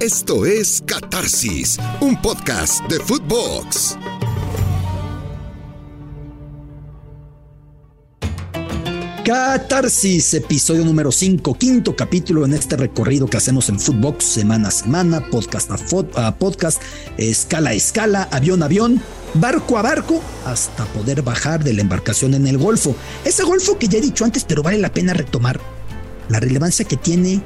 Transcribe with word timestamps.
Esto 0.00 0.44
es 0.44 0.82
Catarsis, 0.84 1.78
un 2.02 2.20
podcast 2.20 2.84
de 2.84 3.00
Footbox. 3.00 3.96
Catarsis, 9.24 10.34
episodio 10.34 10.84
número 10.84 11.10
5, 11.10 11.54
quinto 11.54 11.96
capítulo 11.96 12.44
en 12.44 12.52
este 12.52 12.76
recorrido 12.76 13.26
que 13.26 13.38
hacemos 13.38 13.70
en 13.70 13.80
Footbox 13.80 14.22
semana 14.22 14.68
a 14.68 14.70
semana, 14.70 15.30
podcast 15.30 15.70
a, 16.14 16.36
podcast, 16.36 16.82
escala 17.16 17.70
a 17.70 17.74
escala, 17.74 18.28
avión 18.30 18.62
a 18.62 18.66
avión, 18.66 19.00
barco 19.32 19.78
a 19.78 19.82
barco, 19.82 20.20
hasta 20.44 20.84
poder 20.84 21.22
bajar 21.22 21.64
de 21.64 21.72
la 21.72 21.80
embarcación 21.80 22.34
en 22.34 22.46
el 22.46 22.58
Golfo. 22.58 22.94
Ese 23.24 23.44
Golfo 23.44 23.78
que 23.78 23.88
ya 23.88 23.96
he 23.96 24.02
dicho 24.02 24.26
antes, 24.26 24.44
pero 24.44 24.62
vale 24.62 24.76
la 24.76 24.92
pena 24.92 25.14
retomar 25.14 25.58
la 26.28 26.38
relevancia 26.38 26.84
que 26.84 26.96
tiene 26.96 27.40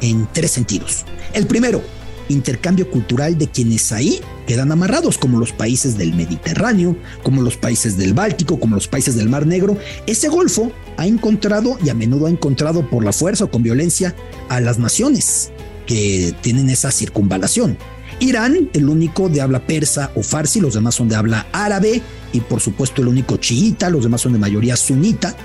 en 0.00 0.28
tres 0.32 0.52
sentidos. 0.52 1.04
El 1.32 1.46
primero, 1.46 1.82
intercambio 2.28 2.90
cultural 2.90 3.38
de 3.38 3.48
quienes 3.48 3.92
ahí 3.92 4.20
quedan 4.46 4.72
amarrados, 4.72 5.18
como 5.18 5.38
los 5.38 5.52
países 5.52 5.96
del 5.96 6.14
Mediterráneo, 6.14 6.96
como 7.22 7.42
los 7.42 7.56
países 7.56 7.96
del 7.96 8.14
Báltico, 8.14 8.58
como 8.58 8.74
los 8.76 8.88
países 8.88 9.16
del 9.16 9.28
Mar 9.28 9.46
Negro. 9.46 9.76
Ese 10.06 10.28
Golfo 10.28 10.72
ha 10.96 11.06
encontrado 11.06 11.78
y 11.84 11.88
a 11.88 11.94
menudo 11.94 12.26
ha 12.26 12.30
encontrado 12.30 12.88
por 12.88 13.04
la 13.04 13.12
fuerza 13.12 13.44
o 13.44 13.50
con 13.50 13.62
violencia 13.62 14.14
a 14.48 14.60
las 14.60 14.78
naciones 14.78 15.50
que 15.86 16.34
tienen 16.42 16.70
esa 16.70 16.90
circunvalación. 16.90 17.78
Irán, 18.18 18.70
el 18.72 18.88
único 18.88 19.28
de 19.28 19.40
habla 19.40 19.66
persa 19.66 20.10
o 20.14 20.22
farsi, 20.22 20.60
los 20.60 20.74
demás 20.74 20.94
son 20.94 21.08
de 21.08 21.16
habla 21.16 21.46
árabe 21.52 22.00
y 22.32 22.40
por 22.40 22.60
supuesto 22.60 23.02
el 23.02 23.08
único 23.08 23.36
chiita, 23.36 23.90
los 23.90 24.04
demás 24.04 24.22
son 24.22 24.32
de 24.32 24.38
mayoría 24.38 24.76
sunita. 24.76 25.36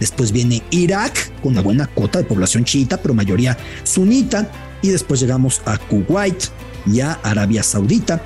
Después 0.00 0.32
viene 0.32 0.62
Irak, 0.70 1.32
con 1.42 1.52
una 1.52 1.62
buena 1.62 1.86
cuota 1.86 2.18
de 2.18 2.24
población 2.24 2.64
chiita, 2.64 2.96
pero 3.00 3.14
mayoría 3.14 3.56
sunita. 3.84 4.50
Y 4.82 4.88
después 4.88 5.20
llegamos 5.20 5.62
a 5.64 5.78
Kuwait 5.78 6.44
y 6.86 7.00
a 7.00 7.12
Arabia 7.12 7.62
Saudita. 7.62 8.22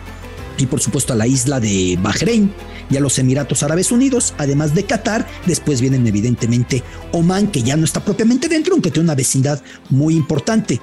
Y 0.58 0.66
por 0.66 0.80
supuesto 0.80 1.12
a 1.12 1.16
la 1.16 1.26
isla 1.26 1.60
de 1.60 1.98
Bahrein 2.02 2.52
y 2.90 2.96
a 2.96 3.00
los 3.00 3.18
Emiratos 3.18 3.62
Árabes 3.62 3.92
Unidos, 3.92 4.34
además 4.36 4.74
de 4.74 4.84
Qatar. 4.84 5.26
Después 5.46 5.80
vienen 5.80 6.06
evidentemente 6.06 6.82
Oman, 7.12 7.46
que 7.46 7.62
ya 7.62 7.76
no 7.76 7.84
está 7.84 8.04
propiamente 8.04 8.48
dentro, 8.48 8.74
aunque 8.74 8.90
tiene 8.90 9.04
una 9.04 9.14
vecindad 9.14 9.62
muy 9.88 10.16
importante. 10.16 10.80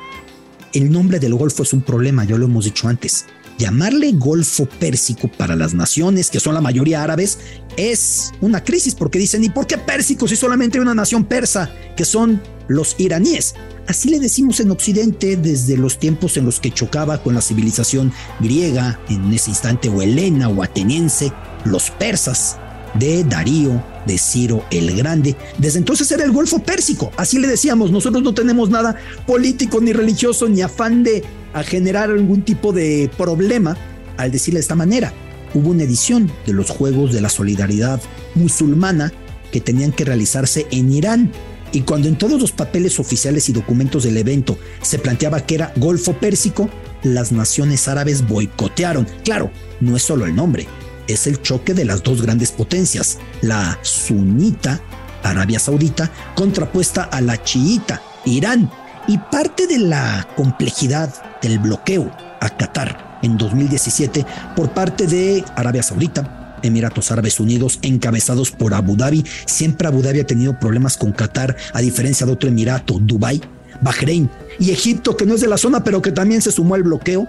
El 0.73 0.91
nombre 0.91 1.19
del 1.19 1.35
Golfo 1.35 1.63
es 1.63 1.73
un 1.73 1.81
problema, 1.81 2.23
ya 2.23 2.37
lo 2.37 2.45
hemos 2.45 2.65
dicho 2.65 2.87
antes. 2.87 3.25
Llamarle 3.57 4.11
Golfo 4.13 4.67
Pérsico 4.67 5.27
para 5.27 5.55
las 5.55 5.73
naciones, 5.73 6.29
que 6.29 6.39
son 6.39 6.53
la 6.53 6.61
mayoría 6.61 7.03
árabes, 7.03 7.39
es 7.75 8.31
una 8.39 8.63
crisis 8.63 8.93
porque 8.93 9.17
dicen, 9.19 9.43
¿y 9.43 9.49
por 9.49 9.65
qué 9.65 9.77
Pérsico 9.77 10.27
si 10.27 10.35
solamente 10.35 10.77
hay 10.77 10.83
una 10.83 10.93
nación 10.93 11.25
persa, 11.25 11.71
que 11.95 12.05
son 12.05 12.41
los 12.67 12.95
iraníes? 12.99 13.55
Así 13.87 14.09
le 14.09 14.19
decimos 14.19 14.59
en 14.59 14.69
Occidente 14.69 15.37
desde 15.37 15.77
los 15.77 15.97
tiempos 15.97 16.37
en 16.37 16.45
los 16.45 16.59
que 16.59 16.71
chocaba 16.71 17.23
con 17.23 17.33
la 17.33 17.41
civilización 17.41 18.11
griega, 18.39 18.99
en 19.09 19.33
ese 19.33 19.49
instante, 19.49 19.89
o 19.89 20.01
helena 20.01 20.49
o 20.49 20.61
ateniense, 20.61 21.31
los 21.65 21.89
persas 21.89 22.57
de 22.93 23.23
Darío, 23.23 23.83
de 24.05 24.17
Ciro 24.17 24.63
el 24.71 24.95
Grande. 24.95 25.35
Desde 25.57 25.79
entonces 25.79 26.11
era 26.11 26.23
el 26.23 26.31
Golfo 26.31 26.59
Pérsico, 26.59 27.11
así 27.17 27.39
le 27.39 27.47
decíamos, 27.47 27.91
nosotros 27.91 28.23
no 28.23 28.33
tenemos 28.33 28.69
nada 28.69 28.95
político 29.25 29.81
ni 29.81 29.93
religioso 29.93 30.47
ni 30.47 30.61
afán 30.61 31.03
de 31.03 31.23
generar 31.63 32.09
algún 32.09 32.43
tipo 32.43 32.73
de 32.73 33.09
problema 33.17 33.77
al 34.17 34.31
decirle 34.31 34.59
de 34.59 34.61
esta 34.61 34.75
manera. 34.75 35.13
Hubo 35.53 35.69
una 35.69 35.83
edición 35.83 36.31
de 36.45 36.53
los 36.53 36.69
Juegos 36.69 37.13
de 37.13 37.21
la 37.21 37.29
Solidaridad 37.29 38.01
Musulmana 38.35 39.11
que 39.51 39.61
tenían 39.61 39.91
que 39.91 40.05
realizarse 40.05 40.67
en 40.71 40.91
Irán. 40.91 41.31
Y 41.71 41.81
cuando 41.81 42.07
en 42.07 42.17
todos 42.17 42.39
los 42.39 42.51
papeles 42.51 42.99
oficiales 42.99 43.49
y 43.49 43.53
documentos 43.53 44.03
del 44.03 44.17
evento 44.17 44.57
se 44.81 44.99
planteaba 44.99 45.45
que 45.45 45.55
era 45.55 45.73
Golfo 45.75 46.13
Pérsico, 46.13 46.69
las 47.03 47.31
naciones 47.31 47.87
árabes 47.87 48.27
boicotearon. 48.27 49.07
Claro, 49.23 49.51
no 49.79 49.95
es 49.95 50.03
solo 50.03 50.25
el 50.25 50.35
nombre, 50.35 50.67
es 51.07 51.27
el 51.27 51.41
choque 51.41 51.73
de 51.73 51.85
las 51.85 52.03
dos 52.03 52.21
grandes 52.21 52.51
potencias, 52.51 53.19
la 53.41 53.79
sunita, 53.81 54.81
Arabia 55.23 55.59
Saudita, 55.59 56.11
contrapuesta 56.35 57.03
a 57.03 57.21
la 57.21 57.43
chiita, 57.43 58.01
Irán, 58.25 58.71
y 59.07 59.17
parte 59.17 59.67
de 59.67 59.79
la 59.79 60.27
complejidad 60.35 61.13
del 61.41 61.59
bloqueo 61.59 62.11
a 62.39 62.49
Qatar 62.49 63.19
en 63.23 63.37
2017 63.37 64.25
por 64.55 64.71
parte 64.71 65.07
de 65.07 65.43
Arabia 65.55 65.83
Saudita, 65.83 66.59
Emiratos 66.63 67.11
Árabes 67.11 67.39
Unidos, 67.39 67.79
encabezados 67.81 68.51
por 68.51 68.73
Abu 68.73 68.95
Dhabi. 68.95 69.25
Siempre 69.45 69.87
Abu 69.87 70.01
Dhabi 70.01 70.19
ha 70.19 70.27
tenido 70.27 70.59
problemas 70.59 70.97
con 70.97 71.11
Qatar, 71.11 71.55
a 71.73 71.81
diferencia 71.81 72.25
de 72.25 72.33
otro 72.33 72.49
Emirato, 72.49 72.99
Dubái, 72.99 73.41
Bahrein 73.81 74.29
y 74.59 74.71
Egipto, 74.71 75.15
que 75.15 75.25
no 75.25 75.35
es 75.35 75.41
de 75.41 75.47
la 75.47 75.57
zona, 75.57 75.83
pero 75.83 76.01
que 76.01 76.11
también 76.11 76.41
se 76.41 76.51
sumó 76.51 76.75
al 76.75 76.83
bloqueo, 76.83 77.27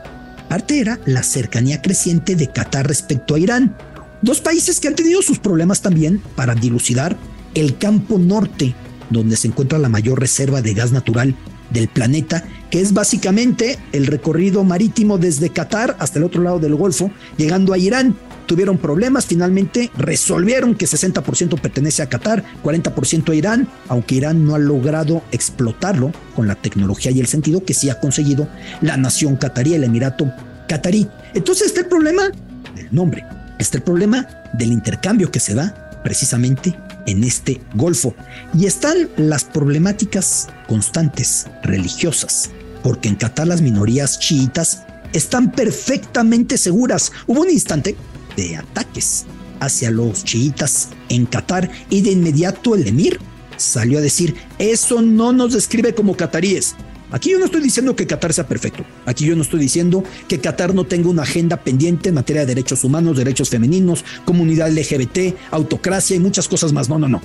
Parte 0.48 0.80
era 0.80 0.98
la 1.04 1.22
cercanía 1.22 1.82
creciente 1.82 2.34
de 2.34 2.48
Qatar 2.48 2.88
respecto 2.88 3.34
a 3.34 3.38
Irán, 3.38 3.76
dos 4.22 4.40
países 4.40 4.80
que 4.80 4.88
han 4.88 4.94
tenido 4.94 5.20
sus 5.20 5.38
problemas 5.38 5.82
también 5.82 6.22
para 6.36 6.54
dilucidar 6.54 7.18
el 7.54 7.76
campo 7.76 8.18
norte, 8.18 8.74
donde 9.10 9.36
se 9.36 9.48
encuentra 9.48 9.78
la 9.78 9.90
mayor 9.90 10.18
reserva 10.18 10.62
de 10.62 10.72
gas 10.72 10.90
natural 10.90 11.36
del 11.70 11.88
planeta, 11.88 12.44
que 12.70 12.80
es 12.80 12.92
básicamente 12.92 13.78
el 13.92 14.06
recorrido 14.06 14.64
marítimo 14.64 15.18
desde 15.18 15.50
Qatar 15.50 15.96
hasta 15.98 16.18
el 16.18 16.24
otro 16.24 16.42
lado 16.42 16.58
del 16.58 16.74
Golfo, 16.74 17.10
llegando 17.36 17.72
a 17.72 17.78
Irán 17.78 18.16
tuvieron 18.48 18.78
problemas, 18.78 19.26
finalmente 19.26 19.90
resolvieron 19.96 20.74
que 20.74 20.86
60% 20.86 21.60
pertenece 21.60 22.02
a 22.02 22.08
Qatar, 22.08 22.42
40% 22.64 23.30
a 23.30 23.34
Irán, 23.34 23.68
aunque 23.88 24.16
Irán 24.16 24.44
no 24.44 24.54
ha 24.54 24.58
logrado 24.58 25.22
explotarlo 25.30 26.12
con 26.34 26.48
la 26.48 26.54
tecnología 26.56 27.12
y 27.12 27.20
el 27.20 27.26
sentido 27.26 27.62
que 27.62 27.74
sí 27.74 27.90
ha 27.90 28.00
conseguido 28.00 28.48
la 28.80 28.96
nación 28.96 29.36
catarí, 29.36 29.74
el 29.74 29.84
Emirato 29.84 30.32
catarí. 30.66 31.06
Entonces 31.34 31.68
está 31.68 31.80
el 31.80 31.86
problema 31.88 32.30
del 32.74 32.88
nombre, 32.90 33.24
está 33.58 33.76
el 33.76 33.84
problema 33.84 34.26
del 34.54 34.72
intercambio 34.72 35.30
que 35.30 35.40
se 35.40 35.54
da 35.54 36.00
precisamente 36.02 36.74
en 37.08 37.24
este 37.24 37.60
Golfo. 37.74 38.14
Y 38.54 38.66
están 38.66 39.08
las 39.16 39.44
problemáticas 39.44 40.48
constantes 40.68 41.46
religiosas, 41.62 42.50
porque 42.82 43.08
en 43.08 43.16
Qatar 43.16 43.46
las 43.46 43.62
minorías 43.62 44.18
chiitas 44.20 44.82
están 45.12 45.50
perfectamente 45.52 46.58
seguras. 46.58 47.12
Hubo 47.26 47.40
un 47.40 47.50
instante 47.50 47.96
de 48.36 48.56
ataques 48.56 49.24
hacia 49.60 49.90
los 49.90 50.22
chiitas 50.22 50.90
en 51.08 51.26
Qatar 51.26 51.70
y 51.90 52.02
de 52.02 52.12
inmediato 52.12 52.74
el 52.74 52.86
emir 52.86 53.18
salió 53.56 53.98
a 53.98 54.02
decir, 54.02 54.36
eso 54.58 55.02
no 55.02 55.32
nos 55.32 55.54
describe 55.54 55.94
como 55.94 56.16
cataríes. 56.16 56.76
Aquí 57.10 57.30
yo 57.30 57.38
no 57.38 57.46
estoy 57.46 57.62
diciendo 57.62 57.96
que 57.96 58.06
Qatar 58.06 58.32
sea 58.32 58.46
perfecto. 58.46 58.84
Aquí 59.06 59.24
yo 59.24 59.34
no 59.34 59.42
estoy 59.42 59.60
diciendo 59.60 60.04
que 60.28 60.38
Qatar 60.40 60.74
no 60.74 60.84
tenga 60.84 61.08
una 61.08 61.22
agenda 61.22 61.56
pendiente 61.56 62.10
en 62.10 62.14
materia 62.14 62.42
de 62.42 62.54
derechos 62.54 62.84
humanos, 62.84 63.16
derechos 63.16 63.48
femeninos, 63.48 64.04
comunidad 64.24 64.70
LGBT, 64.70 65.34
autocracia 65.50 66.16
y 66.16 66.20
muchas 66.20 66.48
cosas 66.48 66.72
más. 66.72 66.88
No, 66.88 66.98
no, 66.98 67.08
no. 67.08 67.22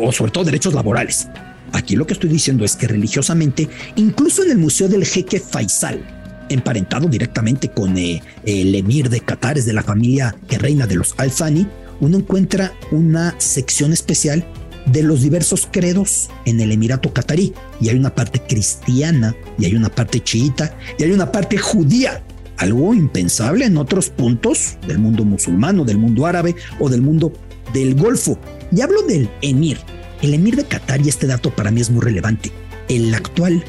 o 0.00 0.12
sobre 0.12 0.30
todo 0.30 0.44
derechos 0.44 0.74
laborales. 0.74 1.28
Aquí 1.72 1.96
lo 1.96 2.06
que 2.06 2.12
estoy 2.12 2.30
diciendo 2.30 2.64
es 2.64 2.76
que 2.76 2.86
religiosamente, 2.86 3.68
incluso 3.96 4.44
en 4.44 4.52
el 4.52 4.58
Museo 4.58 4.88
del 4.88 5.04
Jeque 5.04 5.40
Faisal, 5.40 6.00
emparentado 6.48 7.08
directamente 7.08 7.70
con 7.70 7.98
eh, 7.98 8.22
el 8.44 8.74
emir 8.74 9.10
de 9.10 9.20
Qatar, 9.20 9.58
es 9.58 9.66
de 9.66 9.72
la 9.72 9.82
familia 9.82 10.36
que 10.48 10.58
reina 10.58 10.86
de 10.86 10.94
los 10.94 11.14
Al-Thani, 11.18 11.66
uno 12.00 12.18
encuentra 12.18 12.72
una 12.92 13.34
sección 13.38 13.92
especial 13.92 14.46
de 14.86 15.02
los 15.02 15.22
diversos 15.22 15.68
credos 15.70 16.30
en 16.44 16.60
el 16.60 16.72
Emirato 16.72 17.12
Qatarí. 17.12 17.52
Y 17.80 17.88
hay 17.88 17.96
una 17.96 18.14
parte 18.14 18.40
cristiana, 18.40 19.34
y 19.58 19.66
hay 19.66 19.74
una 19.74 19.90
parte 19.90 20.20
chiita, 20.20 20.76
y 20.98 21.04
hay 21.04 21.12
una 21.12 21.30
parte 21.30 21.58
judía. 21.58 22.22
Algo 22.56 22.94
impensable 22.94 23.66
en 23.66 23.76
otros 23.76 24.08
puntos 24.08 24.78
del 24.86 24.98
mundo 24.98 25.24
musulmán, 25.24 25.84
del 25.84 25.98
mundo 25.98 26.24
árabe 26.24 26.56
o 26.80 26.88
del 26.88 27.02
mundo 27.02 27.32
del 27.72 27.94
Golfo. 27.94 28.38
Y 28.72 28.80
hablo 28.80 29.02
del 29.02 29.28
emir. 29.42 29.78
El 30.22 30.32
emir 30.32 30.56
de 30.56 30.64
Qatar, 30.64 31.00
y 31.04 31.08
este 31.08 31.26
dato 31.26 31.54
para 31.54 31.70
mí 31.70 31.80
es 31.80 31.90
muy 31.90 32.00
relevante. 32.00 32.50
El 32.88 33.14
actual 33.14 33.62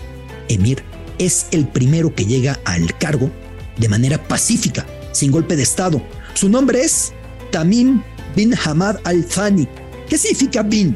emir 0.48 0.84
es 1.18 1.48
el 1.52 1.68
primero 1.68 2.14
que 2.14 2.26
llega 2.26 2.60
al 2.64 2.98
cargo 2.98 3.30
de 3.78 3.90
manera 3.90 4.24
pacífica, 4.24 4.86
sin 5.12 5.32
golpe 5.32 5.56
de 5.56 5.64
Estado. 5.64 6.02
Su 6.34 6.50
nombre 6.50 6.82
es 6.82 7.14
Tamim 7.52 8.02
bin 8.36 8.54
Hamad 8.64 8.98
al-Thani. 9.04 9.68
¿Qué 10.08 10.18
significa 10.18 10.64
bin? 10.64 10.96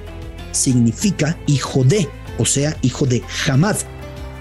Significa 0.52 1.38
hijo 1.48 1.84
de, 1.84 2.08
o 2.38 2.46
sea, 2.46 2.76
hijo 2.82 3.06
de 3.06 3.24
Hamad. 3.48 3.78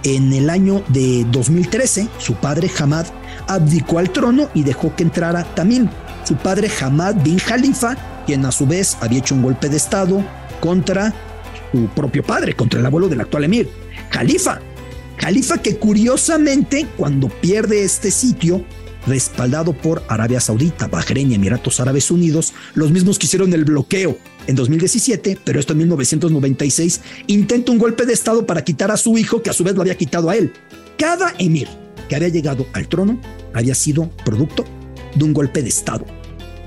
En 0.03 0.33
el 0.33 0.49
año 0.49 0.83
de 0.89 1.27
2013, 1.31 2.09
su 2.19 2.35
padre 2.35 2.71
Hamad 2.79 3.07
abdicó 3.47 3.99
al 3.99 4.11
trono 4.11 4.49
y 4.55 4.63
dejó 4.63 4.95
que 4.97 5.03
entrara 5.03 5.45
Tamim, 5.55 5.89
su 6.25 6.37
padre 6.37 6.71
Hamad 6.81 7.17
bin 7.17 7.39
Khalifa, 7.39 7.97
quien 8.27 8.45
a 8.47 8.53
su 8.53 8.67
vez 8.67 8.97
había 9.01 9.19
hecho 9.19 9.35
un 9.35 9.43
golpe 9.43 9.69
de 9.69 9.77
Estado 9.77 10.25
contra 10.61 11.13
su 11.73 11.87
propio 11.89 12.23
padre, 12.23 12.55
contra 12.55 12.81
el 12.81 12.87
abuelo 12.87 13.09
del 13.09 13.21
actual 13.21 13.45
emir. 13.45 13.69
Khalifa 14.11 14.61
Califa 15.21 15.59
que 15.59 15.77
curiosamente 15.77 16.87
cuando 16.97 17.29
pierde 17.29 17.85
este 17.85 18.11
sitio, 18.11 18.65
respaldado 19.07 19.75
por 19.75 20.03
Arabia 20.09 20.41
Saudita, 20.41 20.89
Bahrein 20.89 21.31
y 21.31 21.35
Emiratos 21.35 21.79
Árabes 21.79 22.11
Unidos, 22.11 22.55
los 22.73 22.91
mismos 22.91 23.19
que 23.19 23.27
hicieron 23.27 23.53
el 23.53 23.67
bloqueo 23.67 24.17
en 24.47 24.57
2017, 24.57 25.39
pero 25.45 25.61
esto 25.61 25.73
en 25.73 25.79
1996, 25.79 27.01
intenta 27.27 27.73
un 27.73 27.79
golpe 27.79 28.07
de 28.07 28.13
Estado 28.13 28.47
para 28.47 28.65
quitar 28.65 28.91
a 28.91 28.97
su 28.97 29.17
hijo, 29.19 29.43
que 29.43 29.51
a 29.51 29.53
su 29.53 29.65
vez 29.65 29.75
lo 29.75 29.83
había 29.83 29.97
quitado 29.97 30.31
a 30.31 30.37
él. 30.37 30.53
Cada 30.99 31.35
emir 31.39 31.69
que 32.09 32.17
había 32.17 32.29
llegado 32.29 32.67
al 32.73 32.89
trono 32.89 33.21
había 33.55 33.75
sido 33.75 34.11
producto 34.25 34.65
de 35.15 35.25
un 35.25 35.33
golpe 35.33 35.63
de 35.63 35.69
Estado, 35.69 36.05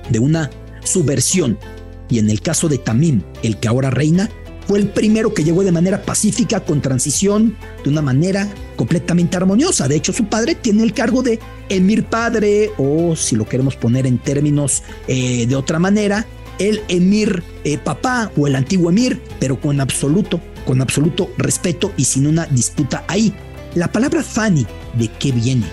de 0.09 0.19
una 0.19 0.49
subversión. 0.83 1.57
Y 2.09 2.19
en 2.19 2.29
el 2.29 2.41
caso 2.41 2.69
de 2.69 2.77
Tamim, 2.77 3.21
el 3.41 3.57
que 3.57 3.67
ahora 3.67 3.89
reina, 3.89 4.29
fue 4.67 4.79
el 4.79 4.89
primero 4.89 5.33
que 5.33 5.43
llegó 5.43 5.63
de 5.63 5.71
manera 5.71 6.01
pacífica, 6.03 6.61
con 6.61 6.81
transición, 6.81 7.57
de 7.83 7.89
una 7.89 8.01
manera 8.01 8.47
completamente 8.75 9.35
armoniosa. 9.35 9.87
De 9.87 9.95
hecho, 9.95 10.13
su 10.13 10.25
padre 10.25 10.55
tiene 10.55 10.83
el 10.83 10.93
cargo 10.93 11.21
de 11.21 11.39
emir 11.69 12.05
padre, 12.05 12.71
o 12.77 13.15
si 13.15 13.35
lo 13.35 13.45
queremos 13.45 13.75
poner 13.75 14.07
en 14.07 14.19
términos 14.19 14.83
eh, 15.07 15.45
de 15.47 15.55
otra 15.55 15.79
manera, 15.79 16.25
el 16.59 16.81
emir 16.87 17.43
eh, 17.63 17.77
papá 17.77 18.31
o 18.37 18.47
el 18.47 18.55
antiguo 18.55 18.89
emir, 18.89 19.21
pero 19.39 19.59
con 19.59 19.81
absoluto, 19.81 20.39
con 20.65 20.81
absoluto 20.81 21.31
respeto 21.37 21.91
y 21.97 22.05
sin 22.05 22.27
una 22.27 22.45
disputa 22.45 23.03
ahí. 23.07 23.33
La 23.75 23.91
palabra 23.91 24.23
Fani, 24.23 24.65
¿de 24.97 25.07
qué 25.07 25.31
viene? 25.31 25.65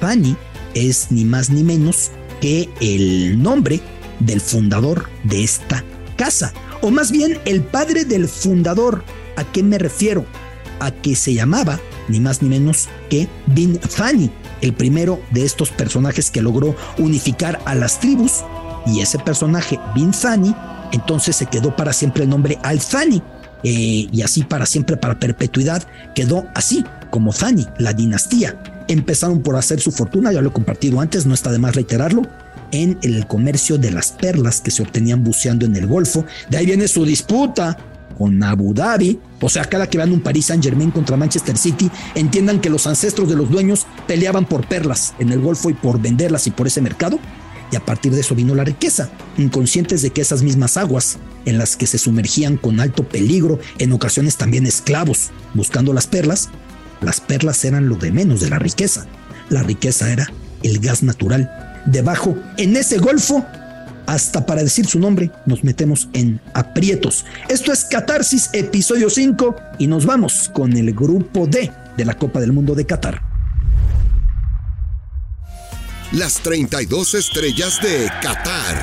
Fani 0.00 0.36
es 0.74 1.10
ni 1.10 1.24
más 1.24 1.50
ni 1.50 1.64
menos 1.64 2.10
que 2.40 2.68
el 2.80 3.42
nombre 3.42 3.80
del 4.18 4.40
fundador 4.40 5.08
de 5.24 5.42
esta 5.42 5.84
casa, 6.16 6.52
o 6.82 6.90
más 6.90 7.10
bien 7.10 7.38
el 7.44 7.62
padre 7.62 8.04
del 8.04 8.28
fundador. 8.28 9.04
¿A 9.36 9.44
qué 9.44 9.62
me 9.62 9.78
refiero? 9.78 10.26
A 10.80 10.90
que 10.90 11.16
se 11.16 11.32
llamaba 11.34 11.80
ni 12.08 12.20
más 12.20 12.42
ni 12.42 12.48
menos 12.48 12.88
que 13.08 13.28
Bin 13.46 13.80
Fani, 13.80 14.30
el 14.60 14.72
primero 14.72 15.20
de 15.30 15.44
estos 15.44 15.70
personajes 15.70 16.30
que 16.30 16.42
logró 16.42 16.76
unificar 16.98 17.60
a 17.64 17.74
las 17.74 18.00
tribus. 18.00 18.44
Y 18.86 19.00
ese 19.00 19.18
personaje, 19.18 19.78
Bin 19.94 20.12
Fani, 20.12 20.54
entonces 20.92 21.36
se 21.36 21.46
quedó 21.46 21.74
para 21.76 21.92
siempre 21.92 22.24
el 22.24 22.30
nombre 22.30 22.58
Al-Fani. 22.62 23.22
Eh, 23.62 24.08
y 24.10 24.22
así 24.22 24.42
para 24.42 24.66
siempre, 24.66 24.96
para 24.96 25.18
perpetuidad, 25.18 25.82
quedó 26.14 26.46
así, 26.54 26.84
como 27.10 27.32
Fani, 27.32 27.66
la 27.78 27.92
dinastía. 27.92 28.56
Empezaron 28.88 29.42
por 29.42 29.56
hacer 29.56 29.80
su 29.80 29.92
fortuna, 29.92 30.32
ya 30.32 30.40
lo 30.40 30.50
he 30.50 30.52
compartido 30.52 31.00
antes, 31.00 31.26
no 31.26 31.34
está 31.34 31.52
de 31.52 31.58
más 31.58 31.74
reiterarlo, 31.74 32.22
en 32.72 32.98
el 33.02 33.26
comercio 33.26 33.78
de 33.78 33.90
las 33.90 34.12
perlas 34.12 34.60
que 34.60 34.70
se 34.70 34.82
obtenían 34.82 35.22
buceando 35.24 35.66
en 35.66 35.76
el 35.76 35.86
Golfo. 35.86 36.24
De 36.48 36.56
ahí 36.56 36.66
viene 36.66 36.88
su 36.88 37.04
disputa 37.04 37.76
con 38.16 38.42
Abu 38.42 38.74
Dhabi. 38.74 39.18
O 39.40 39.48
sea, 39.48 39.64
cada 39.64 39.88
que 39.88 39.96
vean 39.96 40.12
un 40.12 40.20
Paris 40.20 40.46
Saint 40.46 40.62
Germain 40.62 40.90
contra 40.90 41.16
Manchester 41.16 41.56
City, 41.56 41.90
entiendan 42.14 42.60
que 42.60 42.68
los 42.68 42.86
ancestros 42.86 43.28
de 43.28 43.36
los 43.36 43.50
dueños 43.50 43.86
peleaban 44.06 44.44
por 44.44 44.66
perlas 44.66 45.14
en 45.18 45.32
el 45.32 45.40
Golfo 45.40 45.70
y 45.70 45.74
por 45.74 46.00
venderlas 46.00 46.46
y 46.46 46.50
por 46.50 46.66
ese 46.66 46.82
mercado. 46.82 47.18
Y 47.72 47.76
a 47.76 47.84
partir 47.84 48.12
de 48.12 48.20
eso 48.20 48.34
vino 48.34 48.54
la 48.54 48.64
riqueza, 48.64 49.10
inconscientes 49.38 50.02
de 50.02 50.10
que 50.10 50.20
esas 50.20 50.42
mismas 50.42 50.76
aguas 50.76 51.18
en 51.44 51.58
las 51.58 51.76
que 51.76 51.86
se 51.86 51.98
sumergían 51.98 52.56
con 52.56 52.80
alto 52.80 53.08
peligro, 53.08 53.58
en 53.78 53.92
ocasiones 53.92 54.36
también 54.36 54.66
esclavos, 54.66 55.30
buscando 55.54 55.92
las 55.92 56.06
perlas, 56.06 56.48
las 57.00 57.20
perlas 57.20 57.64
eran 57.64 57.88
lo 57.88 57.96
de 57.96 58.12
menos 58.12 58.40
de 58.40 58.50
la 58.50 58.58
riqueza. 58.58 59.06
La 59.48 59.62
riqueza 59.62 60.12
era 60.12 60.26
el 60.62 60.78
gas 60.80 61.02
natural 61.02 61.70
debajo 61.86 62.36
en 62.56 62.76
ese 62.76 62.98
golfo, 62.98 63.44
hasta 64.06 64.44
para 64.44 64.62
decir 64.62 64.86
su 64.86 64.98
nombre 64.98 65.30
nos 65.46 65.62
metemos 65.62 66.08
en 66.12 66.40
aprietos. 66.54 67.24
Esto 67.48 67.72
es 67.72 67.84
Catarsis, 67.84 68.50
episodio 68.52 69.08
5, 69.08 69.56
y 69.78 69.86
nos 69.86 70.04
vamos 70.04 70.50
con 70.52 70.76
el 70.76 70.92
grupo 70.92 71.46
D 71.46 71.70
de 71.96 72.04
la 72.04 72.14
Copa 72.14 72.40
del 72.40 72.52
Mundo 72.52 72.74
de 72.74 72.86
Qatar. 72.86 73.29
Las 76.12 76.40
32 76.42 77.14
estrellas 77.14 77.80
de 77.82 78.08
Qatar. 78.22 78.76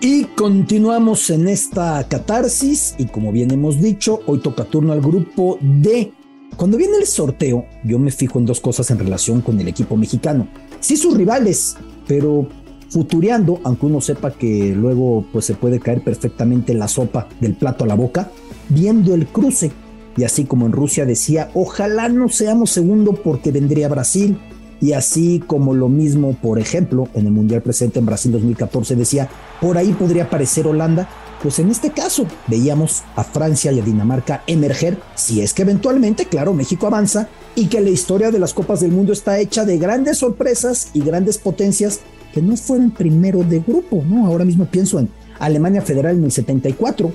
Y 0.00 0.24
continuamos 0.24 1.30
en 1.30 1.48
esta 1.48 2.06
catarsis 2.08 2.94
y 2.98 3.06
como 3.06 3.32
bien 3.32 3.50
hemos 3.50 3.80
dicho, 3.80 4.20
hoy 4.26 4.38
toca 4.38 4.64
turno 4.64 4.92
al 4.92 5.00
grupo 5.00 5.58
D 5.60 6.12
cuando 6.56 6.78
viene 6.78 6.96
el 6.96 7.06
sorteo, 7.06 7.66
yo 7.84 7.98
me 7.98 8.10
fijo 8.10 8.38
en 8.38 8.46
dos 8.46 8.60
cosas 8.60 8.90
en 8.90 8.98
relación 8.98 9.42
con 9.42 9.60
el 9.60 9.68
equipo 9.68 9.94
mexicano. 9.94 10.48
Sí 10.80 10.96
sus 10.96 11.14
rivales, 11.14 11.76
pero 12.06 12.48
futureando, 12.88 13.60
aunque 13.62 13.84
uno 13.84 14.00
sepa 14.00 14.30
que 14.30 14.74
luego 14.74 15.26
pues 15.32 15.44
se 15.44 15.54
puede 15.54 15.80
caer 15.80 16.02
perfectamente 16.02 16.72
la 16.72 16.88
sopa 16.88 17.28
del 17.40 17.54
plato 17.54 17.84
a 17.84 17.86
la 17.86 17.94
boca, 17.94 18.30
viendo 18.70 19.14
el 19.14 19.26
cruce. 19.26 19.70
Y 20.16 20.24
así 20.24 20.44
como 20.44 20.64
en 20.64 20.72
Rusia 20.72 21.04
decía, 21.04 21.50
ojalá 21.52 22.08
no 22.08 22.30
seamos 22.30 22.70
segundo 22.70 23.12
porque 23.12 23.52
vendría 23.52 23.88
Brasil. 23.88 24.38
Y 24.80 24.92
así 24.92 25.42
como 25.46 25.74
lo 25.74 25.88
mismo, 25.88 26.36
por 26.40 26.58
ejemplo, 26.58 27.08
en 27.14 27.26
el 27.26 27.32
Mundial 27.32 27.62
presente 27.62 27.98
en 27.98 28.06
Brasil 28.06 28.32
2014 28.32 28.94
decía, 28.94 29.28
por 29.60 29.78
ahí 29.78 29.92
podría 29.92 30.24
aparecer 30.24 30.66
Holanda 30.66 31.08
pues 31.42 31.58
en 31.58 31.70
este 31.70 31.90
caso 31.90 32.26
veíamos 32.46 33.02
a 33.14 33.24
Francia 33.24 33.72
y 33.72 33.80
a 33.80 33.84
Dinamarca 33.84 34.42
emerger, 34.46 34.98
si 35.14 35.42
es 35.42 35.52
que 35.52 35.62
eventualmente, 35.62 36.26
claro, 36.26 36.54
México 36.54 36.86
avanza 36.86 37.28
y 37.54 37.66
que 37.66 37.80
la 37.80 37.90
historia 37.90 38.30
de 38.30 38.38
las 38.38 38.54
Copas 38.54 38.80
del 38.80 38.92
Mundo 38.92 39.12
está 39.12 39.38
hecha 39.38 39.64
de 39.64 39.78
grandes 39.78 40.18
sorpresas 40.18 40.90
y 40.94 41.00
grandes 41.00 41.38
potencias 41.38 42.00
que 42.32 42.42
no 42.42 42.56
fueron 42.56 42.90
primero 42.90 43.42
de 43.42 43.60
grupo, 43.60 44.02
¿no? 44.08 44.26
Ahora 44.26 44.44
mismo 44.44 44.66
pienso 44.66 44.98
en 44.98 45.08
Alemania 45.38 45.82
Federal 45.82 46.16
en 46.16 46.24
el 46.24 46.32
74, 46.32 47.12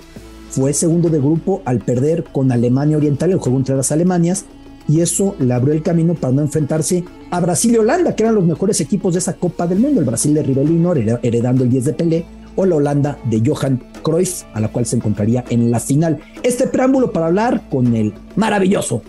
fue 0.49 0.73
segundo 0.73 1.09
de 1.09 1.19
grupo 1.19 1.61
al 1.65 1.79
perder 1.79 2.23
con 2.23 2.51
Alemania 2.51 2.97
Oriental 2.97 3.31
el 3.31 3.37
juego 3.37 3.57
entre 3.57 3.75
las 3.75 3.91
Alemanias 3.91 4.45
y 4.91 4.99
eso 4.99 5.37
le 5.39 5.53
abrió 5.53 5.73
el 5.73 5.83
camino 5.83 6.15
para 6.15 6.33
no 6.33 6.41
enfrentarse 6.41 7.05
a 7.29 7.39
Brasil 7.39 7.73
y 7.73 7.77
Holanda, 7.77 8.13
que 8.13 8.23
eran 8.23 8.35
los 8.35 8.43
mejores 8.43 8.81
equipos 8.81 9.13
de 9.13 9.19
esa 9.19 9.37
Copa 9.37 9.65
del 9.65 9.79
Mundo, 9.79 10.01
el 10.01 10.05
Brasil 10.05 10.33
de 10.33 10.43
Rivelino 10.43 10.93
heredando 10.93 11.63
el 11.63 11.69
10 11.69 11.85
de 11.85 11.93
Pelé 11.93 12.25
o 12.57 12.65
la 12.65 12.75
Holanda 12.75 13.17
de 13.23 13.41
Johan 13.45 13.81
Cruyff, 14.03 14.43
a 14.53 14.59
la 14.59 14.67
cual 14.67 14.85
se 14.85 14.97
encontraría 14.97 15.45
en 15.49 15.71
la 15.71 15.79
final. 15.79 16.19
Este 16.43 16.67
preámbulo 16.67 17.13
para 17.13 17.27
hablar 17.27 17.69
con 17.69 17.95
el 17.95 18.13
maravilloso 18.35 19.01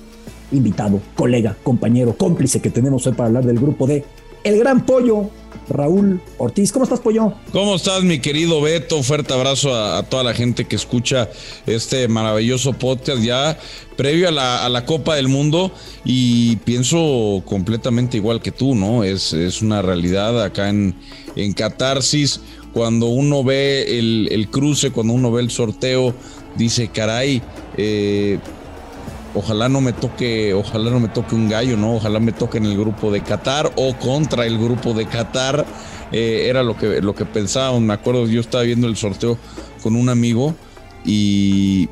invitado, 0.52 1.00
colega, 1.16 1.56
compañero, 1.64 2.16
cómplice 2.16 2.60
que 2.60 2.70
tenemos 2.70 3.04
hoy 3.08 3.14
para 3.14 3.26
hablar 3.26 3.44
del 3.44 3.58
grupo 3.58 3.88
de 3.88 4.04
El 4.44 4.60
Gran 4.60 4.86
Pollo, 4.86 5.30
Raúl 5.68 6.20
Ortiz. 6.38 6.72
¿Cómo 6.72 6.84
estás, 6.84 7.00
Pollo? 7.00 7.34
¿Cómo 7.52 7.76
estás, 7.76 8.02
mi 8.02 8.18
querido 8.20 8.60
Beto? 8.60 9.02
Fuerte 9.02 9.32
abrazo 9.32 9.74
a, 9.74 10.02
toda 10.04 10.22
la 10.22 10.34
gente 10.34 10.64
que 10.64 10.76
escucha 10.76 11.28
este 11.66 12.08
maravilloso 12.08 12.72
podcast 12.72 13.22
ya 13.22 13.58
previo 13.96 14.28
a 14.28 14.68
la, 14.68 14.84
Copa 14.86 15.16
del 15.16 15.28
Mundo 15.28 15.70
y 16.04 16.56
pienso 16.56 17.42
completamente 17.44 18.16
igual 18.16 18.42
que 18.42 18.50
tú, 18.50 18.74
¿no? 18.74 19.04
Es, 19.04 19.32
es 19.32 19.62
una 19.62 19.82
realidad 19.82 20.42
acá 20.42 20.68
en, 20.68 20.94
en 21.36 21.52
Catarsis 21.52 22.40
cuando 22.72 23.06
uno 23.06 23.44
ve 23.44 23.98
el, 23.98 24.48
cruce, 24.50 24.90
cuando 24.90 25.12
uno 25.12 25.30
ve 25.30 25.42
el 25.42 25.50
sorteo, 25.50 26.14
dice, 26.56 26.88
caray, 26.88 27.42
eh, 27.76 28.38
ojalá 29.34 29.68
no 29.68 29.80
me 29.80 29.92
toque, 29.92 30.54
ojalá 30.54 30.90
no 30.90 31.00
me 31.00 31.08
toque 31.08 31.34
un 31.34 31.48
gallo, 31.48 31.76
¿no? 31.76 31.96
Ojalá 31.96 32.20
me 32.20 32.32
toque 32.32 32.58
en 32.58 32.66
el 32.66 32.76
grupo 32.76 33.10
de 33.10 33.22
Qatar 33.22 33.72
o 33.76 33.94
contra 33.96 34.46
el 34.46 34.58
grupo 34.58 34.94
de 34.94 35.06
Qatar. 35.06 35.64
Eh, 36.12 36.46
era 36.48 36.62
lo 36.62 36.76
que, 36.76 37.00
lo 37.00 37.14
que 37.14 37.24
pensábamos. 37.24 37.80
Me 37.80 37.94
acuerdo, 37.94 38.26
yo 38.26 38.40
estaba 38.40 38.64
viendo 38.64 38.86
el 38.86 38.96
sorteo 38.96 39.38
con 39.82 39.96
un 39.96 40.08
amigo 40.08 40.54
y, 41.04 41.88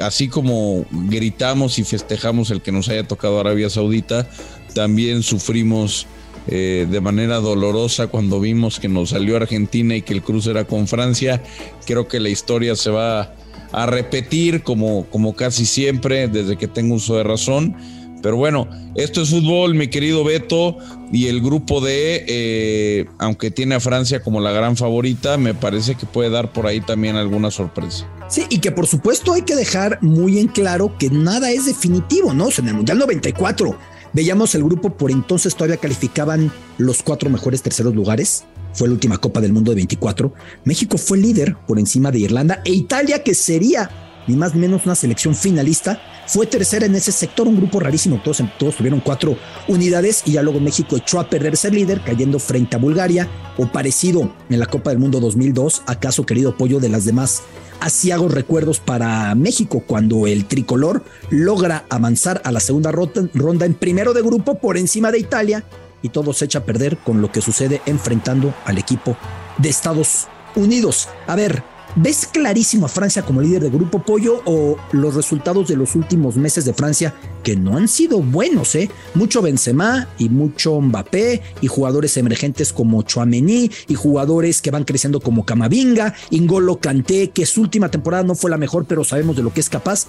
así 0.00 0.28
como 0.28 0.84
gritamos 0.90 1.78
y 1.78 1.84
festejamos 1.84 2.50
el 2.50 2.62
que 2.62 2.72
nos 2.72 2.88
haya 2.88 3.06
tocado 3.06 3.40
Arabia 3.40 3.68
Saudita, 3.68 4.28
también 4.74 5.22
sufrimos 5.22 6.06
eh, 6.46 6.86
de 6.90 7.00
manera 7.00 7.36
dolorosa 7.36 8.06
cuando 8.06 8.40
vimos 8.40 8.78
que 8.78 8.88
nos 8.88 9.10
salió 9.10 9.36
Argentina 9.36 9.96
y 9.96 10.02
que 10.02 10.14
el 10.14 10.22
cruce 10.22 10.50
era 10.50 10.64
con 10.64 10.86
Francia. 10.86 11.42
Creo 11.86 12.08
que 12.08 12.20
la 12.20 12.28
historia 12.28 12.76
se 12.76 12.90
va 12.90 13.34
a 13.74 13.86
repetir 13.86 14.62
como, 14.62 15.06
como 15.10 15.34
casi 15.34 15.66
siempre 15.66 16.28
desde 16.28 16.56
que 16.56 16.68
tengo 16.68 16.94
uso 16.94 17.16
de 17.16 17.24
razón. 17.24 17.74
Pero 18.22 18.36
bueno, 18.36 18.68
esto 18.94 19.20
es 19.20 19.30
fútbol, 19.30 19.74
mi 19.74 19.88
querido 19.88 20.24
Beto, 20.24 20.78
y 21.12 21.26
el 21.26 21.42
grupo 21.42 21.82
D, 21.82 22.24
eh, 22.26 23.06
aunque 23.18 23.50
tiene 23.50 23.74
a 23.74 23.80
Francia 23.80 24.22
como 24.22 24.40
la 24.40 24.50
gran 24.52 24.76
favorita, 24.76 25.36
me 25.36 25.52
parece 25.52 25.96
que 25.96 26.06
puede 26.06 26.30
dar 26.30 26.52
por 26.52 26.66
ahí 26.66 26.80
también 26.80 27.16
alguna 27.16 27.50
sorpresa. 27.50 28.08
Sí, 28.28 28.44
y 28.48 28.60
que 28.60 28.70
por 28.70 28.86
supuesto 28.86 29.34
hay 29.34 29.42
que 29.42 29.56
dejar 29.56 29.98
muy 30.00 30.38
en 30.38 30.46
claro 30.46 30.96
que 30.96 31.10
nada 31.10 31.50
es 31.50 31.66
definitivo, 31.66 32.32
¿no? 32.32 32.48
en 32.56 32.68
el 32.68 32.74
Mundial 32.74 32.98
94 32.98 33.76
Veíamos 34.14 34.54
el 34.54 34.62
grupo, 34.62 34.90
por 34.90 35.10
entonces 35.10 35.56
todavía 35.56 35.76
calificaban 35.76 36.52
los 36.78 37.02
cuatro 37.02 37.28
mejores 37.30 37.62
terceros 37.62 37.96
lugares. 37.96 38.44
Fue 38.74 38.88
la 38.88 38.94
última 38.94 39.18
Copa 39.18 39.40
del 39.40 39.52
Mundo 39.52 39.70
de 39.70 39.76
24. 39.76 40.32
México 40.64 40.98
fue 40.98 41.18
líder 41.18 41.56
por 41.66 41.78
encima 41.78 42.10
de 42.10 42.18
Irlanda 42.18 42.60
e 42.64 42.72
Italia, 42.72 43.22
que 43.22 43.34
sería 43.34 43.90
ni 44.26 44.36
más 44.36 44.54
ni 44.54 44.60
menos 44.60 44.84
una 44.84 44.94
selección 44.94 45.34
finalista, 45.34 46.00
fue 46.26 46.46
tercera 46.46 46.86
en 46.86 46.94
ese 46.94 47.12
sector, 47.12 47.46
un 47.46 47.56
grupo 47.56 47.80
rarísimo, 47.80 48.20
todos, 48.22 48.42
todos 48.58 48.76
tuvieron 48.76 49.00
cuatro 49.00 49.36
unidades 49.68 50.22
y 50.24 50.32
ya 50.32 50.42
luego 50.42 50.60
México 50.60 50.96
echó 50.96 51.20
a 51.20 51.28
perder 51.28 51.56
ser 51.56 51.74
líder, 51.74 52.00
cayendo 52.02 52.38
frente 52.38 52.76
a 52.76 52.78
Bulgaria, 52.78 53.28
o 53.58 53.66
parecido 53.66 54.32
en 54.48 54.58
la 54.58 54.66
Copa 54.66 54.90
del 54.90 54.98
Mundo 54.98 55.20
2002, 55.20 55.82
acaso 55.86 56.24
querido 56.24 56.50
apoyo 56.50 56.80
de 56.80 56.88
las 56.88 57.04
demás 57.04 57.42
asiagos 57.80 58.32
recuerdos 58.32 58.80
para 58.80 59.34
México 59.34 59.84
cuando 59.86 60.26
el 60.26 60.46
tricolor 60.46 61.04
logra 61.28 61.84
avanzar 61.90 62.40
a 62.44 62.52
la 62.52 62.60
segunda 62.60 62.90
ronda 62.90 63.66
en 63.66 63.74
primero 63.74 64.14
de 64.14 64.22
grupo 64.22 64.58
por 64.58 64.78
encima 64.78 65.12
de 65.12 65.18
Italia 65.18 65.64
y 66.04 66.10
todo 66.10 66.32
se 66.34 66.44
echa 66.44 66.60
a 66.60 66.64
perder 66.64 66.98
con 66.98 67.20
lo 67.22 67.32
que 67.32 67.40
sucede 67.40 67.80
enfrentando 67.86 68.54
al 68.66 68.78
equipo 68.78 69.16
de 69.58 69.70
Estados 69.70 70.28
Unidos. 70.54 71.08
A 71.26 71.34
ver, 71.34 71.64
¿Ves 71.96 72.26
clarísimo 72.26 72.86
a 72.86 72.88
Francia 72.88 73.22
como 73.22 73.40
líder 73.40 73.62
de 73.62 73.70
grupo 73.70 74.00
pollo 74.00 74.42
o 74.46 74.76
los 74.90 75.14
resultados 75.14 75.68
de 75.68 75.76
los 75.76 75.94
últimos 75.94 76.36
meses 76.36 76.64
de 76.64 76.74
Francia 76.74 77.14
que 77.44 77.54
no 77.54 77.76
han 77.76 77.86
sido 77.86 78.20
buenos, 78.20 78.74
eh? 78.74 78.90
Mucho 79.14 79.42
Benzema 79.42 80.08
y 80.18 80.28
mucho 80.28 80.80
Mbappé 80.80 81.40
y 81.60 81.68
jugadores 81.68 82.16
emergentes 82.16 82.72
como 82.72 83.02
Chouameni 83.02 83.70
y 83.86 83.94
jugadores 83.94 84.60
que 84.60 84.72
van 84.72 84.82
creciendo 84.82 85.20
como 85.20 85.46
Camavinga, 85.46 86.14
Ingolo 86.30 86.80
Kanté, 86.80 87.30
que 87.30 87.46
su 87.46 87.60
última 87.60 87.88
temporada 87.92 88.24
no 88.24 88.34
fue 88.34 88.50
la 88.50 88.58
mejor, 88.58 88.86
pero 88.86 89.04
sabemos 89.04 89.36
de 89.36 89.44
lo 89.44 89.52
que 89.52 89.60
es 89.60 89.68
capaz. 89.68 90.08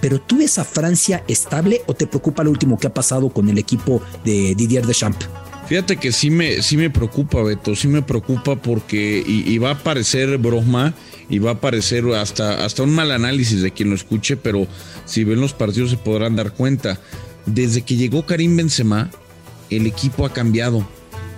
Pero 0.00 0.20
tú 0.20 0.38
ves 0.38 0.58
a 0.58 0.64
Francia 0.64 1.24
estable 1.28 1.82
o 1.86 1.94
te 1.94 2.06
preocupa 2.06 2.44
lo 2.44 2.50
último 2.50 2.78
que 2.78 2.86
ha 2.86 2.94
pasado 2.94 3.28
con 3.30 3.48
el 3.48 3.58
equipo 3.58 4.02
de 4.24 4.54
Didier 4.54 4.86
Deschamps? 4.86 5.28
Fíjate 5.68 5.98
que 5.98 6.12
sí 6.12 6.30
me, 6.30 6.62
sí 6.62 6.78
me 6.78 6.88
preocupa, 6.88 7.42
Beto, 7.42 7.76
sí 7.76 7.88
me 7.88 8.00
preocupa 8.00 8.56
porque, 8.56 9.22
y, 9.26 9.58
va 9.58 9.72
a 9.72 9.78
parecer 9.78 10.38
broma, 10.38 10.94
y 11.28 11.40
va 11.40 11.50
a 11.50 11.60
parecer 11.60 12.06
hasta, 12.14 12.64
hasta 12.64 12.84
un 12.84 12.94
mal 12.94 13.10
análisis 13.10 13.60
de 13.60 13.70
quien 13.70 13.90
lo 13.90 13.94
escuche, 13.94 14.38
pero 14.38 14.66
si 15.04 15.24
ven 15.24 15.42
los 15.42 15.52
partidos 15.52 15.90
se 15.90 15.98
podrán 15.98 16.36
dar 16.36 16.52
cuenta. 16.52 16.98
Desde 17.44 17.82
que 17.82 17.96
llegó 17.96 18.24
Karim 18.24 18.56
Benzema, 18.56 19.10
el 19.68 19.86
equipo 19.86 20.24
ha 20.24 20.32
cambiado. 20.32 20.88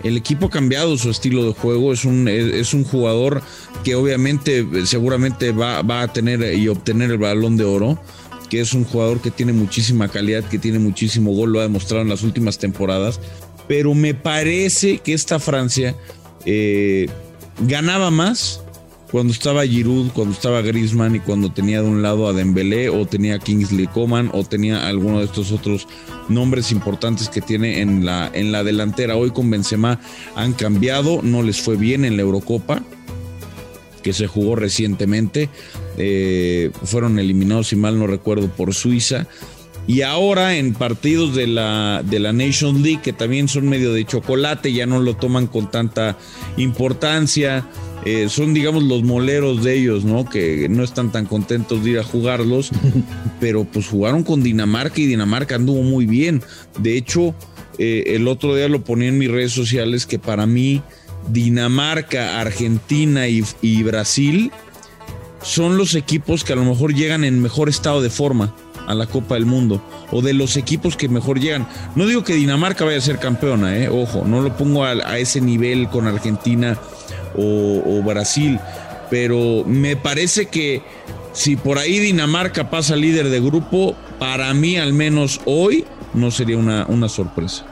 El 0.05 0.17
equipo 0.17 0.47
ha 0.47 0.51
cambiado 0.51 0.97
su 0.97 1.11
estilo 1.11 1.45
de 1.45 1.53
juego. 1.53 1.93
Es 1.93 2.05
un, 2.05 2.29
es 2.29 2.73
un 2.73 2.85
jugador 2.85 3.43
que 3.83 3.97
obviamente, 3.97 4.65
seguramente 4.87 5.51
va, 5.51 5.83
va 5.83 6.03
a 6.03 6.13
tener 6.13 6.55
y 6.55 6.69
obtener 6.69 7.11
el 7.11 7.19
balón 7.19 7.57
de 7.57 7.65
oro 7.65 7.99
que 8.51 8.61
es 8.61 8.75
un 8.75 8.85
jugador 8.85 9.23
que 9.23 9.31
tiene 9.31 9.53
muchísima 9.53 10.09
calidad, 10.09 10.45
que 10.45 10.59
tiene 10.59 10.79
muchísimo 10.79 11.33
gol, 11.33 11.53
lo 11.53 11.61
ha 11.61 11.63
demostrado 11.63 12.03
en 12.03 12.11
las 12.11 12.23
últimas 12.23 12.59
temporadas, 12.59 13.21
pero 13.69 13.95
me 13.95 14.13
parece 14.13 14.99
que 14.99 15.15
esta 15.15 15.39
Francia 15.39 15.95
eh, 16.45 17.09
ganaba 17.61 18.11
más 18.11 18.61
cuando 19.11 19.33
estaba 19.33 19.67
Giroud, 19.67 20.11
cuando 20.13 20.35
estaba 20.35 20.63
Griezmann 20.63 21.17
y 21.17 21.21
cuando 21.21 21.51
tenía 21.53 21.83
de 21.83 21.89
un 21.89 22.03
lado 22.03 22.29
a 22.29 22.33
Dembélé 22.33 22.89
o 22.89 23.07
tenía 23.07 23.39
Kingsley 23.39 23.87
Coman 23.89 24.31
o 24.33 24.45
tenía 24.45 24.87
alguno 24.87 25.19
de 25.19 25.25
estos 25.25 25.51
otros 25.51 25.89
nombres 26.29 26.71
importantes 26.71 27.29
que 27.29 27.41
tiene 27.41 27.81
en 27.81 28.05
la, 28.05 28.31
en 28.33 28.53
la 28.53 28.63
delantera. 28.63 29.17
Hoy 29.17 29.31
con 29.31 29.51
Benzema 29.51 29.99
han 30.37 30.53
cambiado, 30.53 31.23
no 31.23 31.43
les 31.43 31.61
fue 31.61 31.77
bien 31.77 32.05
en 32.05 32.17
la 32.17 32.23
Eurocopa 32.23 32.83
que 34.03 34.13
se 34.13 34.27
jugó 34.27 34.57
recientemente. 34.57 35.49
Eh, 35.97 36.71
fueron 36.85 37.19
eliminados, 37.19 37.69
si 37.69 37.77
mal 37.77 37.99
no 37.99 38.07
recuerdo, 38.07 38.49
por 38.49 38.75
Suiza. 38.75 39.27
Y 39.87 40.03
ahora 40.03 40.57
en 40.57 40.75
partidos 40.75 41.35
de 41.35 41.47
la, 41.47 42.03
de 42.05 42.21
la 42.21 42.33
Nation 42.33 42.83
League, 42.83 43.01
que 43.03 43.13
también 43.13 43.49
son 43.49 43.69
medio 43.69 43.93
de 43.93 44.05
chocolate, 44.05 44.73
ya 44.73 44.87
no 44.87 45.01
lo 45.01 45.17
toman 45.17 45.47
con 45.47 45.71
tanta 45.71 46.17
importancia. 46.57 47.67
Eh, 48.05 48.29
son, 48.29 48.55
digamos, 48.55 48.85
los 48.85 49.03
moleros 49.03 49.65
de 49.65 49.77
ellos, 49.77 50.05
¿no? 50.05 50.25
Que 50.25 50.69
no 50.71 50.85
están 50.85 51.13
tan 51.13 51.27
contentos 51.27 51.83
de 51.83 51.91
ir 51.91 51.99
a 51.99 52.05
jugarlos, 52.05 52.71
pero 53.41 53.65
pues 53.65 53.89
jugaron 53.89 54.23
con 54.23 54.43
Dinamarca 54.43 55.01
y 55.01 55.07
Dinamarca 55.07 55.57
anduvo 55.57 55.83
muy 55.83 56.07
bien. 56.07 56.43
De 56.79 56.97
hecho, 56.97 57.35
eh, 57.79 58.15
el 58.15 58.29
otro 58.29 58.55
día 58.55 58.69
lo 58.69 58.85
ponía 58.85 59.09
en 59.09 59.19
mis 59.19 59.31
redes 59.31 59.53
sociales 59.53 60.07
que 60.07 60.19
para 60.19 60.47
mí 60.47 60.83
Dinamarca, 61.29 62.41
Argentina 62.41 63.27
y, 63.29 63.83
Brasil 63.83 64.51
son 65.43 65.79
los 65.79 65.95
equipos 65.95 66.45
que 66.45 66.53
a 66.53 66.57
lo 66.57 66.65
mejor 66.65 66.95
llegan 66.95 67.25
en 67.25 67.41
mejor 67.41 67.69
estado 67.69 68.03
de 68.03 68.11
forma 68.11 68.55
a 68.87 68.95
la 68.95 69.07
Copa 69.07 69.35
del 69.35 69.47
Mundo 69.47 69.83
o 70.11 70.21
de 70.21 70.35
los 70.35 70.57
equipos 70.57 70.97
que 70.97 71.09
mejor 71.09 71.41
llegan. 71.41 71.67
No 71.95 72.07
digo 72.07 72.25
que 72.25 72.35
Dinamarca 72.35 72.85
vaya 72.85 72.99
a 72.99 73.03
ser 73.03 73.19
campeona, 73.19 73.77
eh, 73.77 73.89
ojo, 73.89 74.25
no 74.27 74.43
lo 74.43 74.57
pongo 74.57 74.85
a, 74.85 75.19
ese 75.19 75.41
nivel 75.41 75.89
con 75.89 76.07
Argentina 76.07 76.77
o, 77.37 78.03
Brasil, 78.03 78.59
pero 79.09 79.65
me 79.65 79.97
parece 79.97 80.47
que 80.47 80.83
si 81.33 81.57
por 81.57 81.79
ahí 81.79 82.01
Dinamarca 82.01 82.69
pasa 82.69 82.97
líder 82.97 83.29
de 83.29 83.41
grupo, 83.41 83.95
para 84.19 84.53
mí 84.53 84.77
al 84.77 84.93
menos 84.93 85.41
hoy 85.45 85.85
no 86.13 86.31
sería 86.31 86.59
una, 86.59 86.87
una 86.87 87.09
sorpresa. 87.09 87.70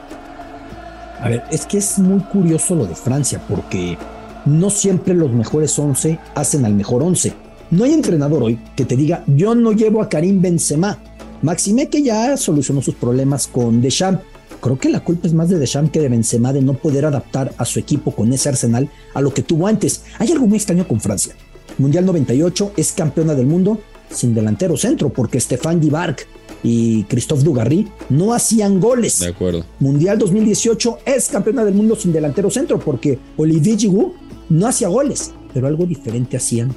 A 1.21 1.29
ver, 1.29 1.43
es 1.51 1.65
que 1.65 1.77
es 1.77 1.99
muy 1.99 2.21
curioso 2.21 2.75
lo 2.75 2.85
de 2.85 2.95
Francia, 2.95 3.41
porque 3.47 3.97
no 4.45 4.69
siempre 4.69 5.13
los 5.13 5.31
mejores 5.31 5.77
11 5.77 6.17
hacen 6.35 6.65
al 6.65 6.73
mejor 6.73 7.03
11. 7.03 7.33
No 7.71 7.83
hay 7.83 7.93
entrenador 7.93 8.41
hoy 8.41 8.59
que 8.75 8.85
te 8.85 8.95
diga, 8.95 9.23
yo 9.27 9.53
no 9.53 9.73
llevo 9.73 10.01
a 10.01 10.09
Karim 10.09 10.41
Benzema, 10.41 10.97
Maxime 11.41 11.89
que 11.89 12.01
ya 12.03 12.35
solucionó 12.37 12.81
sus 12.81 12.95
problemas 12.95 13.47
con 13.47 13.81
Deschamps. 13.81 14.23
Creo 14.61 14.77
que 14.77 14.89
la 14.89 15.03
culpa 15.03 15.27
es 15.27 15.33
más 15.33 15.49
de 15.49 15.59
Deschamps 15.59 15.91
que 15.91 16.01
de 16.01 16.09
Benzema 16.09 16.51
de 16.51 16.61
no 16.61 16.73
poder 16.73 17.05
adaptar 17.05 17.53
a 17.57 17.65
su 17.65 17.79
equipo 17.79 18.11
con 18.11 18.31
ese 18.33 18.49
arsenal 18.49 18.89
a 19.13 19.21
lo 19.21 19.33
que 19.33 19.43
tuvo 19.43 19.67
antes. 19.67 20.03
Hay 20.17 20.31
algo 20.31 20.47
muy 20.47 20.57
extraño 20.57 20.87
con 20.87 20.99
Francia. 20.99 21.33
Mundial 21.77 22.05
98 22.05 22.73
es 22.75 22.91
campeona 22.91 23.35
del 23.35 23.45
mundo 23.45 23.79
sin 24.09 24.33
delantero 24.33 24.75
centro 24.75 25.09
porque 25.09 25.39
Stéphane 25.39 25.79
Dibarc 25.79 26.27
y 26.63 27.03
Christophe 27.05 27.43
Dugarry 27.43 27.87
no 28.09 28.33
hacían 28.33 28.79
goles. 28.79 29.19
De 29.19 29.27
acuerdo. 29.27 29.65
Mundial 29.79 30.17
2018 30.17 30.99
es 31.05 31.29
campeona 31.29 31.63
del 31.63 31.75
mundo 31.75 31.95
sin 31.95 32.11
delantero 32.11 32.49
centro 32.49 32.79
porque 32.79 33.19
Olivier 33.37 33.77
Giroud 33.77 34.11
no 34.49 34.67
hacía 34.67 34.87
goles, 34.87 35.31
pero 35.53 35.67
algo 35.67 35.85
diferente 35.85 36.37
hacían 36.37 36.73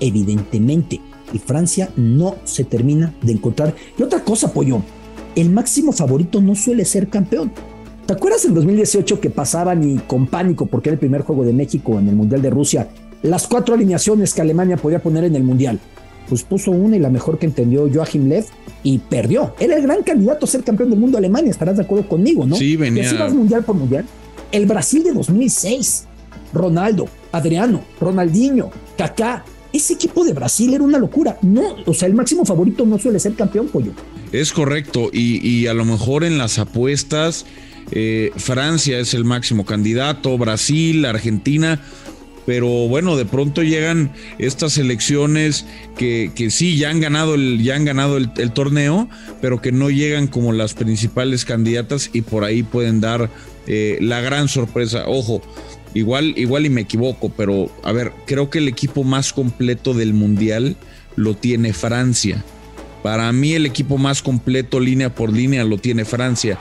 evidentemente 0.00 1.00
y 1.32 1.38
Francia 1.38 1.90
no 1.96 2.36
se 2.44 2.64
termina 2.64 3.14
de 3.22 3.32
encontrar. 3.32 3.74
Y 3.98 4.02
otra 4.02 4.22
cosa, 4.22 4.52
Pollo, 4.52 4.82
el 5.34 5.50
máximo 5.50 5.92
favorito 5.92 6.40
no 6.40 6.54
suele 6.54 6.84
ser 6.84 7.08
campeón. 7.08 7.52
¿Te 8.06 8.12
acuerdas 8.12 8.44
en 8.44 8.54
2018 8.54 9.20
que 9.20 9.30
pasaban 9.30 9.82
y 9.82 9.98
con 9.98 10.28
pánico 10.28 10.66
porque 10.66 10.90
era 10.90 10.94
el 10.94 11.00
primer 11.00 11.22
juego 11.22 11.44
de 11.44 11.52
México 11.52 11.98
en 11.98 12.08
el 12.08 12.14
Mundial 12.14 12.40
de 12.40 12.50
Rusia? 12.50 12.88
Las 13.22 13.48
cuatro 13.48 13.74
alineaciones 13.74 14.32
que 14.32 14.42
Alemania 14.42 14.76
podía 14.76 15.02
poner 15.02 15.24
en 15.24 15.34
el 15.34 15.42
Mundial. 15.42 15.80
Pues 16.28 16.42
puso 16.42 16.70
una 16.70 16.96
y 16.96 16.98
la 16.98 17.10
mejor 17.10 17.38
que 17.38 17.46
entendió 17.46 17.88
Joachim 17.92 18.28
Lev 18.28 18.44
y 18.82 18.98
perdió. 18.98 19.54
Era 19.58 19.76
el 19.76 19.82
gran 19.82 20.02
candidato 20.02 20.44
a 20.44 20.48
ser 20.48 20.62
campeón 20.64 20.90
del 20.90 20.98
mundo 20.98 21.18
Alemania, 21.18 21.50
estarás 21.50 21.76
de 21.76 21.84
acuerdo 21.84 22.08
conmigo, 22.08 22.46
¿no? 22.46 22.56
Sí, 22.56 22.76
venía. 22.76 23.02
Y 23.02 23.06
así 23.06 23.16
vas 23.16 23.32
mundial 23.32 23.64
por 23.64 23.76
mundial. 23.76 24.04
El 24.52 24.66
Brasil 24.66 25.02
de 25.02 25.12
2006, 25.12 26.06
Ronaldo, 26.52 27.08
Adriano, 27.32 27.82
Ronaldinho, 28.00 28.70
Kaká, 28.96 29.44
ese 29.72 29.94
equipo 29.94 30.24
de 30.24 30.32
Brasil 30.32 30.72
era 30.72 30.82
una 30.82 30.98
locura. 30.98 31.38
No, 31.42 31.76
o 31.84 31.92
sea, 31.92 32.08
el 32.08 32.14
máximo 32.14 32.44
favorito 32.44 32.86
no 32.86 32.98
suele 32.98 33.20
ser 33.20 33.34
campeón, 33.34 33.68
pollo. 33.68 33.92
Es 34.32 34.52
correcto, 34.52 35.10
y, 35.12 35.66
a 35.66 35.74
lo 35.74 35.84
mejor 35.84 36.24
en 36.24 36.38
las 36.38 36.58
apuestas, 36.58 37.46
eh, 37.90 38.30
Francia 38.36 38.98
es 38.98 39.14
el 39.14 39.24
máximo 39.24 39.64
candidato, 39.64 40.36
Brasil, 40.38 41.04
Argentina, 41.04 41.80
pero 42.46 42.68
bueno, 42.88 43.16
de 43.16 43.26
pronto 43.26 43.62
llegan 43.62 44.12
estas 44.38 44.78
elecciones 44.78 45.66
que, 45.98 46.30
que 46.34 46.50
sí, 46.50 46.78
ya 46.78 46.90
han 46.90 47.00
ganado, 47.00 47.34
el, 47.34 47.60
ya 47.62 47.74
han 47.74 47.84
ganado 47.84 48.16
el, 48.16 48.52
torneo, 48.52 49.08
pero 49.42 49.60
que 49.60 49.72
no 49.72 49.90
llegan 49.90 50.28
como 50.28 50.52
las 50.52 50.74
principales 50.74 51.44
candidatas 51.44 52.08
y 52.12 52.22
por 52.22 52.44
ahí 52.44 52.62
pueden 52.62 53.00
dar 53.00 53.28
eh, 53.66 53.98
la 54.00 54.20
gran 54.20 54.48
sorpresa. 54.48 55.04
Ojo, 55.06 55.42
Igual, 55.94 56.34
igual 56.36 56.66
y 56.66 56.68
me 56.68 56.82
equivoco, 56.82 57.30
pero 57.30 57.70
a 57.82 57.90
ver, 57.90 58.12
creo 58.26 58.50
que 58.50 58.58
el 58.58 58.68
equipo 58.68 59.02
más 59.02 59.32
completo 59.32 59.94
del 59.94 60.12
Mundial 60.12 60.76
lo 61.14 61.34
tiene 61.34 61.72
Francia. 61.72 62.44
Para 63.02 63.32
mí 63.32 63.54
el 63.54 63.64
equipo 63.64 63.96
más 63.96 64.20
completo 64.20 64.78
línea 64.78 65.14
por 65.14 65.32
línea 65.32 65.64
lo 65.64 65.78
tiene 65.78 66.04
Francia, 66.04 66.58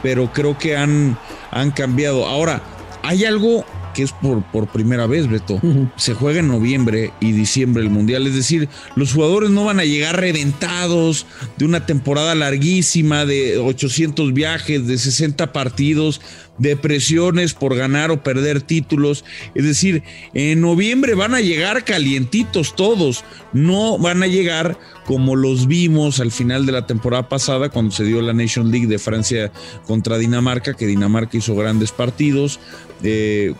pero 0.00 0.32
creo 0.32 0.56
que 0.58 0.76
han, 0.76 1.18
han 1.50 1.72
cambiado. 1.72 2.28
Ahora, 2.28 2.62
hay 3.02 3.24
algo 3.24 3.64
que 3.98 4.04
es 4.04 4.12
por, 4.12 4.44
por 4.52 4.68
primera 4.68 5.08
vez, 5.08 5.28
Beto. 5.28 5.60
Se 5.96 6.14
juega 6.14 6.38
en 6.38 6.46
noviembre 6.46 7.10
y 7.18 7.32
diciembre 7.32 7.82
el 7.82 7.90
Mundial. 7.90 8.28
Es 8.28 8.34
decir, 8.36 8.68
los 8.94 9.12
jugadores 9.12 9.50
no 9.50 9.64
van 9.64 9.80
a 9.80 9.84
llegar 9.84 10.20
reventados 10.20 11.26
de 11.56 11.64
una 11.64 11.84
temporada 11.84 12.36
larguísima, 12.36 13.26
de 13.26 13.58
800 13.58 14.32
viajes, 14.32 14.86
de 14.86 14.98
60 14.98 15.52
partidos, 15.52 16.20
de 16.58 16.76
presiones 16.76 17.54
por 17.54 17.76
ganar 17.76 18.10
o 18.10 18.22
perder 18.22 18.60
títulos. 18.60 19.24
Es 19.54 19.64
decir, 19.64 20.02
en 20.34 20.60
noviembre 20.60 21.14
van 21.14 21.34
a 21.34 21.40
llegar 21.40 21.84
calientitos 21.84 22.76
todos. 22.76 23.24
No 23.52 23.98
van 23.98 24.22
a 24.22 24.26
llegar 24.26 24.78
como 25.06 25.36
los 25.36 25.66
vimos 25.66 26.20
al 26.20 26.30
final 26.30 26.66
de 26.66 26.72
la 26.72 26.86
temporada 26.86 27.28
pasada 27.28 27.70
cuando 27.70 27.92
se 27.92 28.04
dio 28.04 28.20
la 28.20 28.34
Nation 28.34 28.70
League 28.70 28.86
de 28.86 28.98
Francia 28.98 29.50
contra 29.86 30.18
Dinamarca, 30.18 30.74
que 30.74 30.86
Dinamarca 30.86 31.38
hizo 31.38 31.54
grandes 31.54 31.92
partidos. 31.92 32.60
Eh, 33.02 33.54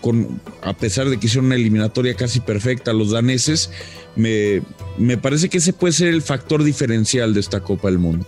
a 0.63 0.75
pesar 0.75 1.09
de 1.09 1.19
que 1.19 1.27
hicieron 1.27 1.47
una 1.47 1.55
eliminatoria 1.55 2.15
casi 2.15 2.41
perfecta 2.41 2.93
los 2.93 3.13
daneses, 3.13 3.71
me, 4.17 4.63
me, 4.99 5.17
parece 5.17 5.49
que 5.49 5.59
ese 5.59 5.73
puede 5.73 5.93
ser 5.93 6.09
el 6.09 6.23
factor 6.23 6.65
diferencial 6.65 7.33
de 7.35 7.41
esta 7.41 7.61
Copa 7.61 7.89
del 7.89 7.99
Mundo. 7.99 8.27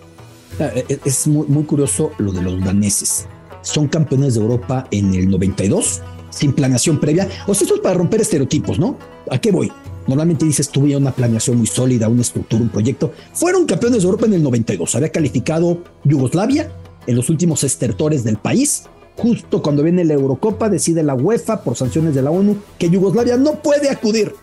Ah, 0.60 0.70
e, 0.74 0.84
e, 0.88 1.00
es 1.04 1.26
muy, 1.26 1.46
muy 1.48 1.64
curioso 1.64 2.12
lo 2.18 2.32
de 2.32 2.42
los 2.42 2.62
daneses. 2.62 3.26
Son 3.62 3.88
campeones 3.88 4.34
de 4.34 4.40
Europa 4.40 4.86
en 4.90 5.14
el 5.14 5.28
92, 5.28 6.02
sin 6.30 6.52
planeación 6.52 6.98
previa. 6.98 7.28
O 7.46 7.54
sea, 7.54 7.64
esto 7.64 7.74
es 7.74 7.80
para 7.80 7.94
romper 7.94 8.20
estereotipos, 8.20 8.78
¿no? 8.78 8.96
¿A 9.30 9.38
qué 9.38 9.50
voy? 9.50 9.70
Normalmente 10.06 10.44
dices, 10.44 10.68
tuve 10.68 10.96
una 10.96 11.12
planeación 11.12 11.58
muy 11.58 11.66
sólida, 11.66 12.08
una 12.08 12.22
estructura, 12.22 12.62
un 12.62 12.70
proyecto. 12.70 13.12
Fueron 13.34 13.66
campeones 13.66 14.02
de 14.02 14.06
Europa 14.06 14.26
en 14.26 14.34
el 14.34 14.42
92. 14.42 14.94
Había 14.94 15.10
calificado 15.10 15.82
Yugoslavia 16.04 16.72
en 17.06 17.16
los 17.16 17.30
últimos 17.30 17.62
estertores 17.64 18.24
del 18.24 18.36
país 18.36 18.84
justo 19.20 19.62
cuando 19.62 19.82
viene 19.82 20.04
la 20.04 20.14
Eurocopa, 20.14 20.68
decide 20.68 21.02
la 21.02 21.14
UEFA 21.14 21.62
por 21.62 21.76
sanciones 21.76 22.14
de 22.14 22.22
la 22.22 22.30
ONU 22.30 22.56
que 22.78 22.90
Yugoslavia 22.90 23.36
no 23.36 23.62
puede 23.62 23.90
acudir. 23.90 24.34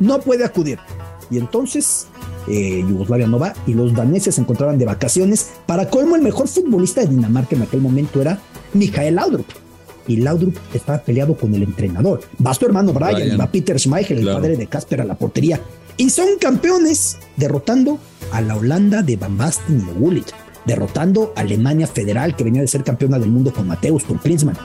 no 0.00 0.20
puede 0.20 0.44
acudir. 0.44 0.78
Y 1.30 1.38
entonces 1.38 2.06
eh, 2.46 2.84
Yugoslavia 2.88 3.26
no 3.26 3.38
va 3.38 3.54
y 3.66 3.74
los 3.74 3.94
daneses 3.94 4.34
se 4.34 4.40
encontraban 4.40 4.78
de 4.78 4.84
vacaciones. 4.84 5.50
Para 5.66 5.88
colmo, 5.88 6.16
el 6.16 6.22
mejor 6.22 6.48
futbolista 6.48 7.00
de 7.00 7.08
Dinamarca 7.08 7.56
en 7.56 7.62
aquel 7.62 7.80
momento 7.80 8.20
era 8.20 8.40
Michael 8.72 9.16
Laudrup. 9.16 9.46
Y 10.06 10.16
Laudrup 10.16 10.56
estaba 10.74 10.98
peleado 10.98 11.34
con 11.34 11.54
el 11.54 11.62
entrenador. 11.62 12.20
Va 12.44 12.52
su 12.52 12.66
hermano 12.66 12.92
Brian, 12.92 13.40
va 13.40 13.50
Peter 13.50 13.78
Schmeichel, 13.78 14.18
el 14.18 14.26
padre 14.26 14.56
de 14.56 14.66
Casper, 14.66 15.00
a 15.00 15.04
la 15.04 15.14
portería. 15.14 15.60
Y 15.96 16.10
son 16.10 16.26
campeones 16.40 17.16
derrotando 17.36 17.98
a 18.32 18.40
la 18.40 18.56
Holanda 18.56 19.02
de 19.02 19.16
Van 19.16 19.38
Basten 19.38 19.80
y 19.80 19.84
de 19.84 19.92
Gullit, 19.92 20.26
derrotando 20.66 21.32
a 21.36 21.40
Alemania 21.40 21.86
Federal, 21.86 22.36
que 22.36 22.44
venía 22.44 22.60
de 22.60 22.68
ser 22.68 22.84
campeona 22.84 23.18
del 23.18 23.30
mundo 23.30 23.52
con 23.52 23.66
Mateus, 23.66 24.04
con 24.04 24.18
Klinsmann. 24.18 24.58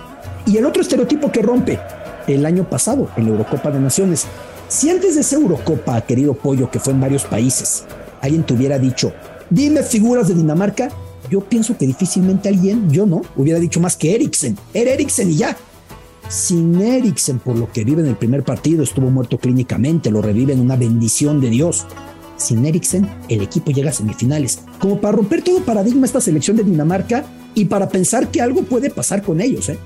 Y 0.45 0.57
el 0.57 0.65
otro 0.65 0.81
estereotipo 0.81 1.31
que 1.31 1.41
rompe 1.41 1.79
el 2.27 2.45
año 2.45 2.69
pasado 2.69 3.09
en 3.15 3.25
la 3.25 3.29
Eurocopa 3.31 3.71
de 3.71 3.79
Naciones, 3.79 4.25
si 4.69 4.89
antes 4.89 5.15
de 5.15 5.21
esa 5.21 5.35
Eurocopa, 5.35 5.99
querido 6.01 6.35
Pollo, 6.35 6.69
que 6.69 6.79
fue 6.79 6.93
en 6.93 7.01
varios 7.01 7.23
países, 7.23 7.85
alguien 8.21 8.43
te 8.43 8.53
hubiera 8.53 8.77
dicho, 8.77 9.11
dime 9.49 9.81
figuras 9.81 10.27
de 10.27 10.35
Dinamarca, 10.35 10.89
yo 11.29 11.41
pienso 11.41 11.75
que 11.75 11.87
difícilmente 11.87 12.49
alguien, 12.49 12.89
yo 12.89 13.05
no, 13.05 13.21
hubiera 13.35 13.59
dicho 13.59 13.79
más 13.79 13.97
que 13.97 14.13
Eriksen. 14.15 14.57
Era 14.73 14.91
Eriksen 14.91 15.31
y 15.31 15.37
ya. 15.37 15.57
Sin 16.27 16.79
Eriksen, 16.79 17.39
por 17.39 17.57
lo 17.57 17.71
que 17.71 17.83
vive 17.83 18.01
en 18.01 18.07
el 18.09 18.15
primer 18.15 18.43
partido, 18.43 18.83
estuvo 18.83 19.09
muerto 19.09 19.39
clínicamente, 19.39 20.11
lo 20.11 20.21
reviven, 20.21 20.59
una 20.59 20.75
bendición 20.75 21.41
de 21.41 21.49
Dios. 21.49 21.87
Sin 22.37 22.63
Eriksen, 22.65 23.09
el 23.27 23.41
equipo 23.41 23.71
llega 23.71 23.89
a 23.89 23.93
semifinales, 23.93 24.59
como 24.79 25.01
para 25.01 25.17
romper 25.17 25.43
todo 25.43 25.61
paradigma 25.61 26.05
esta 26.05 26.21
selección 26.21 26.57
de 26.57 26.63
Dinamarca 26.63 27.25
y 27.55 27.65
para 27.65 27.89
pensar 27.89 28.29
que 28.29 28.41
algo 28.41 28.61
puede 28.61 28.91
pasar 28.91 29.23
con 29.23 29.41
ellos, 29.41 29.69
¿eh? 29.69 29.79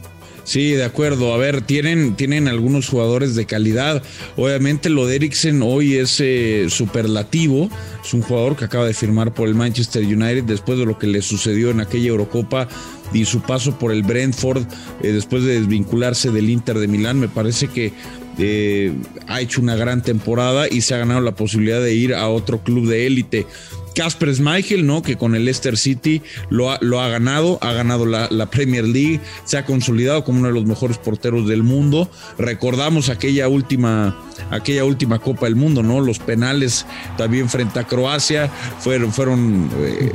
Sí, 0.43 0.71
de 0.71 0.83
acuerdo. 0.83 1.33
A 1.33 1.37
ver, 1.37 1.61
tienen, 1.61 2.15
tienen 2.15 2.47
algunos 2.47 2.89
jugadores 2.89 3.35
de 3.35 3.45
calidad. 3.45 4.03
Obviamente 4.35 4.89
lo 4.89 5.07
de 5.07 5.15
Eriksen 5.15 5.61
hoy 5.61 5.95
es 5.95 6.19
eh, 6.19 6.65
superlativo. 6.69 7.69
Es 8.03 8.13
un 8.13 8.21
jugador 8.21 8.57
que 8.57 8.65
acaba 8.65 8.85
de 8.85 8.93
firmar 8.93 9.33
por 9.33 9.47
el 9.47 9.55
Manchester 9.55 10.03
United 10.03 10.43
después 10.43 10.77
de 10.77 10.85
lo 10.85 10.99
que 10.99 11.07
le 11.07 11.21
sucedió 11.21 11.71
en 11.71 11.79
aquella 11.79 12.09
Eurocopa 12.09 12.67
y 13.13 13.25
su 13.25 13.41
paso 13.41 13.77
por 13.77 13.91
el 13.91 14.03
Brentford 14.03 14.63
eh, 15.01 15.11
después 15.11 15.43
de 15.43 15.59
desvincularse 15.59 16.29
del 16.31 16.49
Inter 16.49 16.77
de 16.77 16.87
Milán. 16.87 17.19
Me 17.19 17.29
parece 17.29 17.67
que 17.67 17.93
eh, 18.37 18.91
ha 19.27 19.41
hecho 19.41 19.61
una 19.61 19.75
gran 19.75 20.01
temporada 20.01 20.67
y 20.69 20.81
se 20.81 20.95
ha 20.95 20.97
ganado 20.97 21.21
la 21.21 21.35
posibilidad 21.35 21.81
de 21.81 21.93
ir 21.93 22.15
a 22.15 22.27
otro 22.27 22.63
club 22.63 22.87
de 22.87 23.07
élite. 23.07 23.47
Casper 23.93 24.33
Schmeichel, 24.33 24.85
¿no? 24.85 25.01
Que 25.01 25.17
con 25.17 25.35
el 25.35 25.45
Leicester 25.45 25.77
City 25.77 26.21
lo 26.49 26.71
ha, 26.71 26.77
lo 26.81 27.01
ha 27.01 27.09
ganado, 27.09 27.57
ha 27.61 27.73
ganado 27.73 28.05
la, 28.05 28.49
Premier 28.49 28.83
League, 28.85 29.19
se 29.45 29.57
ha 29.57 29.65
consolidado 29.65 30.23
como 30.23 30.39
uno 30.39 30.49
de 30.49 30.53
los 30.53 30.65
mejores 30.65 30.97
porteros 30.97 31.47
del 31.47 31.63
mundo. 31.63 32.09
Recordamos 32.37 33.09
aquella 33.09 33.47
última, 33.47 34.17
aquella 34.51 34.85
última 34.85 35.19
Copa 35.19 35.45
del 35.45 35.55
Mundo, 35.55 35.83
¿no? 35.83 36.01
Los 36.01 36.19
penales 36.19 36.85
también 37.17 37.49
frente 37.49 37.79
a 37.79 37.85
Croacia 37.85 38.49
fueron, 38.79 39.11
fueron, 39.11 39.69
eh, 39.79 40.11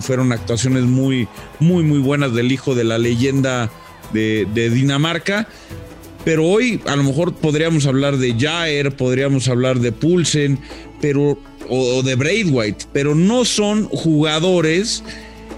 fueron 0.00 0.32
actuaciones 0.32 0.84
muy, 0.84 1.28
muy, 1.60 1.84
muy 1.84 1.98
buenas 1.98 2.32
del 2.32 2.50
hijo 2.50 2.74
de 2.74 2.84
la 2.84 2.98
leyenda 2.98 3.70
de, 4.12 4.46
de 4.54 4.70
Dinamarca 4.70 5.48
pero 6.26 6.44
hoy 6.44 6.80
a 6.86 6.96
lo 6.96 7.04
mejor 7.04 7.36
podríamos 7.36 7.86
hablar 7.86 8.16
de 8.16 8.34
Jair, 8.36 8.90
podríamos 8.96 9.46
hablar 9.46 9.78
de 9.78 9.92
Pulsen, 9.92 10.58
pero 11.00 11.38
o, 11.68 12.02
de 12.02 12.14
Braithwaite, 12.14 12.86
pero 12.92 13.14
no 13.14 13.44
son 13.44 13.88
jugadores 13.88 15.02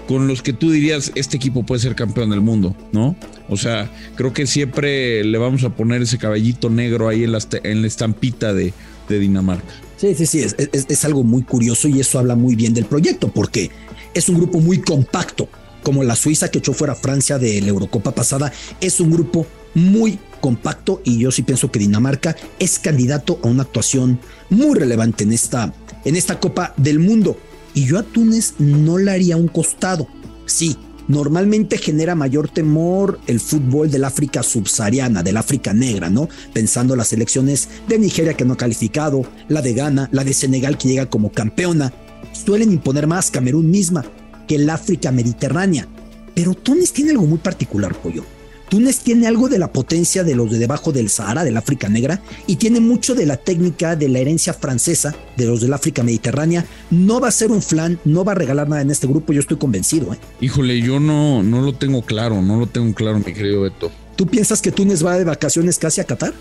con 0.07 0.27
los 0.27 0.41
que 0.41 0.53
tú 0.53 0.71
dirías, 0.71 1.11
este 1.13 1.37
equipo 1.37 1.63
puede 1.63 1.81
ser 1.81 1.95
campeón 1.95 2.31
del 2.31 2.41
mundo, 2.41 2.75
¿no? 2.91 3.15
O 3.47 3.57
sea, 3.57 3.91
creo 4.15 4.33
que 4.33 4.47
siempre 4.47 5.23
le 5.23 5.37
vamos 5.37 5.63
a 5.63 5.69
poner 5.69 6.01
ese 6.01 6.17
caballito 6.17 6.69
negro 6.69 7.07
ahí 7.07 7.23
en 7.23 7.31
la, 7.31 7.39
en 7.63 7.81
la 7.81 7.87
estampita 7.87 8.53
de, 8.53 8.73
de, 9.07 9.19
Dinamarca. 9.19 9.71
Sí, 9.97 10.15
sí, 10.15 10.25
sí, 10.25 10.39
es, 10.39 10.55
es, 10.57 11.05
algo 11.05 11.23
muy 11.23 11.43
curioso 11.43 11.87
y 11.87 11.99
eso 11.99 12.17
habla 12.17 12.35
muy 12.35 12.55
bien 12.55 12.73
del 12.73 12.85
proyecto, 12.85 13.27
porque 13.31 13.69
es 14.15 14.29
un 14.29 14.37
grupo 14.37 14.59
muy 14.59 14.79
compacto, 14.81 15.47
como 15.83 16.03
la 16.03 16.15
Suiza 16.15 16.49
que 16.49 16.57
echó 16.57 16.73
fuera 16.73 16.95
Francia 16.95 17.37
de 17.37 17.61
la 17.61 17.67
Eurocopa 17.67 18.11
pasada, 18.11 18.51
es 18.81 18.99
un 18.99 19.11
grupo 19.11 19.45
muy 19.73 20.19
compacto 20.41 21.01
y 21.03 21.19
yo 21.19 21.31
sí 21.31 21.43
pienso 21.43 21.71
que 21.71 21.79
Dinamarca 21.79 22.35
es 22.59 22.79
candidato 22.79 23.39
a 23.43 23.47
una 23.47 23.63
actuación 23.63 24.19
muy 24.49 24.77
relevante 24.77 25.23
en 25.23 25.33
esta 25.33 25.73
en 26.05 26.15
esta 26.15 26.39
Copa 26.39 26.73
del 26.77 26.99
Mundo. 26.99 27.37
Y 27.73 27.85
yo 27.85 27.99
a 27.99 28.03
Túnez 28.03 28.55
no 28.57 28.97
le 28.97 29.11
haría 29.11 29.37
un 29.37 29.47
costado. 29.47 30.07
Sí, 30.45 30.77
normalmente 31.07 31.77
genera 31.77 32.15
mayor 32.15 32.49
temor 32.49 33.19
el 33.27 33.39
fútbol 33.39 33.91
del 33.91 34.05
África 34.05 34.43
subsahariana, 34.43 35.23
del 35.23 35.37
África 35.37 35.73
negra, 35.73 36.09
¿no? 36.09 36.29
Pensando 36.53 36.95
las 36.95 37.09
selecciones 37.09 37.69
de 37.87 37.99
Nigeria 37.99 38.33
que 38.33 38.45
no 38.45 38.53
ha 38.53 38.57
calificado, 38.57 39.23
la 39.47 39.61
de 39.61 39.73
Ghana, 39.73 40.09
la 40.11 40.23
de 40.23 40.33
Senegal 40.33 40.77
que 40.77 40.87
llega 40.87 41.09
como 41.09 41.31
campeona. 41.31 41.93
Suelen 42.33 42.71
imponer 42.71 43.07
más 43.07 43.31
Camerún 43.31 43.69
misma 43.69 44.05
que 44.47 44.55
el 44.55 44.69
África 44.69 45.11
mediterránea. 45.11 45.87
Pero 46.33 46.53
Túnez 46.53 46.91
tiene 46.91 47.11
algo 47.11 47.25
muy 47.25 47.39
particular, 47.39 47.93
Pollo. 47.95 48.23
Túnez 48.69 48.99
tiene 48.99 49.27
algo 49.27 49.49
de 49.49 49.57
la 49.57 49.73
potencia 49.73 50.23
de 50.23 50.35
los 50.35 50.51
de 50.51 50.59
debajo 50.59 50.91
del 50.91 51.09
Sahara, 51.09 51.43
del 51.43 51.57
África 51.57 51.89
Negra, 51.89 52.21
y 52.45 52.57
tiene 52.57 52.79
mucho 52.79 53.15
de 53.15 53.25
la 53.25 53.37
técnica, 53.37 53.95
de 53.95 54.09
la 54.09 54.19
herencia 54.19 54.53
francesa 54.53 55.15
de 55.35 55.45
los 55.45 55.61
del 55.61 55.73
África 55.73 56.03
Mediterránea. 56.03 56.65
No 56.91 57.19
va 57.19 57.29
a 57.29 57.31
ser 57.31 57.51
un 57.51 57.61
flan, 57.61 57.99
no 58.05 58.23
va 58.23 58.33
a 58.33 58.35
regalar 58.35 58.69
nada 58.69 58.81
en 58.81 58.91
este 58.91 59.07
grupo, 59.07 59.33
yo 59.33 59.39
estoy 59.39 59.57
convencido. 59.57 60.13
¿eh? 60.13 60.17
Híjole, 60.41 60.81
yo 60.81 60.99
no, 60.99 61.41
no 61.41 61.61
lo 61.61 61.73
tengo 61.73 62.03
claro, 62.03 62.41
no 62.41 62.59
lo 62.59 62.67
tengo 62.67 62.93
claro, 62.93 63.17
mi 63.17 63.33
querido 63.33 63.61
Beto. 63.61 63.91
¿Tú 64.19 64.27
piensas 64.27 64.61
que 64.61 64.73
Túnez 64.73 65.05
va 65.05 65.17
de 65.17 65.23
vacaciones 65.23 65.79
casi 65.79 66.01
a 66.01 66.03
Qatar? 66.03 66.33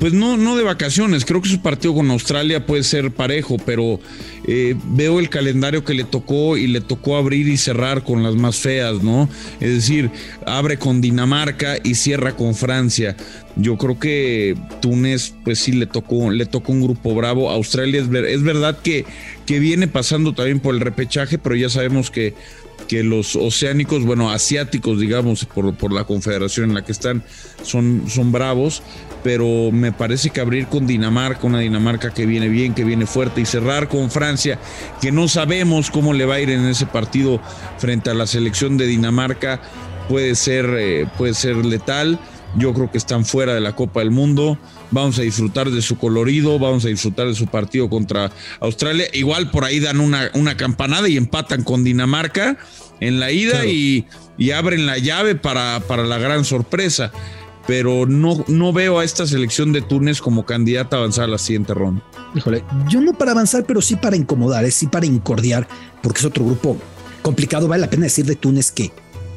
Pues 0.00 0.14
no, 0.14 0.38
no 0.38 0.56
de 0.56 0.64
vacaciones. 0.64 1.26
Creo 1.26 1.42
que 1.42 1.50
su 1.50 1.60
partido 1.60 1.94
con 1.94 2.10
Australia 2.10 2.64
puede 2.64 2.82
ser 2.82 3.10
parejo, 3.10 3.58
pero 3.58 4.00
eh, 4.46 4.74
veo 4.86 5.20
el 5.20 5.28
calendario 5.28 5.84
que 5.84 5.92
le 5.92 6.04
tocó 6.04 6.56
y 6.56 6.66
le 6.66 6.80
tocó 6.80 7.18
abrir 7.18 7.46
y 7.46 7.58
cerrar 7.58 8.04
con 8.04 8.22
las 8.22 8.36
más 8.36 8.56
feas, 8.56 9.02
¿no? 9.02 9.28
Es 9.60 9.68
decir, 9.68 10.10
abre 10.46 10.78
con 10.78 11.02
Dinamarca 11.02 11.76
y 11.84 11.96
cierra 11.96 12.34
con 12.34 12.54
Francia. 12.54 13.18
Yo 13.54 13.76
creo 13.76 13.98
que 13.98 14.56
Túnez, 14.80 15.34
pues 15.44 15.58
sí 15.58 15.72
le 15.72 15.84
tocó, 15.84 16.30
le 16.30 16.46
tocó 16.46 16.72
un 16.72 16.80
grupo 16.80 17.14
bravo. 17.14 17.50
Australia 17.50 18.00
es, 18.00 18.08
es 18.08 18.42
verdad 18.44 18.78
que, 18.82 19.04
que 19.44 19.58
viene 19.58 19.88
pasando 19.88 20.32
también 20.32 20.58
por 20.58 20.74
el 20.74 20.80
repechaje, 20.80 21.36
pero 21.36 21.54
ya 21.54 21.68
sabemos 21.68 22.10
que 22.10 22.32
que 22.88 23.02
los 23.02 23.36
oceánicos, 23.36 24.04
bueno, 24.04 24.30
asiáticos, 24.30 25.00
digamos, 25.00 25.44
por, 25.44 25.74
por, 25.74 25.92
la 25.92 26.04
confederación 26.04 26.70
en 26.70 26.74
la 26.74 26.84
que 26.84 26.92
están, 26.92 27.24
son, 27.62 28.04
son 28.08 28.32
bravos, 28.32 28.82
pero 29.24 29.70
me 29.72 29.92
parece 29.92 30.30
que 30.30 30.40
abrir 30.40 30.68
con 30.68 30.86
Dinamarca, 30.86 31.46
una 31.46 31.58
Dinamarca 31.58 32.14
que 32.14 32.26
viene 32.26 32.48
bien, 32.48 32.74
que 32.74 32.84
viene 32.84 33.06
fuerte, 33.06 33.40
y 33.40 33.46
cerrar 33.46 33.88
con 33.88 34.10
Francia, 34.10 34.58
que 35.00 35.10
no 35.10 35.26
sabemos 35.26 35.90
cómo 35.90 36.12
le 36.12 36.26
va 36.26 36.36
a 36.36 36.40
ir 36.40 36.50
en 36.50 36.64
ese 36.66 36.86
partido 36.86 37.40
frente 37.78 38.10
a 38.10 38.14
la 38.14 38.26
selección 38.26 38.76
de 38.76 38.86
Dinamarca, 38.86 39.60
puede 40.08 40.34
ser, 40.34 40.66
eh, 40.78 41.06
puede 41.18 41.34
ser 41.34 41.56
letal. 41.56 42.18
Yo 42.58 42.72
creo 42.72 42.90
que 42.90 42.98
están 42.98 43.24
fuera 43.24 43.54
de 43.54 43.60
la 43.60 43.76
Copa 43.76 44.00
del 44.00 44.10
Mundo. 44.10 44.58
Vamos 44.90 45.18
a 45.18 45.22
disfrutar 45.22 45.70
de 45.70 45.82
su 45.82 45.98
colorido, 45.98 46.58
vamos 46.58 46.84
a 46.84 46.88
disfrutar 46.88 47.26
de 47.26 47.34
su 47.34 47.46
partido 47.46 47.90
contra 47.90 48.30
Australia. 48.60 49.06
Igual 49.12 49.50
por 49.50 49.64
ahí 49.64 49.78
dan 49.78 50.00
una, 50.00 50.30
una 50.34 50.56
campanada 50.56 51.08
y 51.08 51.16
empatan 51.16 51.64
con 51.64 51.84
Dinamarca 51.84 52.56
en 53.00 53.20
la 53.20 53.30
ida 53.30 53.66
y, 53.66 54.06
abren 54.54 54.86
la 54.86 54.98
llave 54.98 55.34
para, 55.34 55.80
para 55.86 56.04
la 56.04 56.18
gran 56.18 56.44
sorpresa. 56.44 57.12
Pero 57.66 58.06
no, 58.06 58.44
no 58.46 58.72
veo 58.72 59.00
a 59.00 59.04
esta 59.04 59.26
selección 59.26 59.72
de 59.72 59.82
Túnez 59.82 60.20
como 60.20 60.46
candidata 60.46 60.96
a 60.96 60.98
avanzar 61.00 61.24
a 61.24 61.28
la 61.28 61.38
siguiente 61.38 61.74
ronda. 61.74 62.02
Híjole, 62.34 62.64
yo 62.88 63.00
no 63.00 63.12
para 63.12 63.32
avanzar, 63.32 63.64
pero 63.66 63.82
sí 63.82 63.96
para 63.96 64.16
incomodar, 64.16 64.64
es 64.64 64.74
sí 64.74 64.86
para 64.86 65.04
incordiar, 65.04 65.66
porque 66.00 66.20
es 66.20 66.24
otro 66.24 66.44
grupo 66.44 66.76
complicado. 67.22 67.66
Vale 67.66 67.80
la 67.80 67.90
pena 67.90 68.04
decir 68.04 68.24
de 68.24 68.36
Túnez 68.36 68.70
que 68.70 68.92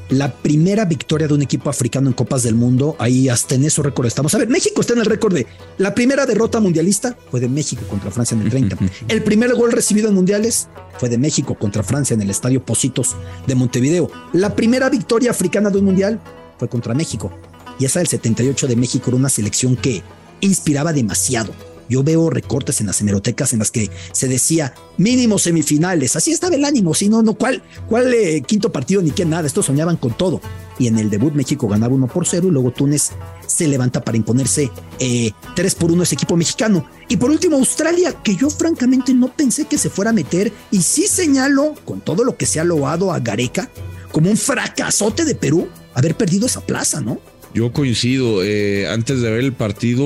la 0.09 0.33
primera 0.33 0.85
victoria 0.85 1.27
de 1.27 1.33
un 1.33 1.41
equipo 1.41 1.69
africano 1.69 2.07
en 2.07 2.13
Copas 2.13 2.43
del 2.43 2.55
Mundo. 2.55 2.95
Ahí 2.99 3.29
hasta 3.29 3.55
en 3.55 3.65
eso 3.65 3.83
récord 3.83 4.07
estamos. 4.07 4.33
A 4.35 4.37
ver, 4.37 4.49
México 4.49 4.81
está 4.81 4.93
en 4.93 4.99
el 4.99 5.05
récord 5.05 5.33
de 5.33 5.47
la 5.77 5.93
primera 5.93 6.25
derrota 6.25 6.59
mundialista 6.59 7.15
fue 7.29 7.39
de 7.39 7.47
México 7.47 7.83
contra 7.89 8.11
Francia 8.11 8.35
en 8.35 8.41
el 8.41 8.49
30. 8.49 8.77
El 9.07 9.23
primer 9.23 9.53
gol 9.55 9.71
recibido 9.71 10.09
en 10.09 10.15
mundiales 10.15 10.67
fue 10.97 11.09
de 11.09 11.17
México 11.17 11.55
contra 11.55 11.83
Francia 11.83 12.13
en 12.13 12.21
el 12.21 12.29
Estadio 12.29 12.65
Positos 12.65 13.15
de 13.47 13.55
Montevideo. 13.55 14.11
La 14.33 14.55
primera 14.55 14.89
victoria 14.89 15.31
africana 15.31 15.69
de 15.69 15.79
un 15.79 15.85
mundial 15.85 16.19
fue 16.57 16.67
contra 16.67 16.93
México. 16.93 17.31
Y 17.79 17.85
esa 17.85 17.99
del 17.99 18.07
78 18.07 18.67
de 18.67 18.75
México 18.75 19.05
era 19.07 19.17
una 19.17 19.29
selección 19.29 19.75
que 19.75 20.03
inspiraba 20.41 20.91
demasiado 20.91 21.53
yo 21.89 22.03
veo 22.03 22.29
recortes 22.29 22.79
en 22.81 22.87
las 22.87 23.01
hemerotecas 23.01 23.53
en 23.53 23.59
las 23.59 23.71
que 23.71 23.89
se 24.11 24.27
decía 24.27 24.73
mínimo 24.97 25.39
semifinales. 25.39 26.15
Así 26.15 26.31
estaba 26.31 26.55
el 26.55 26.65
ánimo. 26.65 26.93
Si 26.93 27.09
no, 27.09 27.21
no, 27.21 27.33
¿cuál, 27.33 27.63
cuál 27.87 28.13
eh, 28.13 28.41
quinto 28.45 28.71
partido 28.71 29.01
ni 29.01 29.11
qué 29.11 29.25
nada? 29.25 29.47
Estos 29.47 29.65
soñaban 29.65 29.97
con 29.97 30.15
todo. 30.15 30.39
Y 30.77 30.87
en 30.87 30.97
el 30.97 31.09
debut 31.09 31.33
México 31.33 31.67
ganaba 31.67 31.93
1 31.93 32.07
por 32.07 32.25
0 32.25 32.47
y 32.47 32.51
luego 32.51 32.71
Túnez 32.71 33.11
se 33.45 33.67
levanta 33.67 34.01
para 34.01 34.17
imponerse 34.17 34.71
eh, 34.99 35.31
3 35.55 35.75
por 35.75 35.91
1 35.91 36.03
ese 36.03 36.15
equipo 36.15 36.37
mexicano. 36.37 36.85
Y 37.09 37.17
por 37.17 37.31
último 37.31 37.57
Australia, 37.57 38.13
que 38.23 38.35
yo 38.35 38.49
francamente 38.49 39.13
no 39.13 39.33
pensé 39.33 39.65
que 39.65 39.77
se 39.77 39.89
fuera 39.89 40.11
a 40.11 40.13
meter 40.13 40.53
y 40.71 40.81
sí 40.81 41.07
señalo 41.07 41.73
con 41.83 41.99
todo 42.01 42.23
lo 42.23 42.37
que 42.37 42.45
se 42.45 42.59
ha 42.59 42.63
loado 42.63 43.11
a 43.11 43.19
Gareca 43.19 43.69
como 44.11 44.29
un 44.29 44.37
fracasote 44.37 45.25
de 45.25 45.35
Perú 45.35 45.67
haber 45.93 46.15
perdido 46.15 46.45
esa 46.45 46.61
plaza, 46.61 47.01
¿no? 47.01 47.19
Yo 47.53 47.71
coincido. 47.73 48.43
Eh, 48.43 48.87
antes 48.87 49.21
de 49.21 49.31
ver 49.31 49.39
el 49.39 49.53
partido, 49.53 50.05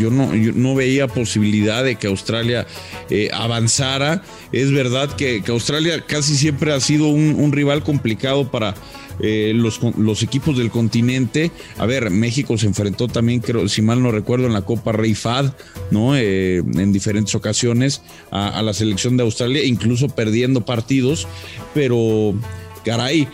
yo 0.00 0.10
no, 0.10 0.32
no 0.32 0.74
veía 0.74 1.06
posibilidad 1.06 1.84
de 1.84 1.96
que 1.96 2.08
Australia 2.08 2.66
eh, 3.08 3.28
avanzara. 3.32 4.22
Es 4.50 4.72
verdad 4.72 5.14
que, 5.14 5.42
Australia 5.46 6.04
casi 6.06 6.34
siempre 6.34 6.72
ha 6.72 6.80
sido 6.80 7.08
un, 7.08 7.52
rival 7.52 7.82
complicado 7.84 8.50
para 8.50 8.74
eh, 9.20 9.52
los, 9.54 10.22
equipos 10.22 10.58
del 10.58 10.70
continente. 10.70 11.52
A 11.78 11.86
ver, 11.86 12.10
México 12.10 12.58
se 12.58 12.66
enfrentó 12.66 13.06
también, 13.06 13.40
creo, 13.40 13.68
si 13.68 13.80
mal 13.80 14.02
no 14.02 14.10
recuerdo, 14.10 14.46
en 14.46 14.52
la 14.52 14.62
Copa 14.62 14.92
Rey 14.92 15.14
Fad, 15.14 15.52
¿no? 15.90 16.16
en 16.16 16.92
diferentes 16.92 17.34
ocasiones 17.34 18.02
a, 18.30 18.48
a 18.58 18.62
la 18.62 18.74
selección 18.74 19.16
de 19.16 19.22
Australia, 19.22 19.64
incluso 19.64 20.08
perdiendo 20.08 20.64
partidos. 20.64 21.28
Pero, 21.74 22.34
caray 22.84 23.28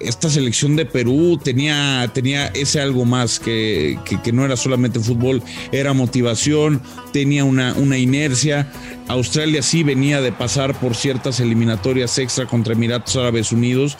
esta 0.00 0.28
selección 0.28 0.76
de 0.76 0.86
Perú 0.86 1.38
tenía, 1.42 2.08
tenía 2.12 2.46
ese 2.48 2.80
algo 2.80 3.04
más 3.04 3.40
que, 3.40 3.98
no 4.32 4.44
era 4.44 4.56
solamente 4.56 5.00
fútbol, 5.00 5.42
era 5.72 5.92
motivación, 5.92 6.82
tenía 7.12 7.44
una, 7.44 7.74
una 7.74 7.98
inercia. 7.98 8.70
Australia 9.08 9.62
sí 9.62 9.82
venía 9.82 10.20
de 10.20 10.32
pasar 10.32 10.78
por 10.78 10.94
ciertas 10.94 11.40
eliminatorias 11.40 12.18
extra 12.18 12.46
contra 12.46 12.74
Emiratos 12.74 13.16
Árabes 13.16 13.52
Unidos, 13.52 13.96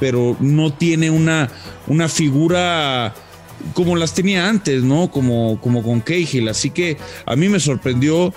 pero 0.00 0.36
no 0.40 0.72
tiene 0.72 1.10
una, 1.10 1.50
una 1.86 2.08
figura 2.08 3.14
como 3.74 3.96
las 3.96 4.14
tenía 4.14 4.48
antes, 4.48 4.82
¿no? 4.82 5.10
Como, 5.10 5.60
como 5.60 5.82
con 5.82 6.00
Cahill. 6.00 6.48
Así 6.48 6.70
que 6.70 6.96
a 7.26 7.36
mí 7.36 7.48
me 7.48 7.60
sorprendió 7.60 8.34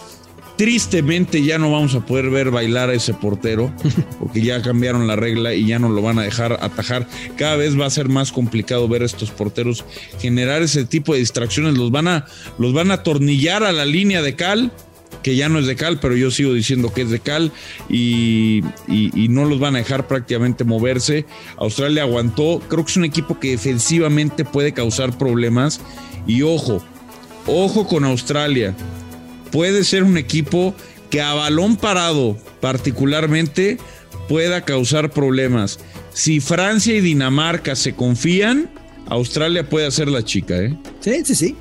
Tristemente 0.57 1.43
ya 1.43 1.57
no 1.57 1.71
vamos 1.71 1.95
a 1.95 2.05
poder 2.05 2.29
ver 2.29 2.49
bailar 2.49 2.89
a 2.89 2.93
ese 2.93 3.13
portero, 3.13 3.73
porque 4.19 4.41
ya 4.41 4.61
cambiaron 4.61 5.05
la 5.05 5.17
regla 5.17 5.53
y 5.53 5.67
ya 5.67 5.79
no 5.79 5.89
lo 5.89 6.01
van 6.01 6.17
a 6.17 6.23
dejar 6.23 6.53
atajar. 6.53 7.07
Cada 7.35 7.57
vez 7.57 7.79
va 7.79 7.85
a 7.85 7.89
ser 7.89 8.07
más 8.07 8.31
complicado 8.31 8.87
ver 8.87 9.01
a 9.01 9.05
estos 9.05 9.31
porteros 9.31 9.83
generar 10.19 10.61
ese 10.61 10.85
tipo 10.85 11.13
de 11.13 11.19
distracciones. 11.19 11.77
Los 11.77 11.91
van 11.91 12.07
a, 12.07 12.25
los 12.57 12.73
van 12.73 12.91
a 12.91 12.95
atornillar 12.95 13.63
a 13.63 13.73
la 13.73 13.85
línea 13.85 14.21
de 14.21 14.35
cal, 14.35 14.71
que 15.23 15.35
ya 15.35 15.49
no 15.49 15.59
es 15.59 15.65
de 15.65 15.75
cal, 15.75 15.99
pero 15.99 16.15
yo 16.15 16.31
sigo 16.31 16.53
diciendo 16.53 16.93
que 16.93 17.01
es 17.01 17.09
de 17.09 17.19
cal, 17.19 17.51
y, 17.89 18.63
y 18.87 19.27
no 19.27 19.43
los 19.43 19.59
van 19.59 19.75
a 19.75 19.79
dejar 19.79 20.07
prácticamente 20.07 20.63
moverse. 20.63 21.25
Australia 21.57 22.03
aguantó, 22.03 22.61
creo 22.69 22.85
que 22.85 22.91
es 22.91 22.97
un 22.97 23.05
equipo 23.05 23.39
que 23.41 23.51
defensivamente 23.51 24.45
puede 24.45 24.73
causar 24.73 25.17
problemas. 25.17 25.81
Y 26.27 26.43
ojo, 26.43 26.81
ojo 27.45 27.87
con 27.87 28.05
Australia 28.05 28.73
puede 29.51 29.83
ser 29.83 30.03
un 30.03 30.17
equipo 30.17 30.75
que 31.09 31.21
a 31.21 31.33
balón 31.33 31.77
parado 31.77 32.37
particularmente 32.61 33.77
pueda 34.27 34.65
causar 34.65 35.11
problemas. 35.11 35.79
Si 36.13 36.39
Francia 36.39 36.95
y 36.95 37.01
Dinamarca 37.01 37.75
se 37.75 37.93
confían, 37.93 38.69
Australia 39.07 39.69
puede 39.69 39.87
hacer 39.87 40.07
la 40.07 40.23
chica, 40.23 40.57
¿eh? 40.57 40.77
Sí, 40.99 41.23
sí, 41.25 41.35
sí. 41.35 41.55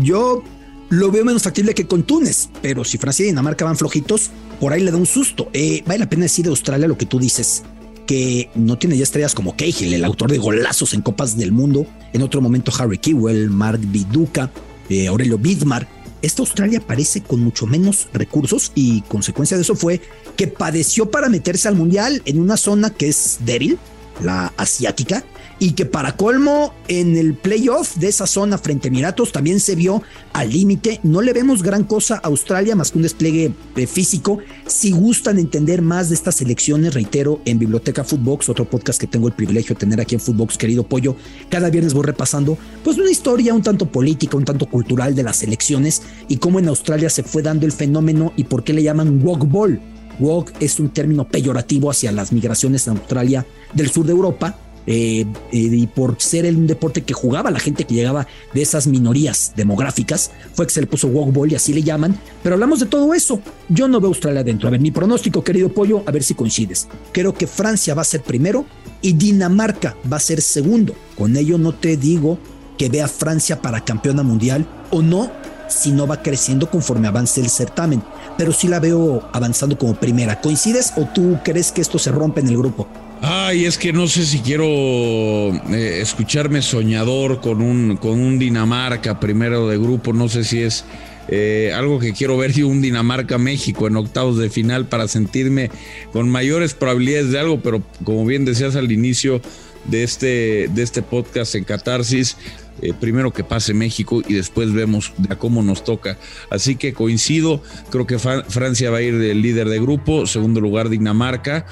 yo 0.00 0.42
lo 0.90 1.10
veo 1.10 1.24
menos 1.24 1.42
factible 1.42 1.74
que 1.74 1.86
con 1.86 2.02
Túnez, 2.02 2.50
pero 2.60 2.84
si 2.84 2.98
Francia 2.98 3.24
y 3.24 3.28
Dinamarca 3.28 3.64
van 3.64 3.76
flojitos, 3.76 4.30
por 4.60 4.72
ahí 4.72 4.82
le 4.82 4.90
da 4.90 4.96
un 4.96 5.06
susto. 5.06 5.48
Eh, 5.52 5.82
vale 5.86 6.00
la 6.00 6.08
pena 6.08 6.24
decir 6.24 6.44
de 6.44 6.50
Australia 6.50 6.86
lo 6.86 6.98
que 6.98 7.06
tú 7.06 7.18
dices, 7.18 7.62
que 8.06 8.50
no 8.54 8.78
tiene 8.78 8.96
ya 8.96 9.04
estrellas 9.04 9.34
como 9.34 9.56
Cahill, 9.56 9.94
el 9.94 10.04
autor 10.04 10.30
de 10.30 10.38
golazos 10.38 10.94
en 10.94 11.00
Copas 11.00 11.36
del 11.36 11.52
Mundo, 11.52 11.86
en 12.12 12.22
otro 12.22 12.40
momento 12.40 12.72
Harry 12.78 12.98
Kewell, 12.98 13.50
Mark 13.50 13.80
Viduca, 13.80 14.50
eh, 14.88 15.06
Aurelio 15.06 15.38
Bidmar, 15.38 15.88
esta 16.24 16.42
Australia 16.42 16.80
parece 16.80 17.22
con 17.22 17.40
mucho 17.40 17.66
menos 17.66 18.08
recursos 18.12 18.72
y 18.74 19.02
consecuencia 19.02 19.56
de 19.56 19.62
eso 19.62 19.74
fue 19.74 20.00
que 20.36 20.48
padeció 20.48 21.10
para 21.10 21.28
meterse 21.28 21.68
al 21.68 21.76
mundial 21.76 22.22
en 22.24 22.40
una 22.40 22.56
zona 22.56 22.90
que 22.90 23.08
es 23.08 23.38
débil, 23.40 23.78
la 24.22 24.52
asiática, 24.56 25.24
y 25.64 25.72
que 25.72 25.86
para 25.86 26.14
colmo 26.14 26.74
en 26.88 27.16
el 27.16 27.32
playoff 27.32 27.96
de 27.96 28.08
esa 28.08 28.26
zona 28.26 28.58
frente 28.58 28.88
a 28.88 28.90
Emiratos 28.90 29.32
también 29.32 29.60
se 29.60 29.74
vio 29.74 30.02
al 30.34 30.50
límite. 30.50 31.00
No 31.04 31.22
le 31.22 31.32
vemos 31.32 31.62
gran 31.62 31.84
cosa 31.84 32.16
a 32.16 32.26
Australia 32.26 32.76
más 32.76 32.90
que 32.90 32.98
un 32.98 33.02
despliegue 33.02 33.50
eh, 33.74 33.86
físico. 33.86 34.40
Si 34.66 34.90
gustan 34.90 35.38
entender 35.38 35.80
más 35.80 36.10
de 36.10 36.16
estas 36.16 36.42
elecciones, 36.42 36.92
reitero, 36.92 37.40
en 37.46 37.58
Biblioteca 37.58 38.04
Footbox, 38.04 38.50
otro 38.50 38.68
podcast 38.68 39.00
que 39.00 39.06
tengo 39.06 39.26
el 39.26 39.32
privilegio 39.32 39.74
de 39.74 39.80
tener 39.80 40.02
aquí 40.02 40.16
en 40.16 40.20
Footbox, 40.20 40.58
querido 40.58 40.86
Pollo, 40.86 41.16
cada 41.48 41.70
viernes 41.70 41.94
voy 41.94 42.04
repasando 42.04 42.58
pues 42.82 42.98
una 42.98 43.10
historia 43.10 43.54
un 43.54 43.62
tanto 43.62 43.86
política, 43.86 44.36
un 44.36 44.44
tanto 44.44 44.66
cultural 44.66 45.14
de 45.14 45.22
las 45.22 45.42
elecciones 45.42 46.02
y 46.28 46.36
cómo 46.36 46.58
en 46.58 46.68
Australia 46.68 47.08
se 47.08 47.22
fue 47.22 47.40
dando 47.40 47.64
el 47.64 47.72
fenómeno 47.72 48.34
y 48.36 48.44
por 48.44 48.64
qué 48.64 48.74
le 48.74 48.82
llaman 48.82 49.18
walk 49.24 49.48
ball. 49.48 49.80
Walk 50.20 50.52
es 50.60 50.78
un 50.78 50.90
término 50.90 51.26
peyorativo 51.26 51.90
hacia 51.90 52.12
las 52.12 52.32
migraciones 52.32 52.86
en 52.86 52.98
Australia 52.98 53.46
del 53.72 53.90
sur 53.90 54.04
de 54.04 54.12
Europa 54.12 54.58
eh, 54.86 55.24
eh, 55.52 55.56
y 55.56 55.86
por 55.86 56.20
ser 56.20 56.46
un 56.54 56.66
deporte 56.66 57.02
que 57.02 57.14
jugaba 57.14 57.50
la 57.50 57.58
gente 57.58 57.84
que 57.84 57.94
llegaba 57.94 58.26
de 58.52 58.62
esas 58.62 58.86
minorías 58.86 59.52
demográficas, 59.56 60.30
fue 60.52 60.66
que 60.66 60.72
se 60.72 60.80
le 60.80 60.86
puso 60.86 61.08
walkball 61.08 61.52
y 61.52 61.54
así 61.54 61.72
le 61.72 61.82
llaman. 61.82 62.18
Pero 62.42 62.54
hablamos 62.54 62.80
de 62.80 62.86
todo 62.86 63.14
eso. 63.14 63.40
Yo 63.68 63.88
no 63.88 64.00
veo 64.00 64.08
Australia 64.08 64.40
adentro. 64.40 64.68
A 64.68 64.70
ver, 64.70 64.80
mi 64.80 64.90
pronóstico, 64.90 65.42
querido 65.42 65.70
Pollo, 65.70 66.02
a 66.06 66.10
ver 66.10 66.22
si 66.22 66.34
coincides. 66.34 66.88
Creo 67.12 67.34
que 67.34 67.46
Francia 67.46 67.94
va 67.94 68.02
a 68.02 68.06
ser 68.06 68.22
primero 68.22 68.66
y 69.00 69.12
Dinamarca 69.12 69.96
va 70.10 70.18
a 70.18 70.20
ser 70.20 70.40
segundo. 70.40 70.94
Con 71.16 71.36
ello 71.36 71.58
no 71.58 71.72
te 71.74 71.96
digo 71.96 72.38
que 72.78 72.88
vea 72.88 73.08
Francia 73.08 73.62
para 73.62 73.84
campeona 73.84 74.22
mundial 74.22 74.66
o 74.90 75.02
no, 75.02 75.30
si 75.68 75.92
no 75.92 76.06
va 76.06 76.22
creciendo 76.22 76.70
conforme 76.70 77.08
avance 77.08 77.40
el 77.40 77.48
certamen. 77.48 78.02
Pero 78.36 78.52
sí 78.52 78.68
la 78.68 78.80
veo 78.80 79.28
avanzando 79.32 79.78
como 79.78 79.94
primera. 79.94 80.40
¿Coincides 80.40 80.92
o 80.96 81.04
tú 81.06 81.38
crees 81.44 81.72
que 81.72 81.80
esto 81.80 81.98
se 81.98 82.10
rompe 82.10 82.40
en 82.40 82.48
el 82.48 82.58
grupo? 82.58 82.88
Ay, 83.26 83.64
es 83.64 83.78
que 83.78 83.94
no 83.94 84.06
sé 84.06 84.26
si 84.26 84.40
quiero 84.40 84.66
eh, 84.66 86.00
escucharme 86.02 86.60
soñador 86.60 87.40
con 87.40 87.62
un, 87.62 87.96
con 87.96 88.20
un 88.20 88.38
Dinamarca 88.38 89.18
primero 89.18 89.66
de 89.66 89.78
grupo. 89.78 90.12
No 90.12 90.28
sé 90.28 90.44
si 90.44 90.60
es 90.60 90.84
eh, 91.28 91.72
algo 91.74 91.98
que 91.98 92.12
quiero 92.12 92.36
ver 92.36 92.52
un 92.66 92.82
Dinamarca-México 92.82 93.86
en 93.86 93.96
octavos 93.96 94.36
de 94.36 94.50
final 94.50 94.88
para 94.88 95.08
sentirme 95.08 95.70
con 96.12 96.28
mayores 96.28 96.74
probabilidades 96.74 97.30
de 97.30 97.40
algo, 97.40 97.62
pero 97.62 97.82
como 98.04 98.26
bien 98.26 98.44
decías 98.44 98.76
al 98.76 98.92
inicio 98.92 99.40
de 99.86 100.02
este, 100.02 100.68
de 100.74 100.82
este 100.82 101.00
podcast 101.00 101.54
en 101.54 101.64
Catarsis, 101.64 102.36
eh, 102.82 102.92
primero 102.92 103.32
que 103.32 103.42
pase 103.42 103.72
México 103.72 104.20
y 104.28 104.34
después 104.34 104.74
vemos 104.74 105.14
a 105.30 105.36
cómo 105.36 105.62
nos 105.62 105.82
toca. 105.82 106.18
Así 106.50 106.76
que 106.76 106.92
coincido, 106.92 107.62
creo 107.88 108.06
que 108.06 108.18
Francia 108.18 108.90
va 108.90 108.98
a 108.98 109.02
ir 109.02 109.16
del 109.16 109.40
líder 109.40 109.70
de 109.70 109.80
grupo, 109.80 110.26
segundo 110.26 110.60
lugar 110.60 110.90
Dinamarca 110.90 111.64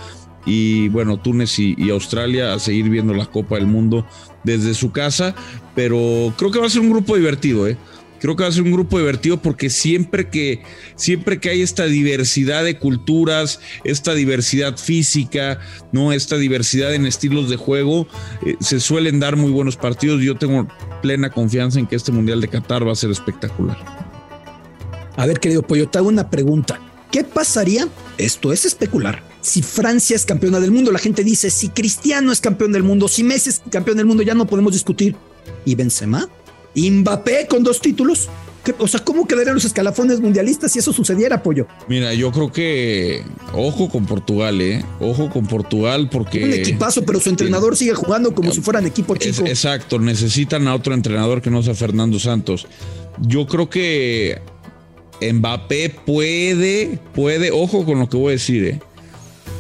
y 0.45 0.89
bueno, 0.89 1.19
Túnez 1.19 1.59
y, 1.59 1.91
Australia 1.91 2.55
a 2.55 2.59
seguir 2.59 2.89
viendo 2.89 3.15
la 3.15 3.27
Copa 3.27 3.57
del 3.57 3.67
Mundo 3.67 4.07
desde 4.45 4.75
su 4.75 4.91
casa, 4.91 5.35
pero 5.75 6.33
creo 6.37 6.51
que 6.51 6.59
va 6.59 6.67
a 6.67 6.71
ser 6.71 6.81
un 6.81 6.91
grupo 6.91 7.17
divertido, 7.17 7.69
¿eh? 7.69 7.77
Creo 8.19 8.37
que 8.37 8.45
va 8.45 8.49
a 8.49 8.53
ser 8.53 8.63
un 8.63 8.71
grupo 8.71 9.01
divertido 9.01 9.43
porque 9.43 9.69
siempre 9.69 10.29
que, 10.29 10.63
siempre 10.95 11.41
que 11.41 11.51
hay 11.51 11.61
esta 11.61 11.87
diversidad 11.87 12.63
de 12.63 12.79
culturas, 12.79 13.59
esta 13.83 14.15
diversidad 14.15 14.77
física, 14.77 15.59
¿no? 15.91 16.13
Esta 16.13 16.37
diversidad 16.37 16.95
en 16.95 17.05
estilos 17.05 17.51
de 17.51 17.57
juego, 17.57 18.07
eh, 18.47 18.55
se 18.61 18.79
suelen 18.79 19.19
dar 19.19 19.35
muy 19.35 19.51
buenos 19.51 19.77
partidos. 19.77 20.23
Yo 20.23 20.37
tengo 20.37 20.69
plena 21.03 21.31
confianza 21.31 21.81
en 21.81 21.89
que 21.89 21.97
este 21.97 22.13
Mundial 22.13 22.41
de 22.41 22.47
Qatar 22.47 22.87
va 22.87 22.93
a 22.93 22.97
ser 22.97 23.11
espectacular. 23.11 23.77
A 25.17 25.27
ver, 25.27 25.41
querido 25.41 25.63
Pollo, 25.63 25.89
te 25.89 25.99
hago 25.99 26.09
una 26.09 26.31
pregunta. 26.31 26.81
¿Qué 27.11 27.25
pasaría? 27.25 27.89
Esto 28.19 28.53
es 28.53 28.65
especular 28.65 29.32
si 29.43 29.61
Francia 29.61 30.17
es 30.17 30.25
campeona 30.25 30.61
del 30.61 30.71
mundo. 30.71 30.91
La 30.91 30.99
gente 30.99 31.23
dice, 31.23 31.51
si 31.51 31.69
Cristiano 31.69 32.33
es 32.33 32.41
campeón 32.41 32.73
del 32.73 32.83
mundo, 32.83 33.09
si 33.09 33.23
Messi 33.25 33.51
es 33.51 33.63
campeón 33.71 33.99
del 33.99 34.07
mundo, 34.07 34.23
ya 34.23 34.35
no 34.35 34.47
podemos 34.47 34.73
discutir. 34.73 35.15
¿Y 35.67 35.75
Benzema? 35.75 36.29
¿Y 36.75 36.91
Mbappé 36.91 37.47
con 37.49 37.63
dos 37.63 37.81
títulos? 37.81 38.31
O 38.79 38.87
sea, 38.87 39.01
¿cómo 39.01 39.27
quedarían 39.27 39.57
los 39.57 39.65
escalafones 39.65 40.21
mundialistas 40.21 40.71
si 40.71 40.79
eso 40.79 40.93
sucediera, 40.93 41.43
Pollo? 41.43 41.67
Mira, 41.89 42.15
yo 42.15 42.31
creo 42.31 42.53
que 42.53 43.25
ojo 43.53 43.91
con 43.91 44.07
Portugal, 44.07 44.61
¿eh? 44.61 44.85
Ojo 45.01 45.29
con 45.31 45.49
Portugal 45.49 46.09
porque... 46.11 46.45
Un 46.45 46.53
equipazo, 46.53 47.03
pero 47.03 47.19
su 47.19 47.29
entrenador 47.29 47.77
sigue 47.77 47.95
jugando 47.95 48.33
como 48.33 48.53
si 48.53 48.61
fueran 48.61 48.87
equipo 48.87 49.17
chico. 49.17 49.45
exacto, 49.47 49.99
necesitan 49.99 50.69
a 50.69 50.77
otro 50.77 50.95
entrenador 50.95 51.43
que 51.43 51.51
no 51.51 51.61
sea 51.65 51.75
Fernando 51.75 52.21
Santos. 52.21 52.69
Yo 53.21 53.49
creo 53.49 53.69
que 53.69 54.41
Mbappé 55.21 55.91
puede, 56.07 57.01
puede, 57.15 57.51
ojo 57.51 57.85
con 57.85 57.99
lo 57.99 58.09
que 58.09 58.17
voy 58.17 58.29
a 58.29 58.33
decir, 58.33 58.65
¿eh? 58.65 58.81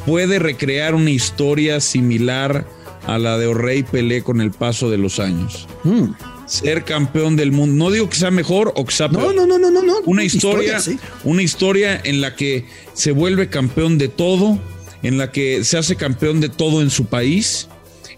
Puede 0.07 0.39
recrear 0.39 0.95
una 0.95 1.11
historia 1.11 1.81
similar 1.81 2.67
a 3.07 3.19
la 3.19 3.39
de 3.39 3.47
O'Reilly 3.47 3.83
Pelé 3.85 4.23
con 4.23 4.41
el 4.41 4.51
paso 4.51 4.91
de 4.91 4.99
los 4.99 5.19
años. 5.19 5.67
Hmm. 5.85 6.13
Ser 6.47 6.85
campeón 6.85 7.37
del 7.37 7.53
mundo. 7.53 7.85
No 7.85 7.91
digo 7.91 8.09
que 8.11 8.17
sea 8.17 8.31
mejor 8.31 8.73
o 8.77 8.85
que 8.85 8.93
sea 8.93 9.09
peor. 9.09 9.35
No, 9.35 9.47
no, 9.47 9.59
no, 9.59 9.71
no, 9.71 9.83
no. 9.83 9.95
Una 10.05 10.25
historia, 10.25 10.79
una 11.25 11.43
historia 11.43 12.01
en 12.05 12.21
la 12.21 12.37
que 12.37 12.67
se 12.93 13.13
vuelve 13.13 13.49
campeón 13.49 13.99
de 13.99 14.09
todo, 14.09 14.59
en 15.03 15.19
la 15.19 15.33
que 15.33 15.65
se 15.65 15.79
hace 15.79 15.97
campeón 15.97 16.41
de 16.41 16.49
todo 16.49 16.83
en 16.83 16.91
su 16.91 17.07
país, 17.07 17.69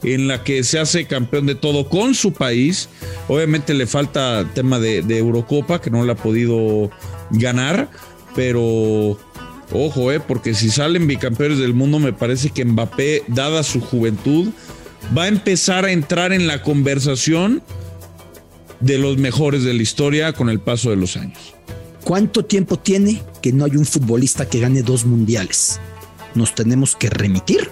en 0.02 0.26
la 0.26 0.42
que 0.42 0.64
se 0.64 0.78
hace 0.78 1.06
campeón 1.06 1.46
de 1.46 1.54
todo 1.54 1.88
con 1.88 2.14
su 2.14 2.32
país. 2.32 2.88
Obviamente 3.28 3.72
le 3.72 3.86
falta 3.86 4.50
tema 4.54 4.80
de, 4.80 5.02
de 5.02 5.18
Eurocopa, 5.18 5.80
que 5.80 5.90
no 5.90 6.04
le 6.04 6.12
ha 6.12 6.16
podido 6.16 6.90
ganar, 7.30 7.88
pero 8.34 9.18
Ojo, 9.76 10.12
eh, 10.12 10.20
porque 10.20 10.54
si 10.54 10.70
salen 10.70 11.08
bicampeones 11.08 11.58
del 11.58 11.74
mundo, 11.74 11.98
me 11.98 12.12
parece 12.12 12.50
que 12.50 12.64
Mbappé, 12.64 13.24
dada 13.26 13.64
su 13.64 13.80
juventud, 13.80 14.50
va 15.16 15.24
a 15.24 15.28
empezar 15.28 15.84
a 15.84 15.90
entrar 15.90 16.32
en 16.32 16.46
la 16.46 16.62
conversación 16.62 17.60
de 18.78 18.98
los 18.98 19.18
mejores 19.18 19.64
de 19.64 19.74
la 19.74 19.82
historia 19.82 20.32
con 20.32 20.48
el 20.48 20.60
paso 20.60 20.90
de 20.90 20.96
los 20.96 21.16
años. 21.16 21.54
¿Cuánto 22.04 22.44
tiempo 22.44 22.78
tiene 22.78 23.20
que 23.42 23.52
no 23.52 23.64
hay 23.64 23.74
un 23.74 23.84
futbolista 23.84 24.48
que 24.48 24.60
gane 24.60 24.82
dos 24.82 25.06
mundiales? 25.06 25.80
Nos 26.36 26.54
tenemos 26.54 26.94
que 26.94 27.10
remitir 27.10 27.68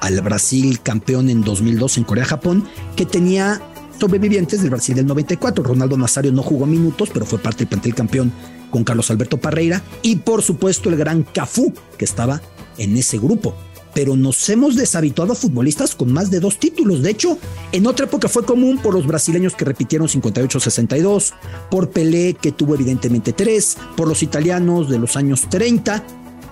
al 0.00 0.20
Brasil 0.20 0.80
campeón 0.82 1.30
en 1.30 1.42
2002 1.42 1.96
en 1.96 2.04
Corea-Japón, 2.04 2.68
que 2.94 3.06
tenía 3.06 3.62
sobrevivientes 3.98 4.60
del 4.60 4.70
Brasil 4.70 4.96
del 4.96 5.06
94. 5.06 5.64
Ronaldo 5.64 5.96
Nazario 5.96 6.30
no 6.30 6.42
jugó 6.42 6.66
minutos, 6.66 7.08
pero 7.10 7.24
fue 7.24 7.38
parte 7.38 7.60
del 7.60 7.68
plantel 7.68 7.94
campeón 7.94 8.32
con 8.70 8.84
Carlos 8.84 9.10
Alberto 9.10 9.38
Parreira 9.38 9.82
y 10.02 10.16
por 10.16 10.42
supuesto 10.42 10.88
el 10.88 10.96
gran 10.96 11.22
Cafú, 11.22 11.72
que 11.96 12.04
estaba 12.04 12.40
en 12.76 12.96
ese 12.96 13.18
grupo. 13.18 13.54
Pero 13.94 14.16
nos 14.16 14.48
hemos 14.48 14.76
deshabituado 14.76 15.32
a 15.32 15.36
futbolistas 15.36 15.94
con 15.94 16.12
más 16.12 16.30
de 16.30 16.40
dos 16.40 16.58
títulos. 16.58 17.02
De 17.02 17.10
hecho, 17.10 17.38
en 17.72 17.86
otra 17.86 18.06
época 18.06 18.28
fue 18.28 18.44
común 18.44 18.78
por 18.78 18.94
los 18.94 19.06
brasileños 19.06 19.54
que 19.54 19.64
repitieron 19.64 20.08
58-62, 20.08 21.32
por 21.70 21.90
Pelé 21.90 22.34
que 22.34 22.52
tuvo 22.52 22.74
evidentemente 22.74 23.32
tres, 23.32 23.76
por 23.96 24.06
los 24.06 24.22
italianos 24.22 24.88
de 24.88 24.98
los 24.98 25.16
años 25.16 25.48
30, 25.48 26.04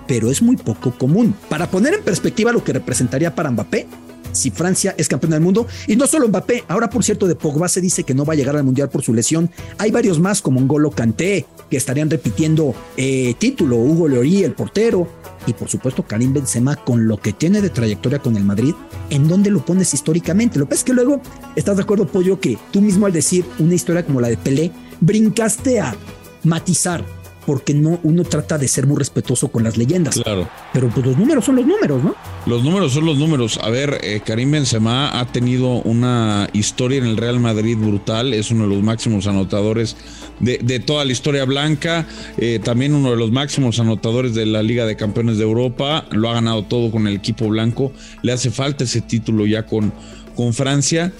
pero 0.07 0.29
es 0.29 0.41
muy 0.41 0.57
poco 0.57 0.91
común. 0.91 1.35
Para 1.47 1.69
poner 1.69 1.93
en 1.93 2.03
perspectiva 2.03 2.51
lo 2.51 2.63
que 2.63 2.73
representaría 2.73 3.33
para 3.33 3.51
Mbappé, 3.51 3.87
si 4.31 4.51
Francia 4.51 4.93
es 4.97 5.07
campeón 5.07 5.31
del 5.31 5.41
mundo. 5.41 5.67
Y 5.87 5.95
no 5.95 6.07
solo 6.07 6.27
Mbappé, 6.27 6.63
ahora 6.67 6.89
por 6.89 7.03
cierto 7.03 7.27
de 7.27 7.35
Pogba 7.35 7.67
se 7.67 7.81
dice 7.81 8.03
que 8.03 8.13
no 8.13 8.25
va 8.25 8.33
a 8.33 8.35
llegar 8.35 8.55
al 8.55 8.63
Mundial 8.63 8.89
por 8.89 9.03
su 9.03 9.13
lesión. 9.13 9.49
Hay 9.77 9.91
varios 9.91 10.19
más 10.19 10.41
como 10.41 10.61
Ngolo 10.61 10.91
Kanté 10.91 11.45
que 11.69 11.77
estarían 11.77 12.09
repitiendo 12.09 12.73
eh, 12.95 13.33
título, 13.37 13.77
Hugo 13.77 14.07
Llorí, 14.07 14.43
el 14.43 14.53
portero, 14.53 15.07
y 15.45 15.53
por 15.53 15.69
supuesto 15.69 16.03
Karim 16.03 16.33
Benzema 16.33 16.75
con 16.75 17.07
lo 17.07 17.17
que 17.17 17.33
tiene 17.33 17.61
de 17.61 17.69
trayectoria 17.69 18.19
con 18.19 18.35
el 18.37 18.43
Madrid, 18.43 18.73
¿en 19.09 19.27
dónde 19.27 19.49
lo 19.49 19.65
pones 19.65 19.93
históricamente? 19.93 20.59
Lo 20.59 20.65
que 20.65 20.69
pasa 20.69 20.81
es 20.81 20.85
que 20.85 20.93
luego 20.93 21.21
estás 21.55 21.77
de 21.77 21.83
acuerdo, 21.83 22.07
Pollo, 22.07 22.39
que 22.39 22.57
tú 22.71 22.81
mismo 22.81 23.05
al 23.05 23.13
decir 23.13 23.45
una 23.59 23.73
historia 23.73 24.05
como 24.05 24.21
la 24.21 24.27
de 24.27 24.37
Pelé, 24.37 24.71
brincaste 24.99 25.79
a 25.79 25.95
matizar 26.43 27.03
porque 27.47 27.73
no, 27.73 27.97
uno 28.03 28.25
trata 28.25 28.57
de 28.57 28.67
ser 28.67 28.87
muy 28.87 28.97
respetuoso 28.97 29.47
con 29.47 29.63
las 29.63 29.77
leyendas. 29.77 30.19
Claro. 30.21 30.49
Pero 30.73 30.89
pues 30.89 31.05
los 31.05 31.17
números 31.17 31.45
son 31.45 31.55
los 31.55 31.65
números, 31.65 32.03
¿no? 32.03 32.13
Los 32.45 32.61
números 32.61 32.91
son 32.91 33.05
los 33.05 33.17
números. 33.17 33.57
A 33.63 33.69
ver, 33.69 33.99
eh, 34.03 34.19
Karim 34.19 34.51
Benzema 34.51 35.17
ha 35.17 35.25
tenido 35.31 35.81
una 35.83 36.49
historia 36.51 36.97
en 36.97 37.05
el 37.05 37.15
Real 37.15 37.39
Madrid 37.39 37.77
brutal. 37.77 38.33
Es 38.33 38.51
uno 38.51 38.67
de 38.67 38.75
los 38.75 38.83
máximos 38.83 39.27
anotadores 39.27 39.95
de, 40.41 40.79
toda 40.81 41.05
la 41.05 41.13
historia 41.13 41.45
blanca. 41.45 42.05
Eh, 42.37 42.59
también 42.61 42.93
uno 42.93 43.11
de 43.11 43.15
los 43.15 43.31
máximos 43.31 43.79
anotadores 43.79 44.35
de 44.35 44.45
la 44.45 44.61
Liga 44.61 44.85
de 44.85 44.97
Campeones 44.97 45.37
de 45.37 45.45
Europa. 45.45 46.05
Lo 46.11 46.29
ha 46.29 46.33
ganado 46.33 46.63
todo 46.63 46.91
con 46.91 47.07
el 47.07 47.15
equipo 47.15 47.47
blanco. 47.47 47.93
Le 48.23 48.33
hace 48.33 48.51
falta 48.51 48.83
ese 48.83 48.99
título 48.99 49.45
ya 49.45 49.65
con, 49.65 49.93
con 50.35 50.53
Francia. 50.53 51.13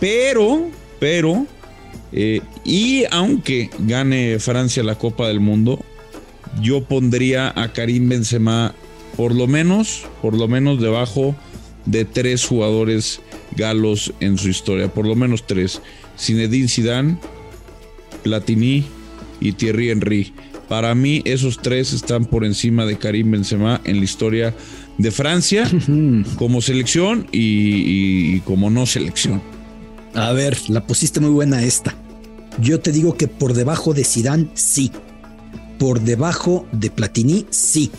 Pero, 0.00 0.70
pero, 0.98 1.44
eh, 2.12 2.40
y 2.64 3.04
aunque 3.10 3.70
gane 3.80 4.38
Francia 4.38 4.82
la 4.82 4.96
Copa 4.96 5.28
del 5.28 5.40
Mundo, 5.40 5.84
yo 6.62 6.82
pondría 6.84 7.52
a 7.54 7.72
Karim 7.72 8.08
Benzema 8.08 8.74
por 9.16 9.34
lo 9.34 9.46
menos, 9.46 10.06
por 10.22 10.36
lo 10.36 10.48
menos 10.48 10.80
debajo 10.80 11.34
de 11.86 12.04
tres 12.04 12.44
jugadores 12.44 13.20
galos 13.56 14.12
en 14.20 14.38
su 14.38 14.48
historia, 14.48 14.92
por 14.92 15.06
lo 15.06 15.16
menos 15.16 15.46
tres. 15.46 15.80
Zinedine 16.18 16.68
Zidane, 16.68 17.18
Platini 18.22 18.84
y 19.40 19.52
Thierry 19.52 19.90
Henry. 19.90 20.32
Para 20.68 20.94
mí 20.94 21.22
esos 21.24 21.60
tres 21.62 21.92
están 21.92 22.26
por 22.26 22.44
encima 22.44 22.84
de 22.84 22.98
Karim 22.98 23.30
Benzema 23.30 23.80
en 23.84 23.98
la 23.98 24.04
historia 24.04 24.54
de 24.98 25.10
Francia 25.10 25.68
como 26.36 26.60
selección 26.60 27.26
y, 27.32 28.34
y 28.36 28.40
como 28.40 28.70
no 28.70 28.86
selección. 28.86 29.57
A 30.14 30.32
ver, 30.32 30.58
la 30.68 30.86
pusiste 30.86 31.20
muy 31.20 31.30
buena 31.30 31.62
esta. 31.62 31.94
Yo 32.60 32.80
te 32.80 32.92
digo 32.92 33.16
que 33.16 33.28
por 33.28 33.54
debajo 33.54 33.94
de 33.94 34.04
Zidane, 34.04 34.48
sí. 34.54 34.90
Por 35.78 36.00
debajo 36.00 36.66
de 36.72 36.90
Platini, 36.90 37.46
sí. 37.50 37.90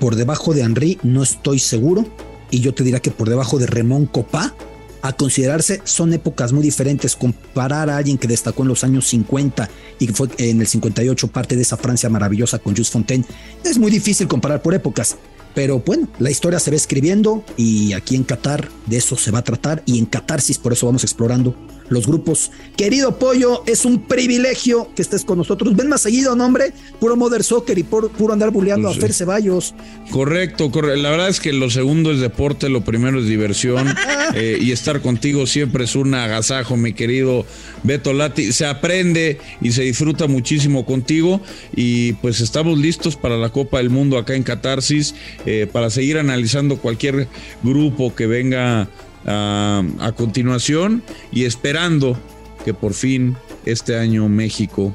Por 0.00 0.16
debajo 0.16 0.54
de 0.54 0.62
Henry, 0.62 0.98
no 1.02 1.22
estoy 1.22 1.58
seguro. 1.58 2.04
Y 2.50 2.60
yo 2.60 2.74
te 2.74 2.84
diría 2.84 3.00
que 3.00 3.10
por 3.10 3.28
debajo 3.28 3.58
de 3.58 3.66
Ramón 3.66 4.06
Copá, 4.06 4.54
a 5.02 5.12
considerarse, 5.12 5.82
son 5.84 6.14
épocas 6.14 6.52
muy 6.52 6.62
diferentes. 6.62 7.14
Comparar 7.14 7.90
a 7.90 7.98
alguien 7.98 8.16
que 8.16 8.26
destacó 8.26 8.62
en 8.62 8.68
los 8.68 8.84
años 8.84 9.06
50 9.06 9.68
y 9.98 10.06
que 10.06 10.12
fue 10.14 10.28
en 10.38 10.60
el 10.60 10.66
58 10.66 11.28
parte 11.28 11.56
de 11.56 11.62
esa 11.62 11.76
Francia 11.76 12.08
maravillosa 12.08 12.58
con 12.58 12.72
Jules 12.72 12.90
Fontaine, 12.90 13.24
es 13.64 13.78
muy 13.78 13.90
difícil 13.90 14.26
comparar 14.26 14.62
por 14.62 14.72
épocas. 14.72 15.16
Pero 15.54 15.80
bueno, 15.80 16.08
la 16.18 16.30
historia 16.30 16.58
se 16.58 16.70
va 16.70 16.76
escribiendo 16.76 17.44
y 17.56 17.92
aquí 17.92 18.16
en 18.16 18.24
Qatar 18.24 18.68
de 18.86 18.96
eso 18.96 19.16
se 19.16 19.30
va 19.30 19.38
a 19.40 19.44
tratar 19.44 19.82
y 19.86 19.98
en 19.98 20.06
Catarsis 20.06 20.58
por 20.58 20.72
eso 20.72 20.86
vamos 20.86 21.04
explorando 21.04 21.54
los 21.88 22.06
grupos. 22.06 22.50
Querido 22.76 23.18
Pollo, 23.18 23.62
es 23.66 23.84
un 23.84 24.00
privilegio 24.02 24.90
que 24.94 25.02
estés 25.02 25.24
con 25.24 25.38
nosotros. 25.38 25.76
Ven 25.76 25.88
más 25.88 26.02
seguido, 26.02 26.34
nombre, 26.36 26.72
puro 26.98 27.16
Mother 27.16 27.44
Soccer 27.44 27.78
y 27.78 27.82
puro 27.82 28.32
andar 28.32 28.50
bulleando 28.50 28.88
a 28.88 28.94
Fer 28.94 29.12
Ceballos. 29.12 29.74
Correcto, 30.10 30.70
correcto. 30.70 31.02
La 31.02 31.10
verdad 31.10 31.28
es 31.28 31.40
que 31.40 31.52
lo 31.52 31.70
segundo 31.70 32.12
es 32.12 32.20
deporte, 32.20 32.68
lo 32.68 32.82
primero 32.82 33.18
es 33.20 33.26
diversión 33.26 33.94
eh, 34.34 34.58
y 34.60 34.72
estar 34.72 35.00
contigo 35.00 35.46
siempre 35.46 35.84
es 35.84 35.94
un 35.94 36.14
agasajo, 36.14 36.76
mi 36.76 36.92
querido 36.92 37.44
Beto 37.82 38.12
Lati. 38.12 38.52
Se 38.52 38.66
aprende 38.66 39.38
y 39.60 39.72
se 39.72 39.82
disfruta 39.82 40.26
muchísimo 40.26 40.86
contigo 40.86 41.40
y 41.74 42.14
pues 42.14 42.40
estamos 42.40 42.78
listos 42.78 43.16
para 43.16 43.36
la 43.36 43.50
Copa 43.50 43.78
del 43.78 43.90
Mundo 43.90 44.18
acá 44.18 44.34
en 44.34 44.42
Catarsis 44.42 45.14
eh, 45.46 45.68
para 45.70 45.90
seguir 45.90 46.18
analizando 46.18 46.78
cualquier 46.78 47.28
grupo 47.62 48.14
que 48.14 48.26
venga 48.26 48.88
a, 49.26 50.12
continuación 50.16 51.02
y 51.32 51.44
esperando 51.44 52.16
que 52.64 52.74
por 52.74 52.94
fin 52.94 53.36
este 53.64 53.98
año 53.98 54.28
México 54.28 54.94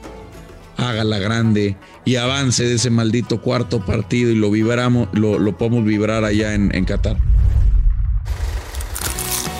haga 0.77 1.03
la 1.03 1.19
grande 1.19 1.75
y 2.05 2.15
avance 2.15 2.63
de 2.63 2.75
ese 2.75 2.89
maldito 2.89 3.41
cuarto 3.41 3.85
partido 3.85 4.31
y 4.31 4.35
lo 4.35 4.49
vibramos, 4.49 5.09
lo, 5.13 5.57
podemos 5.57 5.83
vibrar 5.83 6.23
allá 6.23 6.53
en, 6.53 6.73
en 6.73 6.85
Qatar. 6.85 7.17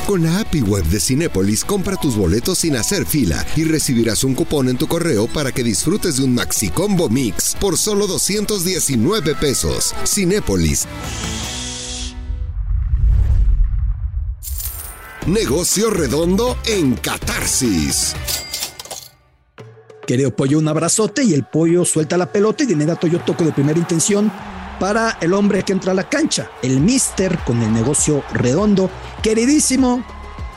Con 0.10 0.24
la 0.24 0.40
API 0.40 0.62
web 0.62 0.84
de 0.86 1.00
Cinépolis, 1.00 1.64
compra 1.64 1.96
tus 1.96 2.16
boletos 2.16 2.58
sin 2.58 2.76
hacer 2.76 3.06
fila 3.06 3.46
y 3.56 3.64
recibirás 3.66 4.24
un 4.24 4.34
cupón 4.34 4.68
en 4.68 4.76
tu 4.76 4.88
correo 4.88 5.28
para 5.28 5.52
que 5.52 5.64
disfrutes 5.64 6.18
de 6.18 6.24
un 6.24 6.34
Maxi 6.34 6.70
Combo 6.70 7.10
Mix 7.10 7.56
por 7.60 7.78
solo 7.78 8.08
219 8.08 9.36
pesos. 9.36 9.94
Cinépolis. 10.08 10.88
Negocio 15.30 15.92
Redondo 15.92 16.58
en 16.66 16.96
Catarsis. 16.96 18.16
Querido 20.08 20.36
pollo, 20.36 20.58
un 20.58 20.68
abrazote 20.68 21.24
y 21.24 21.36
el 21.36 21.44
pollo 21.44 21.86
suelta 21.86 22.18
la 22.18 22.32
pelota 22.32 22.64
y 22.64 22.66
de 22.66 22.74
inmediato 22.74 23.06
yo 23.06 23.20
toco 23.20 23.44
de 23.44 23.52
primera 23.52 23.78
intención 23.78 24.32
para 24.80 25.20
el 25.22 25.36
hombre 25.36 25.62
que 25.62 25.74
entra 25.74 25.92
a 25.92 25.96
la 25.96 26.10
cancha, 26.10 26.50
el 26.64 26.80
mister 26.80 27.38
con 27.46 27.62
el 27.62 27.72
negocio 27.72 28.24
redondo. 28.34 28.90
Queridísimo 29.22 30.04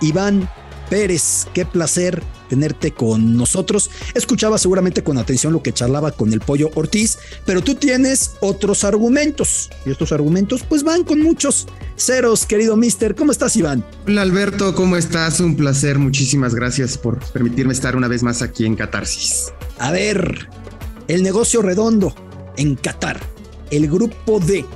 Iván 0.00 0.48
Pérez, 0.88 1.48
qué 1.52 1.66
placer 1.66 2.22
tenerte 2.52 2.92
con 2.92 3.34
nosotros. 3.38 3.90
Escuchaba 4.12 4.58
seguramente 4.58 5.02
con 5.02 5.16
atención 5.16 5.54
lo 5.54 5.62
que 5.62 5.72
charlaba 5.72 6.12
con 6.12 6.34
el 6.34 6.40
pollo 6.40 6.70
Ortiz, 6.74 7.18
pero 7.46 7.62
tú 7.62 7.76
tienes 7.76 8.32
otros 8.42 8.84
argumentos 8.84 9.70
y 9.86 9.90
estos 9.90 10.12
argumentos 10.12 10.62
pues 10.68 10.82
van 10.82 11.02
con 11.02 11.22
muchos 11.22 11.66
ceros, 11.96 12.44
querido 12.44 12.76
mister. 12.76 13.14
¿Cómo 13.14 13.32
estás, 13.32 13.56
Iván? 13.56 13.82
Hola, 14.06 14.20
Alberto, 14.20 14.74
¿cómo 14.74 14.98
estás? 14.98 15.40
Un 15.40 15.56
placer. 15.56 15.98
Muchísimas 15.98 16.54
gracias 16.54 16.98
por 16.98 17.20
permitirme 17.32 17.72
estar 17.72 17.96
una 17.96 18.06
vez 18.06 18.22
más 18.22 18.42
aquí 18.42 18.66
en 18.66 18.76
Catarsis. 18.76 19.50
A 19.78 19.90
ver, 19.90 20.50
el 21.08 21.22
negocio 21.22 21.62
redondo 21.62 22.14
en 22.58 22.74
Qatar, 22.74 23.18
el 23.70 23.88
grupo 23.88 24.40
D 24.40 24.66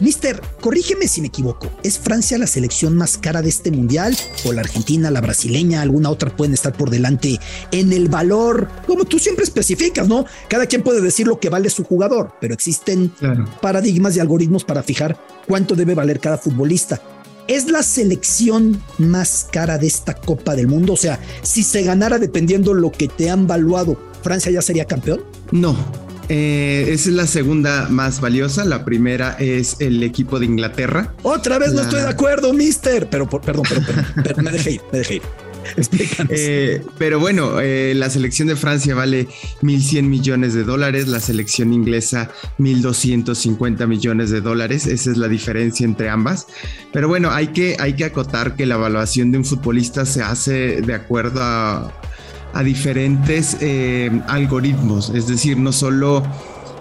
Mister, 0.00 0.40
corrígeme 0.60 1.08
si 1.08 1.20
me 1.20 1.28
equivoco. 1.28 1.70
¿Es 1.82 1.98
Francia 1.98 2.38
la 2.38 2.46
selección 2.46 2.96
más 2.96 3.16
cara 3.18 3.42
de 3.42 3.48
este 3.48 3.70
mundial? 3.70 4.16
¿O 4.44 4.52
la 4.52 4.62
argentina, 4.62 5.10
la 5.10 5.20
brasileña, 5.20 5.82
alguna 5.82 6.10
otra 6.10 6.34
pueden 6.34 6.54
estar 6.54 6.76
por 6.76 6.90
delante 6.90 7.38
en 7.70 7.92
el 7.92 8.08
valor? 8.08 8.68
Como 8.86 9.04
tú 9.04 9.18
siempre 9.18 9.44
especificas, 9.44 10.08
¿no? 10.08 10.24
Cada 10.48 10.66
quien 10.66 10.82
puede 10.82 11.00
decir 11.00 11.26
lo 11.26 11.38
que 11.38 11.48
vale 11.48 11.70
su 11.70 11.84
jugador, 11.84 12.32
pero 12.40 12.54
existen 12.54 13.12
paradigmas 13.60 14.16
y 14.16 14.20
algoritmos 14.20 14.64
para 14.64 14.82
fijar 14.82 15.18
cuánto 15.46 15.74
debe 15.74 15.94
valer 15.94 16.20
cada 16.20 16.38
futbolista. 16.38 17.00
¿Es 17.46 17.70
la 17.70 17.82
selección 17.82 18.82
más 18.96 19.46
cara 19.52 19.76
de 19.76 19.86
esta 19.86 20.14
Copa 20.14 20.56
del 20.56 20.66
Mundo? 20.66 20.94
O 20.94 20.96
sea, 20.96 21.20
si 21.42 21.62
se 21.62 21.82
ganara 21.82 22.18
dependiendo 22.18 22.72
lo 22.72 22.90
que 22.90 23.06
te 23.06 23.28
han 23.28 23.46
valuado, 23.46 23.98
¿Francia 24.22 24.50
ya 24.50 24.62
sería 24.62 24.86
campeón? 24.86 25.22
No, 25.52 25.76
eh, 26.28 26.86
es 26.88 27.06
la 27.06 27.26
segunda 27.26 27.88
más 27.88 28.20
valiosa. 28.20 28.64
La 28.64 28.84
primera 28.84 29.36
es 29.38 29.76
el 29.80 30.02
equipo 30.02 30.38
de 30.38 30.46
Inglaterra. 30.46 31.14
Otra 31.22 31.58
vez 31.58 31.72
no 31.72 31.82
estoy 31.82 32.02
de 32.02 32.08
acuerdo, 32.08 32.52
mister. 32.52 33.08
Pero, 33.10 33.28
perdón, 33.28 33.64
perdón, 34.22 34.44
me 34.44 34.50
dejé 34.50 34.72
ir, 34.72 34.80
me 34.92 34.98
dejé 34.98 35.14
ir. 35.16 35.22
Eh, 36.28 36.82
pero 36.98 37.18
bueno, 37.18 37.60
eh, 37.60 37.94
la 37.94 38.10
selección 38.10 38.48
de 38.48 38.56
Francia 38.56 38.94
vale 38.94 39.28
1.100 39.62 40.02
millones 40.02 40.54
de 40.54 40.64
dólares, 40.64 41.08
la 41.08 41.20
selección 41.20 41.72
inglesa 41.72 42.30
1.250 42.58 43.86
millones 43.86 44.30
de 44.30 44.40
dólares. 44.40 44.86
Esa 44.86 45.10
es 45.10 45.16
la 45.16 45.28
diferencia 45.28 45.84
entre 45.84 46.08
ambas. 46.08 46.46
Pero 46.92 47.08
bueno, 47.08 47.30
hay 47.30 47.48
que, 47.48 47.76
hay 47.78 47.94
que 47.94 48.04
acotar 48.04 48.56
que 48.56 48.66
la 48.66 48.74
evaluación 48.76 49.32
de 49.32 49.38
un 49.38 49.44
futbolista 49.44 50.04
se 50.04 50.22
hace 50.22 50.82
de 50.82 50.94
acuerdo 50.94 51.40
a 51.42 51.92
a 52.54 52.62
diferentes 52.62 53.56
eh, 53.60 54.10
algoritmos, 54.28 55.10
es 55.10 55.26
decir, 55.26 55.58
no 55.58 55.72
solo 55.72 56.22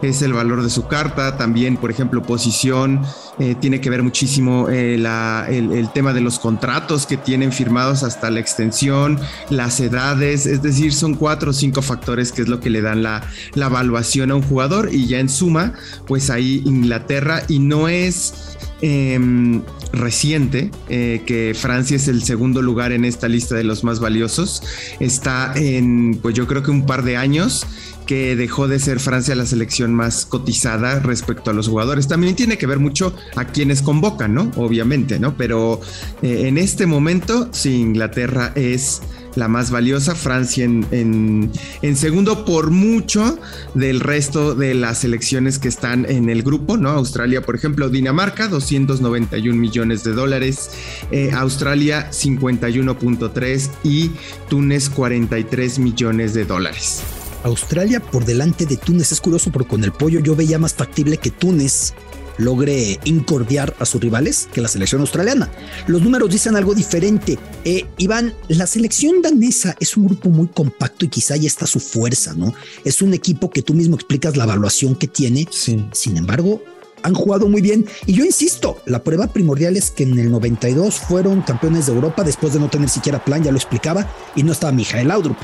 es 0.08 0.22
el 0.22 0.34
valor 0.34 0.64
de 0.64 0.70
su 0.70 0.88
carta, 0.88 1.38
también, 1.38 1.78
por 1.78 1.90
ejemplo, 1.90 2.22
posición, 2.24 3.02
eh, 3.40 3.56
tiene 3.60 3.82
que 3.82 3.90
ver 3.90 4.04
muchísimo 4.04 4.68
eh, 4.70 4.96
el, 4.96 5.90
tema 5.94 6.14
de 6.14 6.22
los 6.22 6.40
contratos 6.40 7.06
que 7.06 7.18
tienen 7.18 7.52
firmados 7.52 8.04
hasta 8.04 8.30
la 8.30 8.40
extensión, 8.40 9.20
las 9.50 9.80
edades, 9.80 10.46
es 10.46 10.62
decir, 10.62 10.94
son 10.94 11.16
cuatro 11.16 11.52
o 11.52 11.54
cinco 11.54 11.82
factores 11.82 12.32
que 12.32 12.42
es 12.42 12.48
lo 12.48 12.60
que 12.60 12.70
le 12.70 12.82
dan 12.82 13.04
la, 13.04 13.24
la 13.54 13.68
evaluación 13.68 14.32
a 14.32 14.36
un 14.36 14.44
jugador. 14.44 14.90
Y 14.92 15.08
ya 15.08 15.20
en 15.20 15.30
suma, 15.30 15.74
pues 16.06 16.30
ahí 16.30 16.62
Inglaterra 16.66 17.44
y 17.48 17.60
no 17.60 17.88
es... 17.88 18.58
Em, 18.82 19.62
reciente, 19.94 20.72
eh, 20.90 21.22
que 21.26 21.56
Francia 21.56 21.96
es 21.96 22.08
el 22.08 22.24
segundo 22.24 22.62
lugar 22.62 22.92
en 22.92 23.06
esta 23.06 23.30
lista 23.30 23.56
de 23.56 23.64
los 23.64 23.84
más 23.84 24.00
valiosos. 24.00 24.64
Está 25.00 25.54
en, 25.56 26.20
pues 26.22 26.36
yo 26.36 26.48
creo 26.48 26.64
que 26.64 26.72
un 26.72 26.86
par 26.86 27.04
de 27.04 27.16
años 27.16 27.66
que 28.06 28.36
dejó 28.36 28.68
de 28.68 28.80
ser 28.80 29.00
Francia 29.00 29.36
la 29.36 29.46
selección 29.46 29.94
más 29.94 30.26
cotizada 30.26 31.00
respecto 31.00 31.52
a 31.52 31.54
los 31.54 31.70
jugadores. 31.70 32.08
También 32.08 32.36
tiene 32.36 32.58
que 32.58 32.68
ver 32.68 32.80
mucho 32.80 33.16
a 33.36 33.46
quienes 33.46 33.82
convocan, 33.82 34.34
¿no? 34.34 34.52
Obviamente, 34.58 35.20
¿no? 35.20 35.38
Pero 35.38 35.80
eh, 36.22 36.48
en 36.48 36.58
este 36.58 36.86
momento, 36.86 37.48
sí, 37.52 37.76
Inglaterra 37.76 38.52
es 38.56 39.02
la 39.36 39.48
más 39.48 39.72
valiosa, 39.72 40.16
Francia 40.16 40.66
en, 40.66 41.52
en, 41.82 41.96
segundo 41.96 42.46
por 42.46 42.72
mucho 42.72 43.38
del 43.74 44.00
resto 44.00 44.56
de 44.56 44.74
las 44.74 45.00
selecciones 45.00 45.60
que 45.60 45.68
están 45.68 46.06
en 46.10 46.30
el 46.30 46.44
grupo, 46.44 46.78
¿no? 46.78 46.90
Australia, 46.90 47.42
por 47.42 47.56
ejemplo, 47.56 47.90
Dinamarca, 47.90 48.48
291 48.48 49.58
millones 49.58 50.04
de 50.04 50.14
dólares, 50.14 50.72
eh, 51.12 51.32
Australia 51.34 52.10
51.3 52.12 53.70
y 53.84 54.12
Túnez 54.50 54.90
43 54.90 55.80
millones 55.80 56.34
de 56.34 56.46
dólares. 56.46 57.02
Australia 57.44 58.00
por 58.00 58.26
delante 58.26 58.66
de 58.66 58.78
Túnez. 58.78 59.12
Es 59.12 59.22
curioso 59.22 59.52
porque 59.52 59.70
con 59.70 59.84
el 59.84 59.92
pollo 59.92 60.20
yo 60.20 60.36
veía 60.36 60.60
más 60.60 60.74
factible 60.74 61.18
que 61.18 61.30
Túnez 61.30 61.94
logre 62.38 63.00
incordiar 63.06 63.76
a 63.80 63.86
sus 63.86 64.02
rivales 64.02 64.48
que 64.52 64.62
la 64.62 64.68
selección 64.68 65.02
australiana. 65.02 65.50
Los 65.88 66.02
números 66.02 66.30
dicen 66.30 66.56
algo 66.56 66.74
diferente. 66.74 67.38
Eh, 67.66 67.86
Iván, 67.98 68.34
la 68.48 68.68
selección 68.68 69.22
danesa 69.22 69.76
es 69.80 69.98
un 69.98 70.08
grupo 70.08 70.30
muy 70.30 70.48
compacto 70.48 71.06
y 71.06 71.10
quizá 71.10 71.36
ahí 71.36 71.46
está 71.46 71.68
su 71.68 71.80
fuerza, 71.80 72.34
¿no? 72.36 72.54
Es 72.84 73.02
un 73.02 73.14
equipo 73.14 73.50
que 73.50 73.62
tú 73.62 73.74
mismo 73.74 73.96
explicas 73.96 74.38
la 74.38 74.46
evaluación 74.46 74.96
que 74.96 75.08
tiene. 75.08 75.48
Sin 75.52 76.18
embargo, 76.18 76.64
han 77.04 77.14
jugado 77.14 77.48
muy 77.48 77.62
bien. 77.62 77.86
Y 78.06 78.14
yo 78.14 78.26
insisto, 78.26 78.82
la 78.86 79.04
prueba 79.04 79.28
primordial 79.28 79.78
es 79.78 79.92
que 79.92 80.04
en 80.04 80.18
el 80.18 80.32
92 80.32 80.96
fueron 80.96 81.42
campeones 81.42 81.86
de 81.86 81.94
Europa 81.94 82.24
después 82.24 82.54
de 82.54 82.60
no 82.60 82.70
tener 82.70 82.90
siquiera 82.90 83.24
plan, 83.24 83.44
ya 83.44 83.52
lo 83.52 83.58
explicaba, 83.58 84.10
y 84.36 84.44
no 84.44 84.52
estaba 84.52 84.72
Mijael 84.72 85.10
Laudrup 85.10 85.38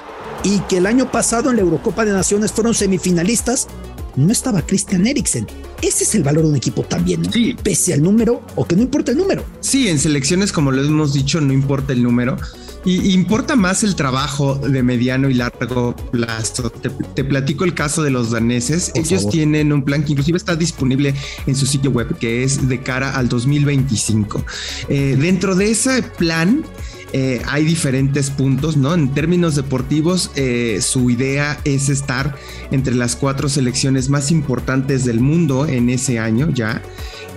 y 0.43 0.59
que 0.61 0.77
el 0.77 0.85
año 0.85 1.11
pasado 1.11 1.49
en 1.49 1.57
la 1.57 1.61
Eurocopa 1.61 2.05
de 2.05 2.13
Naciones 2.13 2.51
fueron 2.51 2.73
semifinalistas, 2.73 3.67
no 4.15 4.31
estaba 4.31 4.61
Christian 4.61 5.07
Eriksen. 5.07 5.47
Ese 5.81 6.03
es 6.03 6.15
el 6.15 6.23
valor 6.23 6.43
de 6.43 6.49
un 6.49 6.55
equipo 6.55 6.83
también, 6.83 7.21
¿no? 7.21 7.31
Sí. 7.31 7.55
Pese 7.61 7.93
al 7.93 8.03
número 8.03 8.41
o 8.55 8.65
que 8.65 8.75
no 8.75 8.81
importa 8.81 9.11
el 9.11 9.17
número. 9.17 9.43
Sí, 9.61 9.87
en 9.87 9.99
selecciones, 9.99 10.51
como 10.51 10.71
lo 10.71 10.83
hemos 10.83 11.13
dicho, 11.13 11.41
no 11.41 11.53
importa 11.53 11.93
el 11.93 12.03
número. 12.03 12.37
Y 12.85 13.13
importa 13.13 13.57
más 13.57 13.83
el 13.83 13.95
trabajo 13.95 14.55
de 14.55 14.81
mediano 14.83 15.29
y 15.29 15.33
largo 15.33 15.95
plazo. 16.11 16.69
Te, 16.69 17.23
platico 17.23 17.65
el 17.65 17.73
caso 17.73 18.03
de 18.03 18.09
los 18.09 18.31
daneses. 18.31 18.91
Ellos 18.95 19.29
tienen 19.29 19.73
un 19.73 19.83
plan 19.83 20.03
que 20.03 20.13
inclusive 20.13 20.37
está 20.37 20.55
disponible 20.55 21.13
en 21.45 21.55
su 21.55 21.65
sitio 21.65 21.91
web, 21.91 22.17
que 22.17 22.43
es 22.43 22.69
de 22.69 22.81
cara 22.81 23.15
al 23.17 23.27
2025. 23.27 24.45
Eh, 24.87 25.17
dentro 25.19 25.55
de 25.55 25.71
ese 25.71 26.03
plan, 26.03 26.63
eh, 27.11 27.41
hay 27.47 27.63
diferentes 27.65 28.29
puntos, 28.29 28.77
¿no? 28.77 28.93
En 28.93 29.13
términos 29.13 29.55
deportivos, 29.55 30.31
eh, 30.35 30.79
su 30.81 31.09
idea 31.09 31.59
es 31.63 31.89
estar 31.89 32.35
entre 32.71 32.93
las 32.93 33.15
cuatro 33.15 33.49
selecciones 33.49 34.09
más 34.09 34.31
importantes 34.31 35.05
del 35.05 35.19
mundo 35.19 35.65
en 35.65 35.89
ese 35.89 36.19
año 36.19 36.49
ya. 36.51 36.81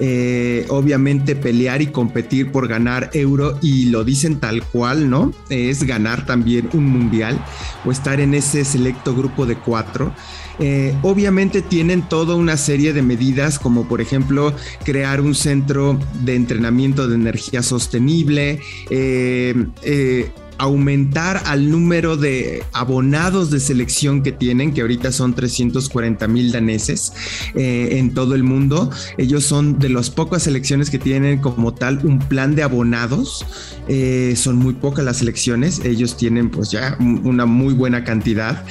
Eh, 0.00 0.66
obviamente 0.68 1.36
pelear 1.36 1.80
y 1.80 1.86
competir 1.86 2.50
por 2.50 2.66
ganar 2.66 3.10
euro 3.12 3.58
y 3.62 3.86
lo 3.86 4.04
dicen 4.04 4.40
tal 4.40 4.62
cual, 4.64 5.08
¿no? 5.08 5.32
Es 5.48 5.84
ganar 5.84 6.26
también 6.26 6.68
un 6.72 6.86
mundial 6.86 7.42
o 7.84 7.92
estar 7.92 8.20
en 8.20 8.34
ese 8.34 8.64
selecto 8.64 9.14
grupo 9.14 9.46
de 9.46 9.56
cuatro. 9.56 10.14
Eh, 10.64 10.94
obviamente 11.02 11.60
tienen 11.60 12.02
toda 12.02 12.36
una 12.36 12.56
serie 12.56 12.92
de 12.92 13.02
medidas 13.02 13.58
como 13.58 13.88
por 13.88 14.00
ejemplo 14.00 14.54
crear 14.84 15.20
un 15.20 15.34
centro 15.34 15.98
de 16.22 16.36
entrenamiento 16.36 17.08
de 17.08 17.16
energía 17.16 17.64
sostenible, 17.64 18.60
eh, 18.88 19.66
eh, 19.82 20.30
aumentar 20.58 21.42
al 21.46 21.70
número 21.70 22.16
de 22.16 22.62
abonados 22.72 23.50
de 23.50 23.60
selección 23.60 24.22
que 24.22 24.32
tienen, 24.32 24.72
que 24.72 24.80
ahorita 24.80 25.12
son 25.12 25.34
340 25.34 26.28
mil 26.28 26.52
daneses 26.52 27.12
en 27.54 28.14
todo 28.14 28.34
el 28.34 28.42
mundo. 28.42 28.90
Ellos 29.18 29.44
son 29.44 29.78
de 29.78 29.88
las 29.88 30.10
pocas 30.10 30.44
selecciones 30.44 30.90
que 30.90 30.98
tienen 30.98 31.38
como 31.38 31.74
tal 31.74 32.00
un 32.04 32.18
plan 32.18 32.54
de 32.54 32.62
abonados. 32.62 33.44
son 34.36 34.56
muy 34.56 34.74
pocas 34.74 35.04
las 35.04 35.18
selecciones. 35.18 35.80
Ellos 35.84 36.16
tienen 36.16 36.50
pues 36.50 36.70
ya 36.70 36.96
una 37.00 37.46
muy 37.46 37.74
buena 37.74 38.04
cantidad. 38.04 38.64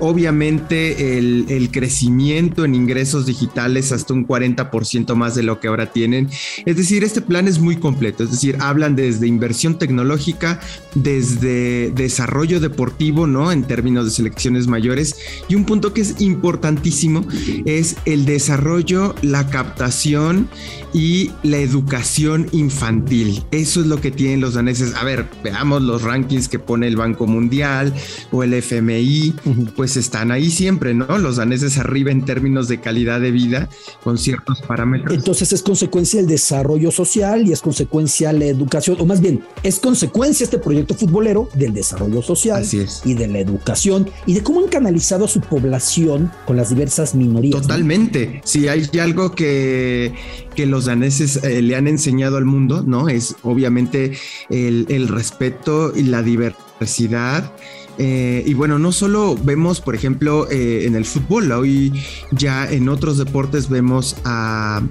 obviamente 0.00 1.18
el, 1.18 1.68
crecimiento 1.70 2.64
en 2.64 2.74
ingresos 2.74 3.26
digitales 3.26 3.92
hasta 3.92 4.14
un 4.14 4.26
40% 4.26 5.14
más 5.14 5.34
de 5.34 5.42
lo 5.42 5.60
que 5.60 5.68
ahora 5.68 5.92
tienen. 5.92 6.28
Es 6.64 6.76
decir, 6.76 7.04
este 7.04 7.20
plan 7.20 7.46
es 7.46 7.58
muy 7.58 7.76
completo, 7.76 8.24
es 8.24 8.30
decir, 8.30 8.56
hablan 8.60 8.96
desde 8.96 9.26
inversión 9.26 9.78
tecnológica, 9.78 10.60
desde 11.02 11.90
desarrollo 11.90 12.60
deportivo, 12.60 13.26
¿no? 13.26 13.52
En 13.52 13.64
términos 13.64 14.04
de 14.04 14.10
selecciones 14.10 14.66
mayores. 14.66 15.16
Y 15.48 15.54
un 15.54 15.64
punto 15.64 15.92
que 15.92 16.00
es 16.00 16.20
importantísimo 16.20 17.26
es 17.64 17.96
el 18.04 18.24
desarrollo, 18.24 19.14
la 19.22 19.48
captación 19.48 20.48
y 20.92 21.30
la 21.42 21.58
educación 21.58 22.48
infantil. 22.52 23.44
Eso 23.50 23.80
es 23.80 23.86
lo 23.86 24.00
que 24.00 24.10
tienen 24.10 24.40
los 24.40 24.54
daneses. 24.54 24.94
A 24.94 25.04
ver, 25.04 25.26
veamos 25.42 25.82
los 25.82 26.02
rankings 26.02 26.48
que 26.48 26.58
pone 26.58 26.86
el 26.86 26.96
Banco 26.96 27.26
Mundial 27.26 27.94
o 28.30 28.42
el 28.42 28.54
FMI, 28.54 29.34
pues 29.76 29.96
están 29.96 30.30
ahí 30.30 30.50
siempre, 30.50 30.94
¿no? 30.94 31.18
Los 31.18 31.36
daneses 31.36 31.78
arriba 31.78 32.10
en 32.10 32.24
términos 32.24 32.68
de 32.68 32.80
calidad 32.80 33.20
de 33.20 33.30
vida 33.30 33.68
con 34.02 34.18
ciertos 34.18 34.62
parámetros. 34.62 35.14
Entonces 35.14 35.52
es 35.52 35.62
consecuencia 35.62 36.20
el 36.20 36.26
desarrollo 36.26 36.90
social 36.90 37.46
y 37.46 37.52
es 37.52 37.60
consecuencia 37.60 38.32
la 38.32 38.46
educación, 38.46 38.96
o 39.00 39.06
más 39.06 39.20
bien, 39.20 39.42
es 39.62 39.78
consecuencia 39.78 40.44
este 40.44 40.58
proyecto 40.58 40.94
futbolero 40.94 41.48
del 41.54 41.72
desarrollo 41.72 42.22
social 42.22 42.66
y 43.04 43.14
de 43.14 43.28
la 43.28 43.38
educación 43.38 44.10
y 44.26 44.34
de 44.34 44.42
cómo 44.42 44.60
han 44.60 44.68
canalizado 44.68 45.24
a 45.24 45.28
su 45.28 45.40
población 45.40 46.30
con 46.46 46.56
las 46.56 46.70
diversas 46.70 47.14
minorías. 47.14 47.60
Totalmente. 47.62 48.40
Si 48.44 48.68
hay 48.68 48.88
algo 49.00 49.32
que, 49.32 50.14
que 50.58 50.66
los 50.66 50.86
daneses 50.86 51.36
eh, 51.44 51.62
le 51.62 51.76
han 51.76 51.86
enseñado 51.86 52.36
al 52.36 52.44
mundo, 52.44 52.82
¿no? 52.84 53.08
Es 53.08 53.36
obviamente 53.44 54.18
el, 54.50 55.06
respeto 55.06 55.92
y 55.94 56.02
la 56.02 56.20
diversidad 56.20 57.52
eh, 57.96 58.42
y 58.44 58.54
bueno, 58.54 58.80
no 58.80 58.90
solo 58.90 59.36
vemos, 59.40 59.80
por 59.80 59.94
ejemplo, 59.94 60.50
eh, 60.50 60.84
en 60.84 60.96
el 60.96 61.04
fútbol, 61.04 61.52
hoy 61.52 61.92
ya 62.32 62.68
en 62.68 62.88
otros 62.88 63.18
deportes 63.18 63.68
vemos 63.68 64.16
a 64.24 64.82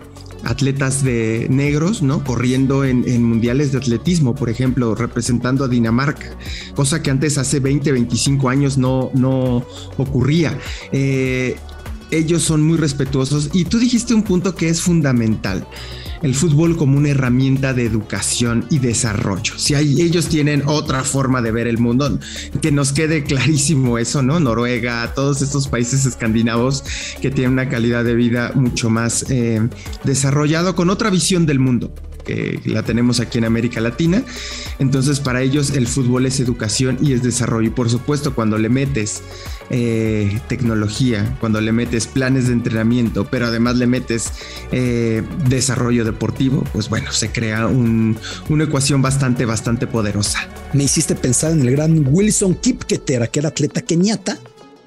atletas 0.46 1.04
de 1.04 1.48
negros, 1.50 2.02
¿no? 2.02 2.24
Corriendo 2.24 2.86
en, 2.86 3.24
mundiales 3.24 3.74
de 3.74 3.80
atletismo, 3.80 4.36
por 4.36 4.50
ejemplo, 4.50 4.96
representando 4.96 5.66
a 5.66 5.68
Dinamarca, 5.68 6.30
cosa 6.76 7.02
que 7.02 7.12
antes 7.12 7.38
hace 7.38 7.60
20, 7.60 7.92
25 7.92 8.48
años 8.48 8.78
no, 8.78 9.12
no 9.14 9.66
ocurría. 9.98 10.58
Eh, 10.94 11.58
ellos 12.12 12.44
son 12.44 12.64
muy 12.64 12.78
respetuosos 12.78 13.50
y 13.54 13.66
tú 13.66 13.80
dijiste 13.80 14.14
un 14.14 14.24
punto 14.24 14.56
que 14.56 14.70
es 14.70 14.82
fundamental 14.82 15.68
el 16.22 16.36
fútbol 16.36 16.78
como 16.78 16.98
una 16.98 17.10
herramienta 17.10 17.74
de 17.74 17.86
educación 17.86 18.66
y 18.70 18.80
desarrollo. 18.80 19.58
Si 19.58 19.76
hay, 19.76 20.02
ellos 20.02 20.28
tienen 20.28 20.64
otra 20.66 21.04
forma 21.04 21.42
de 21.42 21.52
ver 21.52 21.68
el 21.68 21.78
mundo, 21.78 22.20
que 22.62 22.72
nos 22.72 22.94
quede 22.94 23.24
clarísimo 23.24 23.98
eso, 23.98 24.22
¿no? 24.22 24.40
Noruega, 24.40 25.14
todos 25.14 25.42
estos 25.42 25.68
países 25.68 26.06
escandinavos 26.06 26.84
que 27.22 27.32
tienen 27.32 27.54
una 27.54 27.70
calidad 27.70 28.04
de 28.04 28.16
vida 28.16 28.52
mucho 28.56 28.90
más 28.90 29.30
eh, 29.30 29.68
desarrollado 30.04 30.76
con 30.76 30.90
otra 30.90 31.10
visión 31.10 31.46
del 31.46 31.60
mundo 31.60 31.94
que 32.28 32.60
la 32.66 32.84
tenemos 32.84 33.20
aquí 33.20 33.38
en 33.38 33.46
América 33.46 33.80
Latina. 33.80 34.22
Entonces, 34.78 35.20
para 35.20 35.42
ellos 35.42 35.72
el 35.72 35.88
fútbol 35.88 36.26
es 36.26 36.40
educación 36.40 37.00
y 37.02 37.14
es 37.14 37.24
desarrollo. 37.24 37.68
Y 37.68 37.72
por 37.72 37.90
supuesto, 37.90 38.36
cuando 38.36 38.58
le 38.58 38.70
metes 38.70 39.24
eh, 39.70 40.40
tecnología, 40.48 41.38
cuando 41.40 41.62
le 41.62 41.72
metes 41.72 42.06
planes 42.08 42.48
de 42.48 42.54
entrenamiento, 42.54 43.26
pero 43.26 43.48
además 43.48 43.78
le 43.78 43.88
metes 43.88 44.32
eh, 44.72 45.24
desarrollo 45.50 46.06
deportivo, 46.06 46.64
pues 46.74 46.90
bueno, 46.90 47.12
se 47.12 47.32
crea 47.32 47.68
una 47.68 48.64
ecuación 48.64 49.02
bastante, 49.02 49.46
bastante 49.46 49.88
poderosa. 49.88 50.48
Me 50.74 50.84
hiciste 50.84 51.16
pensar 51.16 51.52
en 51.52 51.62
el 51.62 51.72
gran 51.72 52.06
Wilson 52.08 52.56
Kipketer, 52.56 53.24
aquel 53.24 53.46
atleta 53.46 53.82
keniata 53.82 54.38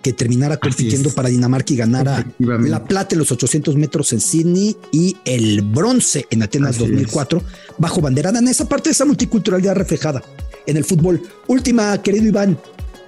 que 0.03 0.13
terminara 0.13 0.57
compitiendo 0.57 1.11
para 1.11 1.29
Dinamarca 1.29 1.73
y 1.73 1.77
ganara 1.77 2.27
la 2.39 2.85
plata 2.85 3.15
en 3.15 3.19
los 3.19 3.33
800 3.33 3.77
metros 3.77 4.13
en 4.13 4.21
Sydney 4.21 4.77
y 4.93 5.17
el 5.25 5.63
bronce 5.63 6.27
en 6.31 6.43
Atenas 6.43 6.79
2004 6.79 7.43
bajo 7.79 8.01
bandera 8.01 8.33
danesa, 8.33 8.67
parte 8.67 8.89
de 8.89 8.93
esa 8.93 9.05
multiculturalidad 9.05 9.75
reflejada 9.75 10.23
en 10.67 10.77
el 10.77 10.85
fútbol. 10.85 11.23
Última, 11.47 12.01
querido 12.03 12.27
Iván, 12.27 12.59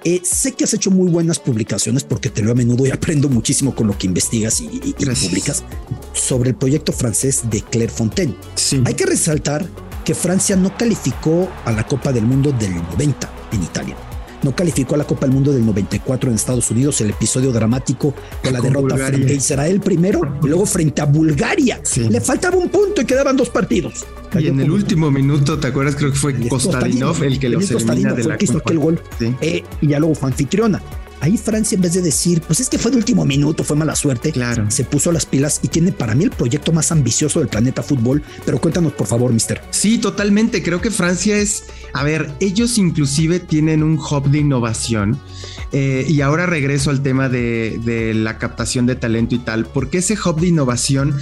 Eh, 0.05 0.19
sé 0.21 0.51
que 0.51 0.65
has 0.65 0.73
hecho 0.73 0.91
muy 0.91 1.09
buenas 1.09 1.39
publicaciones 1.39 2.03
porque 2.03 2.29
te 2.29 2.41
lo 2.41 2.51
a 2.51 2.55
menudo 2.55 2.85
y 2.85 2.91
aprendo 2.91 3.29
muchísimo 3.29 3.73
con 3.73 3.87
lo 3.87 3.97
que 3.97 4.05
investigas 4.05 4.59
y, 4.59 4.93
publicas 4.93 5.63
sobre 6.11 6.49
el 6.49 6.57
proyecto 6.57 6.91
francés 6.91 7.43
de 7.49 7.61
Clairefontaine. 7.61 8.35
Sí. 8.55 8.83
Hay 8.83 8.95
que 8.95 9.05
resaltar 9.05 9.65
que 10.03 10.13
Francia 10.13 10.57
no 10.57 10.75
calificó 10.75 11.49
a 11.63 11.71
la 11.71 11.87
Copa 11.87 12.11
del 12.11 12.25
Mundo 12.25 12.51
del 12.51 12.75
90 12.75 13.29
en 13.53 13.63
Italia 13.63 13.95
no 14.43 14.55
calificó 14.55 14.95
a 14.95 14.97
la 14.97 15.03
Copa 15.05 15.25
del 15.25 15.33
Mundo 15.33 15.51
del 15.51 15.65
94 15.65 16.29
en 16.29 16.35
Estados 16.35 16.69
Unidos, 16.71 16.99
el 17.01 17.11
episodio 17.11 17.51
dramático 17.51 18.13
de 18.43 18.51
la 18.51 18.61
derrota 18.61 18.97
frente 18.97 19.33
a 19.33 19.35
Israel 19.35 19.79
primero 19.79 20.39
y 20.43 20.47
luego 20.47 20.65
frente 20.65 21.01
a 21.01 21.05
Bulgaria. 21.05 21.81
Le 22.09 22.21
faltaba 22.21 22.57
un 22.57 22.69
punto 22.69 23.01
y 23.01 23.05
quedaban 23.05 23.37
dos 23.37 23.49
partidos. 23.49 24.05
y 24.39 24.47
en 24.47 24.59
el 24.59 24.71
último 24.71 25.11
minuto, 25.11 25.59
¿te 25.59 25.67
acuerdas? 25.67 25.95
Creo 25.95 26.11
que 26.11 26.17
fue 26.17 26.47
Kostadinov 26.47 27.23
el 27.23 27.39
que 27.39 27.49
los 27.49 27.69
elimina 27.71 28.13
de 28.13 28.23
la 28.23 28.37
Copa. 28.37 28.71
el 28.71 28.79
gol. 28.79 29.01
Eh, 29.41 29.63
y 29.81 29.87
ya 29.87 29.99
luego 29.99 30.15
fue 30.15 30.29
anfitriona. 30.29 30.81
Ahí 31.23 31.37
Francia, 31.37 31.77
en 31.77 31.81
vez 31.81 31.93
de 31.93 32.01
decir, 32.01 32.41
pues 32.41 32.59
es 32.59 32.67
que 32.67 32.77
fue 32.77 32.91
de 32.91 32.97
último 32.97 33.23
minuto, 33.23 33.63
fue 33.63 33.77
mala 33.77 33.95
suerte, 33.95 34.33
claro. 34.33 34.69
se 34.69 34.83
puso 34.83 35.09
las 35.09 35.25
pilas 35.25 35.61
y 35.63 35.69
tiene 35.69 35.93
para 35.93 36.15
mí 36.15 36.25
el 36.25 36.31
proyecto 36.31 36.73
más 36.73 36.91
ambicioso 36.91 37.39
del 37.39 37.47
planeta 37.47 37.81
fútbol. 37.81 38.21
Pero 38.45 38.59
cuéntanos, 38.59 38.91
por 38.91 39.07
favor, 39.07 39.31
mister. 39.31 39.61
Sí, 39.71 39.99
totalmente. 39.99 40.61
Creo 40.61 40.81
que 40.81 40.91
Francia 40.91 41.37
es, 41.37 41.63
a 41.93 42.03
ver, 42.03 42.29
ellos 42.41 42.77
inclusive 42.77 43.39
tienen 43.39 43.83
un 43.83 43.97
hub 43.97 44.29
de 44.29 44.39
innovación. 44.39 45.17
Eh, 45.71 46.05
y 46.09 46.19
ahora 46.19 46.45
regreso 46.45 46.89
al 46.89 47.01
tema 47.01 47.29
de, 47.29 47.79
de 47.85 48.13
la 48.13 48.37
captación 48.37 48.85
de 48.85 48.97
talento 48.97 49.33
y 49.33 49.39
tal, 49.39 49.65
porque 49.65 49.99
ese 49.99 50.15
hub 50.15 50.41
de 50.41 50.47
innovación 50.47 51.15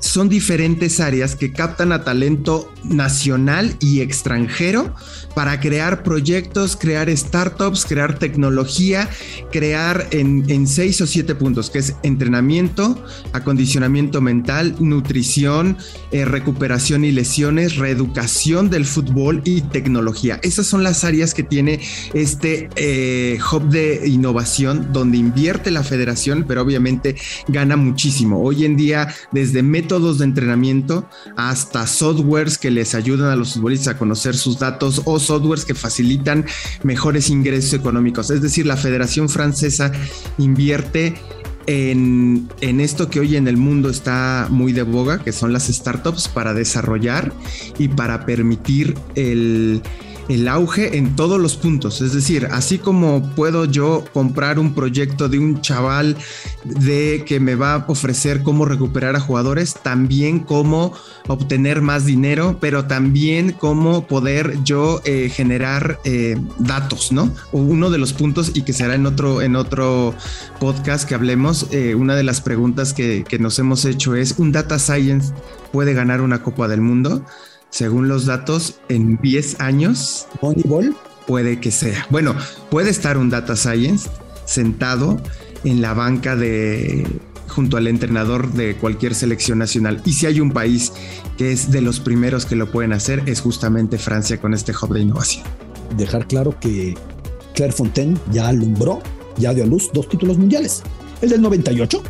son 0.00 0.28
diferentes 0.28 0.98
áreas 0.98 1.36
que 1.36 1.52
captan 1.52 1.92
a 1.92 2.04
talento 2.04 2.72
nacional 2.84 3.76
y 3.80 4.00
extranjero 4.00 4.94
para 5.34 5.60
crear 5.60 6.02
proyectos, 6.02 6.76
crear 6.76 7.14
startups, 7.16 7.84
crear 7.84 8.18
tecnología, 8.18 9.08
crear 9.52 10.08
en, 10.10 10.66
seis 10.66 11.00
o 11.00 11.06
siete 11.06 11.34
puntos, 11.34 11.70
que 11.70 11.78
es 11.78 11.94
entrenamiento, 12.02 13.02
acondicionamiento 13.32 14.20
mental, 14.20 14.74
nutrición, 14.80 15.76
eh, 16.10 16.24
recuperación 16.24 17.04
y 17.04 17.12
lesiones, 17.12 17.76
reeducación 17.76 18.70
del 18.70 18.86
fútbol 18.86 19.42
y 19.44 19.60
tecnología. 19.62 20.40
Esas 20.42 20.66
son 20.66 20.82
las 20.82 21.04
áreas 21.04 21.34
que 21.34 21.42
tiene 21.42 21.80
este 22.14 22.68
eh, 22.76 23.38
hub 23.52 23.68
de 23.68 24.08
innovación 24.08 24.92
donde 24.92 25.18
invierte 25.18 25.70
la 25.70 25.84
federación, 25.84 26.44
pero 26.48 26.62
obviamente 26.62 27.16
gana 27.48 27.76
muchísimo. 27.76 28.42
Hoy 28.42 28.64
en 28.64 28.76
día, 28.76 29.14
desde 29.32 29.62
métodos 29.90 30.18
de 30.18 30.24
entrenamiento 30.24 31.08
hasta 31.36 31.84
softwares 31.84 32.58
que 32.58 32.70
les 32.70 32.94
ayudan 32.94 33.32
a 33.32 33.34
los 33.34 33.54
futbolistas 33.54 33.96
a 33.96 33.98
conocer 33.98 34.36
sus 34.36 34.60
datos 34.60 35.02
o 35.04 35.18
softwares 35.18 35.64
que 35.64 35.74
facilitan 35.74 36.46
mejores 36.84 37.28
ingresos 37.28 37.72
económicos. 37.72 38.30
Es 38.30 38.40
decir, 38.40 38.66
la 38.66 38.76
Federación 38.76 39.28
Francesa 39.28 39.90
invierte 40.38 41.16
en, 41.66 42.48
en, 42.60 42.78
esto 42.78 43.10
que 43.10 43.18
hoy 43.18 43.34
en 43.34 43.48
el 43.48 43.56
mundo 43.56 43.90
está 43.90 44.46
muy 44.48 44.72
de 44.72 44.84
boga, 44.84 45.18
que 45.18 45.32
son 45.32 45.52
las 45.52 45.66
startups, 45.66 46.28
para 46.28 46.54
desarrollar 46.54 47.32
y 47.76 47.88
para 47.88 48.24
permitir 48.24 48.96
el 49.16 49.82
el 50.28 50.48
auge 50.48 50.96
en 50.96 51.16
todos 51.16 51.40
los 51.40 51.56
puntos. 51.56 52.00
Es 52.00 52.12
decir, 52.12 52.48
así 52.50 52.78
como 52.78 53.22
puedo 53.34 53.64
yo 53.64 54.04
comprar 54.12 54.58
un 54.58 54.74
proyecto 54.74 55.28
de 55.28 55.38
un 55.38 55.60
chaval 55.60 56.16
de 56.64 57.24
que 57.26 57.40
me 57.40 57.54
va 57.54 57.74
a 57.74 57.84
ofrecer 57.88 58.42
cómo 58.42 58.64
recuperar 58.64 59.16
a 59.16 59.20
jugadores, 59.20 59.74
también 59.82 60.40
cómo 60.40 60.92
obtener 61.28 61.80
más 61.80 62.04
dinero, 62.04 62.58
pero 62.60 62.86
también 62.86 63.52
cómo 63.52 64.06
poder 64.06 64.62
yo 64.64 65.00
eh, 65.04 65.30
generar 65.30 65.98
eh, 66.04 66.36
datos, 66.58 67.12
¿no? 67.12 67.32
Uno 67.52 67.90
de 67.90 67.98
los 67.98 68.12
puntos 68.12 68.52
y 68.54 68.62
que 68.62 68.72
será 68.72 68.94
en 68.94 69.06
otro, 69.06 69.42
en 69.42 69.56
otro 69.56 70.14
podcast 70.58 71.08
que 71.08 71.14
hablemos, 71.14 71.66
eh, 71.70 71.94
una 71.94 72.14
de 72.14 72.24
las 72.24 72.40
preguntas 72.40 72.92
que, 72.92 73.24
que 73.28 73.38
nos 73.38 73.58
hemos 73.58 73.84
hecho 73.84 74.14
es, 74.14 74.38
¿un 74.38 74.52
data 74.52 74.78
science 74.78 75.32
puede 75.72 75.94
ganar 75.94 76.20
una 76.20 76.42
Copa 76.42 76.68
del 76.68 76.80
Mundo? 76.80 77.24
Según 77.70 78.08
los 78.08 78.26
datos, 78.26 78.80
en 78.88 79.16
10 79.22 79.60
años. 79.60 80.26
Moneyball. 80.42 80.94
Puede 81.26 81.60
que 81.60 81.70
sea. 81.70 82.06
Bueno, 82.10 82.34
puede 82.70 82.90
estar 82.90 83.16
un 83.16 83.30
data 83.30 83.56
science 83.56 84.08
sentado 84.44 85.20
en 85.64 85.80
la 85.80 85.94
banca 85.94 86.34
de 86.36 87.06
junto 87.50 87.76
al 87.76 87.86
entrenador 87.88 88.52
de 88.52 88.76
cualquier 88.76 89.14
selección 89.14 89.58
nacional. 89.58 90.00
Y 90.04 90.12
si 90.12 90.26
hay 90.26 90.40
un 90.40 90.52
país 90.52 90.92
que 91.36 91.52
es 91.52 91.70
de 91.70 91.80
los 91.80 92.00
primeros 92.00 92.46
que 92.46 92.56
lo 92.56 92.70
pueden 92.70 92.92
hacer, 92.92 93.22
es 93.26 93.40
justamente 93.40 93.98
Francia 93.98 94.40
con 94.40 94.54
este 94.54 94.72
hub 94.72 94.94
de 94.94 95.00
innovación. 95.00 95.44
Dejar 95.96 96.26
claro 96.26 96.58
que 96.58 96.94
Claire 97.54 97.74
Fontaine 97.74 98.16
ya 98.30 98.48
alumbró, 98.48 99.00
ya 99.36 99.52
dio 99.52 99.64
a 99.64 99.66
luz 99.66 99.90
dos 99.92 100.08
títulos 100.08 100.38
mundiales, 100.38 100.82
el 101.20 101.30
del 101.30 101.42
98 101.42 102.02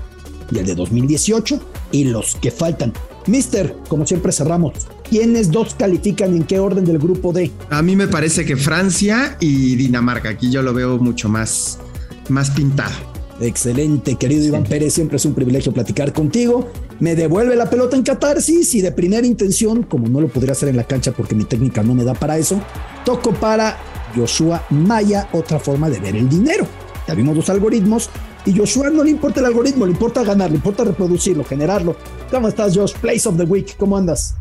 y 0.52 0.58
el 0.58 0.66
de 0.66 0.74
2018, 0.74 1.60
y 1.92 2.04
los 2.04 2.36
que 2.36 2.50
faltan. 2.50 2.92
Mister, 3.26 3.74
como 3.88 4.06
siempre 4.06 4.32
cerramos, 4.32 4.74
¿Quiénes 5.10 5.50
dos 5.50 5.74
califican 5.74 6.36
en 6.36 6.44
qué 6.44 6.60
orden 6.60 6.84
del 6.84 7.00
grupo 7.00 7.32
D? 7.32 7.50
A 7.68 7.82
mí 7.82 7.96
me 7.96 8.06
parece 8.06 8.44
que 8.44 8.56
Francia 8.56 9.36
y 9.40 9.74
Dinamarca. 9.74 10.28
Aquí 10.28 10.52
yo 10.52 10.62
lo 10.62 10.72
veo 10.72 10.98
mucho 10.98 11.28
más, 11.28 11.80
más 12.28 12.50
pintado. 12.50 12.94
Excelente, 13.40 14.14
querido 14.14 14.44
Iván 14.44 14.62
Pérez, 14.62 14.94
siempre 14.94 15.16
es 15.16 15.24
un 15.24 15.34
privilegio 15.34 15.72
platicar 15.72 16.12
contigo. 16.12 16.68
Me 17.00 17.16
devuelve 17.16 17.56
la 17.56 17.68
pelota 17.68 17.96
en 17.96 18.04
catarsis 18.04 18.72
y 18.76 18.82
de 18.82 18.92
primera 18.92 19.26
intención, 19.26 19.82
como 19.82 20.08
no 20.08 20.20
lo 20.20 20.28
podría 20.28 20.52
hacer 20.52 20.68
en 20.68 20.76
la 20.76 20.84
cancha 20.84 21.10
porque 21.10 21.34
mi 21.34 21.44
técnica 21.44 21.82
no 21.82 21.96
me 21.96 22.04
da 22.04 22.14
para 22.14 22.38
eso, 22.38 22.62
toco 23.04 23.32
para 23.32 23.78
Joshua 24.14 24.64
Maya, 24.70 25.28
otra 25.32 25.58
forma 25.58 25.90
de 25.90 25.98
ver 25.98 26.14
el 26.14 26.28
dinero. 26.28 26.68
Ya 27.08 27.14
vimos 27.14 27.34
los 27.36 27.50
algoritmos 27.50 28.10
y 28.46 28.56
Joshua 28.56 28.90
no 28.90 29.02
le 29.02 29.10
importa 29.10 29.40
el 29.40 29.46
algoritmo, 29.46 29.86
le 29.86 29.92
importa 29.92 30.22
ganar, 30.22 30.50
le 30.50 30.56
importa 30.56 30.84
reproducirlo, 30.84 31.42
generarlo. 31.42 31.96
¿Cómo 32.30 32.46
estás, 32.46 32.76
Josh? 32.76 32.92
Place 33.00 33.28
of 33.28 33.36
the 33.36 33.42
Week, 33.44 33.76
¿cómo 33.76 33.96
andas? 33.96 34.36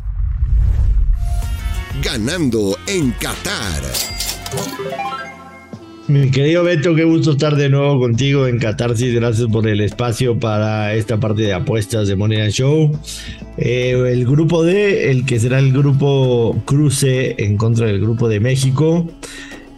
Ganando 2.02 2.76
en 2.86 3.10
Qatar. 3.12 3.82
Mi 6.08 6.30
querido 6.30 6.64
Beto, 6.64 6.94
qué 6.94 7.04
gusto 7.04 7.32
estar 7.32 7.54
de 7.54 7.68
nuevo 7.68 8.00
contigo 8.00 8.46
en 8.46 8.58
Catarsis. 8.58 9.14
Gracias 9.14 9.46
por 9.48 9.68
el 9.68 9.80
espacio 9.80 10.38
para 10.38 10.94
esta 10.94 11.20
parte 11.20 11.42
de 11.42 11.52
apuestas 11.52 12.08
de 12.08 12.16
Money 12.16 12.50
Show. 12.50 12.90
Eh, 13.56 13.92
el 14.12 14.24
grupo 14.24 14.64
D, 14.64 15.10
el 15.10 15.24
que 15.24 15.38
será 15.38 15.58
el 15.58 15.72
grupo 15.72 16.56
cruce 16.64 17.36
en 17.38 17.56
contra 17.56 17.86
del 17.86 18.00
grupo 18.00 18.28
de 18.28 18.40
México, 18.40 19.06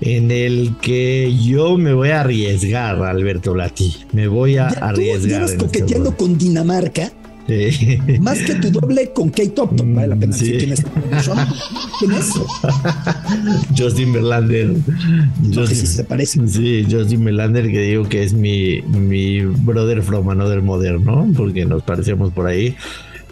en 0.00 0.30
el 0.30 0.74
que 0.80 1.34
yo 1.36 1.76
me 1.76 1.92
voy 1.92 2.10
a 2.10 2.20
arriesgar, 2.20 3.02
Alberto 3.02 3.54
Lati. 3.54 3.94
Me 4.12 4.26
voy 4.26 4.56
a 4.56 4.68
arriesgar. 4.68 5.40
Tú, 5.40 5.52
este 5.52 5.58
coqueteando 5.58 6.16
con 6.16 6.38
Dinamarca 6.38 7.12
más 8.20 8.38
que 8.38 8.54
tu 8.54 8.70
doble 8.70 9.10
con 9.12 9.30
Kate 9.30 9.60
Upton, 9.60 9.94
vale 9.94 10.08
la 10.08 10.16
pena 10.16 10.36
decir 10.36 10.58
quién 10.58 10.72
es. 10.72 10.84
¿Quién 11.98 12.12
es? 12.12 12.32
Justin 13.78 14.12
Verlander. 14.12 14.74
Justin, 15.54 15.76
sí 15.76 15.86
se 15.86 16.04
parece. 16.04 16.46
Sí, 16.46 16.86
Justin 16.90 17.24
Verlander, 17.24 17.70
que 17.70 17.80
digo 17.80 18.08
que 18.08 18.22
es 18.22 18.32
mi, 18.32 18.82
mi 18.82 19.40
brother 19.40 20.02
from 20.02 20.30
another 20.30 20.62
moderno, 20.62 21.28
porque 21.36 21.64
nos 21.64 21.82
parecemos 21.82 22.32
por 22.32 22.46
ahí. 22.46 22.76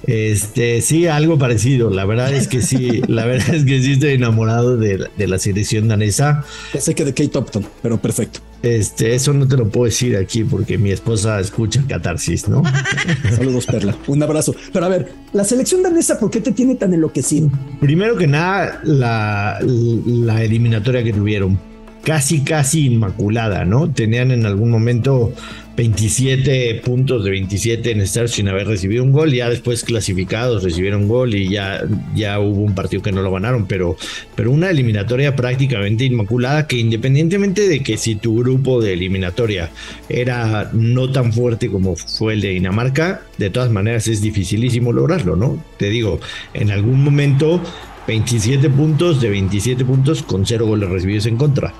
Este, 0.06 0.80
sí, 0.80 1.06
algo 1.06 1.38
parecido. 1.38 1.90
La 1.90 2.04
verdad 2.04 2.32
es 2.32 2.48
que 2.48 2.62
sí, 2.62 3.02
la 3.08 3.26
verdad 3.26 3.54
es 3.54 3.64
que 3.64 3.82
sí 3.82 3.92
estoy 3.92 4.12
enamorado 4.12 4.76
de, 4.76 5.06
de 5.16 5.28
la 5.28 5.38
selección 5.38 5.88
danesa. 5.88 6.44
Ya 6.74 6.80
sé 6.80 6.94
que 6.94 7.04
de 7.04 7.14
Kate 7.14 7.38
Upton, 7.38 7.66
pero 7.82 8.00
perfecto. 8.00 8.40
Este, 8.62 9.14
eso 9.14 9.32
no 9.32 9.48
te 9.48 9.56
lo 9.56 9.68
puedo 9.68 9.86
decir 9.86 10.16
aquí 10.16 10.44
porque 10.44 10.76
mi 10.76 10.90
esposa 10.90 11.40
escucha 11.40 11.82
catarsis, 11.88 12.46
¿no? 12.46 12.62
Saludos, 13.34 13.64
Perla. 13.66 13.96
Un 14.06 14.22
abrazo. 14.22 14.54
Pero 14.72 14.84
a 14.84 14.88
ver, 14.88 15.12
la 15.32 15.44
selección 15.44 15.82
danesa, 15.82 16.18
¿por 16.18 16.30
qué 16.30 16.40
te 16.40 16.52
tiene 16.52 16.74
tan 16.74 16.92
enloquecido? 16.92 17.50
Primero 17.80 18.16
que 18.16 18.26
nada, 18.26 18.80
la, 18.84 19.58
la 19.62 20.44
eliminatoria 20.44 21.02
que 21.02 21.12
tuvieron. 21.12 21.69
Casi, 22.02 22.42
casi 22.44 22.86
inmaculada, 22.86 23.64
¿no? 23.64 23.90
Tenían 23.92 24.30
en 24.30 24.46
algún 24.46 24.70
momento 24.70 25.34
27 25.76 26.82
puntos 26.84 27.24
de 27.24 27.30
27 27.30 27.92
en 27.92 28.00
estar 28.00 28.28
sin 28.28 28.48
haber 28.48 28.66
recibido 28.66 29.02
un 29.02 29.12
gol. 29.12 29.32
Ya 29.32 29.48
después 29.48 29.82
clasificados 29.82 30.62
recibieron 30.62 31.08
gol 31.08 31.34
y 31.34 31.48
ya, 31.48 31.82
ya 32.14 32.38
hubo 32.38 32.62
un 32.62 32.74
partido 32.74 33.02
que 33.02 33.12
no 33.12 33.22
lo 33.22 33.32
ganaron, 33.32 33.66
pero, 33.66 33.96
pero 34.34 34.50
una 34.50 34.70
eliminatoria 34.70 35.34
prácticamente 35.34 36.04
inmaculada 36.04 36.66
que 36.66 36.76
independientemente 36.76 37.66
de 37.66 37.82
que 37.82 37.96
si 37.96 38.16
tu 38.16 38.38
grupo 38.38 38.82
de 38.82 38.92
eliminatoria 38.92 39.70
era 40.08 40.70
no 40.72 41.10
tan 41.12 41.32
fuerte 41.32 41.70
como 41.70 41.96
fue 41.96 42.34
el 42.34 42.42
de 42.42 42.50
Dinamarca, 42.50 43.22
de 43.38 43.48
todas 43.48 43.70
maneras 43.70 44.06
es 44.06 44.20
dificilísimo 44.20 44.92
lograrlo, 44.92 45.34
¿no? 45.34 45.64
Te 45.78 45.88
digo, 45.88 46.20
en 46.52 46.70
algún 46.70 47.02
momento 47.02 47.62
27 48.10 48.68
puntos 48.70 49.20
de 49.20 49.30
27 49.30 49.84
puntos 49.84 50.24
con 50.24 50.44
cero 50.44 50.66
goles 50.66 50.90
recibidos 50.90 51.26
en 51.26 51.36
contra. 51.36 51.72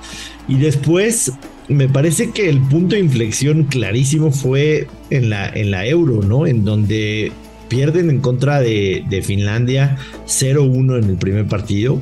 Y 0.47 0.55
después 0.59 1.33
me 1.67 1.89
parece 1.89 2.31
que 2.31 2.47
el 2.47 2.61
punto 2.61 2.95
de 2.95 3.01
inflexión 3.01 3.65
clarísimo 3.65 4.31
fue 4.31 4.87
en 5.09 5.29
la, 5.29 5.49
en 5.49 5.71
la 5.71 5.85
Euro, 5.85 6.23
¿no? 6.23 6.47
En 6.47 6.63
donde 6.63 7.33
pierden 7.67 8.09
en 8.09 8.21
contra 8.21 8.61
de, 8.61 9.21
Finlandia 9.25 9.97
0-1 10.25 11.03
en 11.03 11.09
el 11.09 11.17
primer 11.17 11.47
partido. 11.47 12.01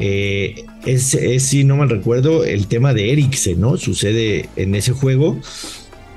Eh, 0.00 0.64
es, 0.84 1.16
si 1.38 1.62
no 1.62 1.76
mal 1.76 1.90
recuerdo, 1.90 2.42
el 2.42 2.66
tema 2.66 2.92
de 2.92 3.12
Eriksen, 3.12 3.60
¿no? 3.60 3.76
Sucede 3.76 4.48
en 4.56 4.74
ese 4.74 4.90
juego. 4.90 5.40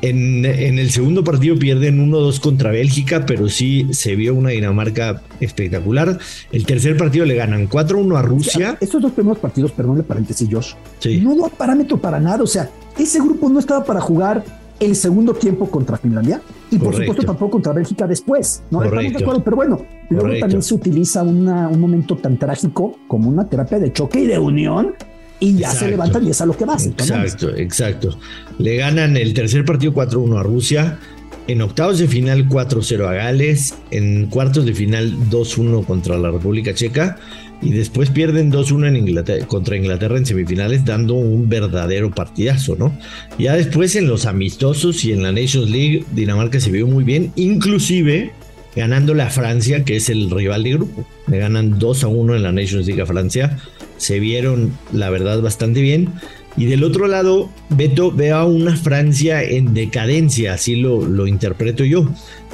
En, 0.04 0.44
el 0.44 0.90
segundo 0.92 1.24
partido 1.24 1.58
pierden 1.58 2.06
1-2 2.12 2.42
contra 2.42 2.72
Bélgica, 2.72 3.26
pero 3.26 3.48
sí 3.48 3.88
se 3.92 4.18
vio 4.18 4.36
una 4.36 4.50
Dinamarca 4.50 5.22
espectacular. 5.40 6.20
El 6.52 6.66
tercer 6.66 6.98
partido 6.98 7.26
le 7.26 7.36
ganan 7.36 7.70
4-1 7.70 8.18
a 8.18 8.22
Rusia. 8.22 8.78
estos 8.82 9.02
dos 9.02 9.14
primeros 9.14 9.40
partidos, 9.40 9.72
perdón 9.72 10.00
el 10.00 10.04
paréntesis, 10.04 10.50
Josh, 10.52 10.74
no 11.22 11.38
da 11.38 11.48
parámetro 11.48 11.98
para 11.98 12.20
nada. 12.20 12.44
O 12.44 12.48
sea, 12.48 12.70
ese 13.00 13.20
grupo 13.20 13.48
no 13.48 13.60
estaba 13.60 13.86
para 13.86 14.02
jugar 14.02 14.44
el 14.82 14.94
segundo 14.98 15.34
tiempo 15.36 15.70
contra 15.70 15.96
Finlandia 15.96 16.42
y 16.70 16.78
por 16.78 16.94
supuesto 16.94 17.24
tampoco 17.24 17.52
contra 17.52 17.72
Bélgica 17.72 18.06
después. 18.06 18.62
No 18.72 18.84
estamos 18.84 19.14
de 19.14 19.20
acuerdo, 19.20 19.42
pero 19.42 19.56
bueno, 19.56 19.86
luego 20.10 20.38
también 20.38 20.62
se 20.62 20.74
utiliza 20.74 21.24
un 21.24 21.80
momento 21.80 22.18
tan 22.18 22.38
trágico 22.38 22.98
como 23.08 23.30
una 23.30 23.48
terapia 23.48 23.80
de 23.80 23.94
choque 23.94 24.20
y 24.20 24.26
de 24.26 24.38
unión 24.38 24.96
y 25.44 25.58
ya 25.58 25.72
se 25.72 25.90
levantan 25.90 26.26
y 26.26 26.30
es 26.30 26.40
a 26.40 26.46
lo 26.46 26.56
que 26.56 26.66
va. 26.66 26.76
Exacto, 26.76 27.54
exacto. 27.56 28.18
Le 28.60 28.78
ganan 28.78 29.18
el 29.18 29.34
tercer 29.34 29.66
partido 29.66 29.94
4-1 29.94 30.40
a 30.40 30.44
Rusia. 30.44 31.00
En 31.46 31.62
octavos 31.62 32.00
de 32.00 32.08
final 32.08 32.48
4-0 32.48 33.06
a 33.06 33.14
Gales, 33.14 33.76
en 33.92 34.28
cuartos 34.28 34.66
de 34.66 34.74
final 34.74 35.14
2-1 35.30 35.86
contra 35.86 36.18
la 36.18 36.32
República 36.32 36.74
Checa 36.74 37.18
y 37.62 37.72
después 37.72 38.10
pierden 38.12 38.50
2-1 38.50 38.88
en 38.88 38.96
Inglaterra, 38.96 39.46
contra 39.46 39.76
Inglaterra 39.76 40.18
en 40.18 40.26
semifinales, 40.26 40.86
dando 40.86 41.16
un 41.16 41.50
verdadero 41.50 42.12
partidazo, 42.12 42.78
¿no? 42.78 42.98
Ya 43.38 43.56
después 43.58 43.98
en 43.98 44.08
los 44.08 44.26
amistosos 44.26 45.04
y 45.04 45.12
en 45.12 45.24
la 45.24 45.34
Nations 45.34 45.70
League, 45.70 46.06
Dinamarca 46.14 46.62
se 46.62 46.72
vio 46.72 46.88
muy 46.88 47.04
bien, 47.04 47.34
inclusive 47.36 48.32
ganándole 48.74 49.24
a 49.24 49.30
Francia, 49.30 49.84
que 49.84 49.98
es 49.98 50.10
el 50.10 50.32
rival 50.32 50.64
de 50.64 50.72
grupo. 50.72 51.06
Le 51.28 51.40
ganan 51.40 51.78
2 51.78 52.04
1 52.04 52.36
en 52.36 52.44
la 52.44 52.54
Nations 52.54 52.88
League 52.88 53.02
a 53.02 53.06
Francia 53.06 53.60
se 54.04 54.20
vieron, 54.20 54.72
la 54.92 55.10
verdad, 55.10 55.42
bastante 55.42 55.82
bien. 55.82 56.10
Y 56.56 56.66
del 56.66 56.84
otro 56.84 57.08
lado, 57.08 57.50
Beto 57.70 58.12
veo 58.12 58.36
a 58.36 58.46
una 58.46 58.76
Francia 58.76 59.42
en 59.42 59.74
decadencia, 59.74 60.54
así 60.54 60.76
lo, 60.76 61.06
lo 61.06 61.26
interpreto 61.26 61.84
yo. 61.84 62.08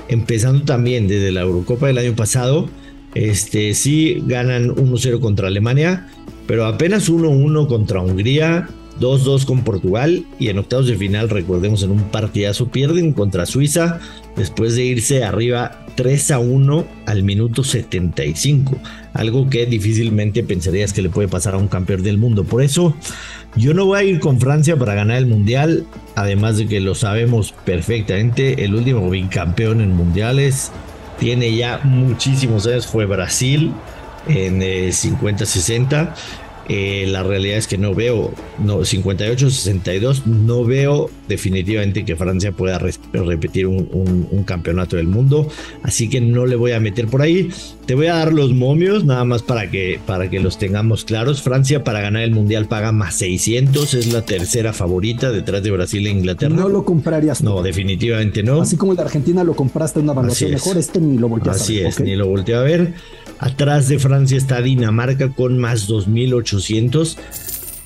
Empezando 0.08 0.64
también 0.64 1.08
desde 1.08 1.32
la 1.32 1.41
Eurocopa 1.41 1.88
del 1.88 1.97
año 1.97 2.16
pasado, 2.16 2.70
este, 3.16 3.74
sí 3.74 4.24
ganan 4.26 4.70
1-0 4.76 5.20
contra 5.20 5.47
Alemania, 5.47 6.08
pero 6.47 6.66
apenas 6.66 7.10
1-1 7.10 7.68
contra 7.68 8.02
Hungría, 8.02 8.70
2-2 9.00 9.45
con 9.45 9.64
Portugal 9.64 10.26
y 10.39 10.50
en 10.50 10.60
octavos 10.60 10.88
de 10.88 10.95
final, 10.95 11.30
recordemos, 11.30 11.84
en 11.84 11.91
un 11.91 12.04
partidazo 12.04 12.68
pierden 12.68 13.14
contra 13.14 13.45
Suiza 13.45 14.00
después 14.36 14.76
de 14.76 14.86
irse 14.86 15.24
arriba 15.24 15.86
3 15.95 16.32
a 16.32 16.39
1 16.39 16.86
al 17.06 17.24
minuto 17.24 17.64
75. 17.64 18.78
Algo 19.14 19.50
que 19.50 19.66
difícilmente 19.66 20.43
pensarías 20.43 20.93
que 20.93 21.02
le 21.02 21.10
puede 21.10 21.28
pasar 21.28 21.56
a 21.56 21.58
un 21.58 21.68
campeón 21.68 22.04
del 22.04 22.18
mundo. 22.18 22.43
Por 22.43 22.62
eso 22.62 22.95
yo 23.56 23.74
no 23.74 23.86
voy 23.86 24.00
a 24.00 24.04
ir 24.04 24.20
con 24.20 24.39
Francia 24.39 24.78
para 24.78 24.93
ganar 24.93 25.18
el 25.18 25.26
mundial. 25.26 25.86
Además 26.16 26.58
de 26.58 26.68
que 26.68 26.80
lo 26.80 26.95
sabemos 26.95 27.54
perfectamente, 27.66 28.64
el 28.64 28.76
último 28.76 29.10
bicampeón 29.10 29.82
en 29.82 29.93
mundiales 29.93 30.72
tiene 31.20 31.56
ya 31.56 31.82
muchísimos 31.84 32.66
años. 32.66 32.88
Fue 32.88 33.06
Brasil 33.06 33.74
en 34.28 34.62
50-60. 34.62 36.14
Eh, 36.72 37.07
la 37.07 37.24
realidad 37.24 37.57
es 37.57 37.65
que 37.65 37.80
no 37.80 37.95
veo, 37.95 38.32
no, 38.59 38.82
58-62, 38.82 40.26
no 40.26 40.63
veo 40.63 41.09
definitivamente 41.28 42.05
que 42.05 42.15
Francia 42.15 42.51
pueda 42.51 42.80
repetir 43.11 43.65
un, 43.65 44.43
campeonato 44.45 44.95
del 44.95 45.07
mundo, 45.07 45.47
así 45.84 46.09
que 46.09 46.22
no 46.22 46.45
le 46.45 46.55
voy 46.55 46.72
a 46.72 46.80
meter 46.80 47.07
por 47.07 47.24
ahí. 47.24 47.49
Te 47.88 47.95
voy 47.95 48.05
a 48.05 48.15
dar 48.15 48.34
los 48.34 48.53
momios, 48.53 49.03
nada 49.03 49.26
más 49.26 49.41
para 49.41 49.72
que, 49.72 49.99
para 50.05 50.30
que 50.30 50.39
los 50.39 50.59
tengamos 50.59 51.05
claros. 51.05 51.41
Francia 51.41 51.84
para 51.84 52.01
ganar 52.01 52.22
el 52.22 52.32
mundial 52.32 52.67
paga 52.67 52.91
más 52.91 53.15
600, 53.15 53.95
es 53.95 54.13
la 54.13 54.24
tercera 54.24 54.72
favorita 54.72 55.32
detrás 55.32 55.63
de 55.63 55.72
Brasil 55.72 56.05
e 56.05 56.11
Inglaterra. 56.11 56.55
No 56.55 56.70
lo 56.70 56.86
comprarías. 56.86 57.41
No, 57.41 57.63
definitivamente 57.63 58.43
no. 58.43 58.61
Así 58.61 58.78
como 58.78 58.91
el 58.91 58.97
de 58.97 59.03
Argentina 59.03 59.43
lo 59.43 59.55
compraste 59.55 59.99
en 59.99 60.03
una 60.03 60.13
evaluación 60.13 60.51
mejor, 60.51 60.78
este 60.78 60.99
ni 61.01 61.17
lo 61.17 61.30
volteas 61.30 61.55
Así 61.55 61.80
a 61.80 61.82
ver. 61.82 61.88
Así 61.88 62.03
es, 62.03 62.07
ni 62.07 62.15
lo 62.15 62.28
volteé 62.28 62.55
a 62.55 62.61
ver. 62.61 62.93
Atrás 63.39 63.88
de 63.88 63.99
Francia 63.99 64.38
está 64.38 64.61
Dinamarca 64.61 65.30
con 65.30 65.57
más 65.57 65.88
2800. 65.88 66.59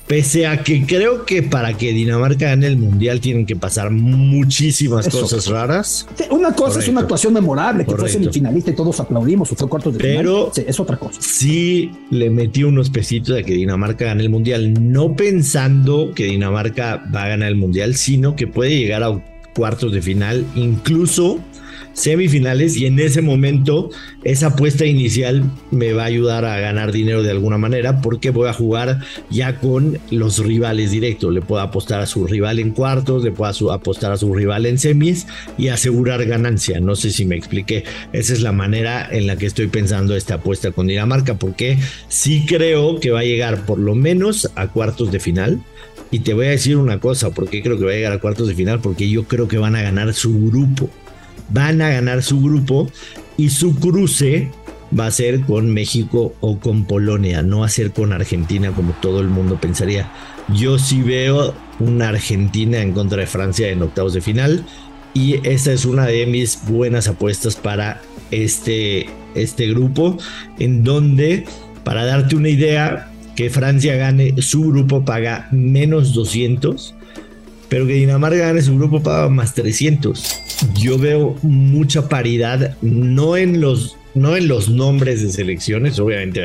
Pese 0.06 0.46
a 0.46 0.62
que 0.62 0.84
creo 0.84 1.24
que 1.24 1.42
para 1.42 1.72
que 1.78 1.92
Dinamarca 1.92 2.48
gane 2.48 2.66
el 2.66 2.76
mundial 2.76 3.20
tienen 3.20 3.46
que 3.46 3.56
pasar 3.56 3.90
muchísimas 3.90 5.08
cosas 5.08 5.46
raras. 5.46 6.06
una 6.30 6.52
cosa 6.52 6.80
es 6.80 6.88
una 6.88 7.00
actuación 7.00 7.32
memorable, 7.32 7.86
que 7.86 7.96
fue 7.96 8.10
semifinalista 8.10 8.70
y 8.70 8.74
todos 8.74 9.00
aplaudimos, 9.00 9.50
o 9.50 9.54
fue 9.54 9.66
cuartos 9.66 9.94
de 9.94 10.00
Pero 10.00 10.50
final. 10.52 10.68
es 10.68 10.78
otra 10.78 10.98
cosa. 10.98 11.22
Sí 11.22 11.90
le 12.10 12.28
metí 12.28 12.64
unos 12.64 12.90
pesitos 12.90 13.38
a 13.38 13.42
que 13.42 13.54
Dinamarca 13.54 14.04
gane 14.04 14.22
el 14.22 14.28
mundial, 14.28 14.74
no 14.92 15.16
pensando 15.16 16.12
que 16.14 16.24
Dinamarca 16.24 17.02
va 17.14 17.24
a 17.24 17.28
ganar 17.28 17.48
el 17.48 17.56
mundial, 17.56 17.94
sino 17.94 18.36
que 18.36 18.46
puede 18.46 18.76
llegar 18.76 19.02
a 19.02 19.24
cuartos 19.54 19.92
de 19.92 20.02
final, 20.02 20.44
incluso 20.54 21.40
semifinales 21.94 22.76
y 22.76 22.86
en 22.86 22.98
ese 22.98 23.22
momento 23.22 23.90
esa 24.24 24.48
apuesta 24.48 24.84
inicial 24.84 25.44
me 25.70 25.92
va 25.92 26.02
a 26.02 26.06
ayudar 26.06 26.44
a 26.44 26.58
ganar 26.58 26.92
dinero 26.92 27.22
de 27.22 27.30
alguna 27.30 27.56
manera 27.56 28.02
porque 28.02 28.30
voy 28.30 28.48
a 28.48 28.52
jugar 28.52 29.00
ya 29.30 29.58
con 29.58 29.98
los 30.10 30.38
rivales 30.38 30.90
directos. 30.90 31.32
Le 31.32 31.40
puedo 31.40 31.62
apostar 31.62 32.00
a 32.00 32.06
su 32.06 32.26
rival 32.26 32.58
en 32.58 32.72
cuartos, 32.72 33.24
le 33.24 33.32
puedo 33.32 33.72
apostar 33.72 34.12
a 34.12 34.16
su 34.16 34.34
rival 34.34 34.66
en 34.66 34.78
semis 34.78 35.26
y 35.56 35.68
asegurar 35.68 36.24
ganancia. 36.26 36.80
No 36.80 36.96
sé 36.96 37.10
si 37.10 37.24
me 37.24 37.36
expliqué. 37.36 37.84
Esa 38.12 38.32
es 38.32 38.42
la 38.42 38.52
manera 38.52 39.08
en 39.10 39.26
la 39.26 39.36
que 39.36 39.46
estoy 39.46 39.68
pensando 39.68 40.16
esta 40.16 40.34
apuesta 40.34 40.72
con 40.72 40.86
Dinamarca 40.86 41.34
porque 41.34 41.78
sí 42.08 42.44
creo 42.46 43.00
que 43.00 43.10
va 43.10 43.20
a 43.20 43.24
llegar 43.24 43.64
por 43.64 43.78
lo 43.78 43.94
menos 43.94 44.50
a 44.56 44.68
cuartos 44.68 45.12
de 45.12 45.20
final. 45.20 45.60
Y 46.10 46.20
te 46.20 46.34
voy 46.34 46.46
a 46.46 46.50
decir 46.50 46.76
una 46.76 47.00
cosa, 47.00 47.30
porque 47.30 47.60
creo 47.60 47.76
que 47.76 47.84
va 47.84 47.90
a 47.90 47.94
llegar 47.94 48.12
a 48.12 48.20
cuartos 48.20 48.46
de 48.46 48.54
final, 48.54 48.80
porque 48.80 49.08
yo 49.08 49.24
creo 49.24 49.48
que 49.48 49.58
van 49.58 49.74
a 49.74 49.82
ganar 49.82 50.14
su 50.14 50.48
grupo 50.48 50.88
van 51.50 51.82
a 51.82 51.90
ganar 51.90 52.22
su 52.22 52.40
grupo 52.40 52.90
y 53.36 53.50
su 53.50 53.74
cruce 53.76 54.50
va 54.98 55.06
a 55.06 55.10
ser 55.10 55.40
con 55.42 55.72
México 55.72 56.34
o 56.40 56.58
con 56.58 56.84
Polonia, 56.84 57.42
no 57.42 57.60
va 57.60 57.66
a 57.66 57.70
ser 57.70 57.92
con 57.92 58.12
Argentina 58.12 58.70
como 58.72 58.92
todo 59.00 59.20
el 59.20 59.28
mundo 59.28 59.58
pensaría. 59.60 60.10
Yo 60.54 60.78
sí 60.78 61.02
veo 61.02 61.54
una 61.80 62.10
Argentina 62.10 62.80
en 62.80 62.92
contra 62.92 63.18
de 63.18 63.26
Francia 63.26 63.68
en 63.68 63.82
octavos 63.82 64.14
de 64.14 64.20
final 64.20 64.64
y 65.14 65.46
esta 65.48 65.72
es 65.72 65.84
una 65.84 66.06
de 66.06 66.26
mis 66.26 66.60
buenas 66.66 67.08
apuestas 67.08 67.56
para 67.56 68.00
este, 68.30 69.06
este 69.34 69.68
grupo 69.68 70.18
en 70.58 70.84
donde, 70.84 71.44
para 71.82 72.04
darte 72.04 72.36
una 72.36 72.48
idea, 72.48 73.10
que 73.36 73.50
Francia 73.50 73.96
gane 73.96 74.40
su 74.42 74.62
grupo 74.62 75.04
paga 75.04 75.48
menos 75.50 76.14
200 76.14 76.94
pero 77.68 77.86
que 77.86 77.94
Dinamarca 77.94 78.38
gane 78.38 78.62
su 78.62 78.76
grupo 78.76 79.02
paga 79.02 79.28
más 79.28 79.54
300. 79.54 80.42
Yo 80.74 80.98
veo 80.98 81.36
mucha 81.42 82.08
paridad, 82.08 82.76
no 82.82 83.36
en 83.36 83.60
los 83.60 83.96
no 84.14 84.36
en 84.36 84.46
los 84.46 84.68
nombres 84.68 85.22
de 85.22 85.32
selecciones, 85.32 85.98
obviamente, 85.98 86.40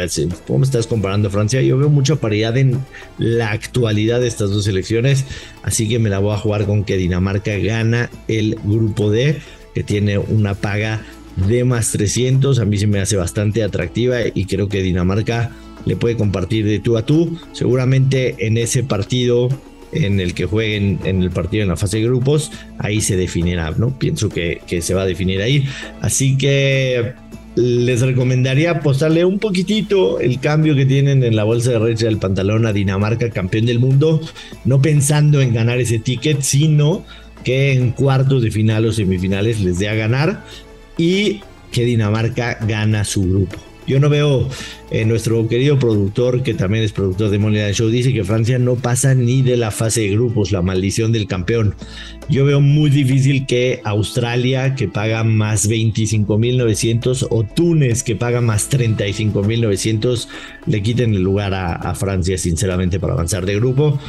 ¿cómo 0.47 0.63
estás 0.63 0.87
comparando 0.87 1.27
a 1.27 1.31
Francia? 1.31 1.61
Yo 1.61 1.77
veo 1.77 1.89
mucha 1.89 2.15
paridad 2.15 2.57
en 2.57 2.79
la 3.19 3.51
actualidad 3.51 4.19
de 4.19 4.27
estas 4.27 4.49
dos 4.49 4.63
selecciones, 4.63 5.25
así 5.61 5.87
que 5.87 5.99
me 5.99 6.09
la 6.09 6.17
voy 6.17 6.33
a 6.33 6.37
jugar 6.37 6.65
con 6.65 6.83
que 6.83 6.97
Dinamarca 6.97 7.55
gana 7.57 8.09
el 8.27 8.57
grupo 8.63 9.11
D, 9.11 9.37
que 9.75 9.83
tiene 9.83 10.17
una 10.17 10.55
paga 10.55 11.03
de 11.47 11.63
más 11.63 11.91
300, 11.91 12.59
a 12.59 12.65
mí 12.65 12.77
se 12.77 12.87
me 12.87 12.99
hace 12.99 13.15
bastante 13.15 13.63
atractiva 13.63 14.17
y 14.33 14.45
creo 14.45 14.67
que 14.67 14.81
Dinamarca 14.81 15.51
le 15.85 15.95
puede 15.95 16.17
compartir 16.17 16.65
de 16.65 16.79
tú 16.79 16.97
a 16.97 17.05
tú, 17.05 17.39
seguramente 17.53 18.35
en 18.47 18.57
ese 18.57 18.83
partido 18.83 19.49
en 19.91 20.19
el 20.19 20.33
que 20.33 20.45
jueguen 20.45 20.99
en 21.03 21.21
el 21.23 21.31
partido 21.31 21.63
en 21.63 21.69
la 21.69 21.75
fase 21.75 21.97
de 21.97 22.03
grupos, 22.03 22.51
ahí 22.77 23.01
se 23.01 23.15
definirá, 23.15 23.71
¿no? 23.71 23.97
Pienso 23.97 24.29
que, 24.29 24.61
se 24.81 24.93
va 24.93 25.03
a 25.03 25.05
definir 25.05 25.41
ahí. 25.41 25.65
Así 26.01 26.37
que 26.37 27.13
les 27.55 28.01
recomendaría 28.01 28.71
apostarle 28.71 29.25
un 29.25 29.39
poquitito 29.39 30.19
el 30.19 30.39
cambio 30.39 30.75
que 30.75 30.85
tienen 30.85 31.23
en 31.23 31.35
la 31.35 31.43
bolsa 31.43 31.71
de 31.71 31.79
redes 31.79 31.99
del 31.99 32.17
pantalón 32.17 32.65
a 32.65 32.73
Dinamarca, 32.73 33.29
campeón 33.31 33.65
del 33.65 33.79
mundo, 33.79 34.21
no 34.65 34.81
pensando 34.81 35.41
en 35.41 35.53
ganar 35.53 35.79
ese 35.79 35.99
ticket, 35.99 36.41
sino 36.41 37.03
que 37.43 37.73
en 37.73 37.91
cuartos 37.91 38.43
de 38.43 38.51
final 38.51 38.85
o 38.85 38.91
semifinales 38.91 39.61
les 39.61 39.79
dé 39.79 39.89
a 39.89 39.95
ganar 39.95 40.45
y 40.97 41.41
que 41.71 41.85
Dinamarca 41.85 42.59
gana 42.65 43.03
su 43.03 43.23
grupo. 43.23 43.68
Yo 43.89 43.99
no 43.99 44.07
veo, 44.07 44.47
eh, 44.91 45.03
nuestro 45.03 45.47
querido 45.47 45.79
productor, 45.79 46.43
que 46.43 46.53
también 46.53 46.83
es 46.83 46.91
productor 46.91 47.31
de 47.31 47.39
Money 47.39 47.73
Show, 47.73 47.89
dice 47.89 48.13
que 48.13 48.23
Francia 48.23 48.59
no 48.59 48.75
pasa 48.75 49.15
ni 49.15 49.41
de 49.41 49.57
la 49.57 49.71
fase 49.71 50.01
de 50.01 50.11
grupos, 50.11 50.51
la 50.51 50.61
maldición 50.61 51.11
del 51.11 51.25
campeón. 51.25 51.73
Yo 52.29 52.45
veo 52.45 52.61
muy 52.61 52.91
difícil 52.91 53.47
que 53.47 53.81
Australia, 53.83 54.75
que 54.75 54.87
paga 54.87 55.23
más 55.23 55.67
25.900, 55.67 57.25
o 57.31 57.43
Túnez, 57.43 58.03
que 58.03 58.15
paga 58.15 58.41
más 58.41 58.69
35.900, 58.69 60.27
le 60.67 60.83
quiten 60.83 61.15
el 61.15 61.23
lugar 61.23 61.55
a, 61.55 61.95
Francia, 61.95 62.37
sinceramente, 62.37 62.99
para 62.99 63.13
avanzar 63.13 63.47
de 63.47 63.55
grupo. 63.55 63.99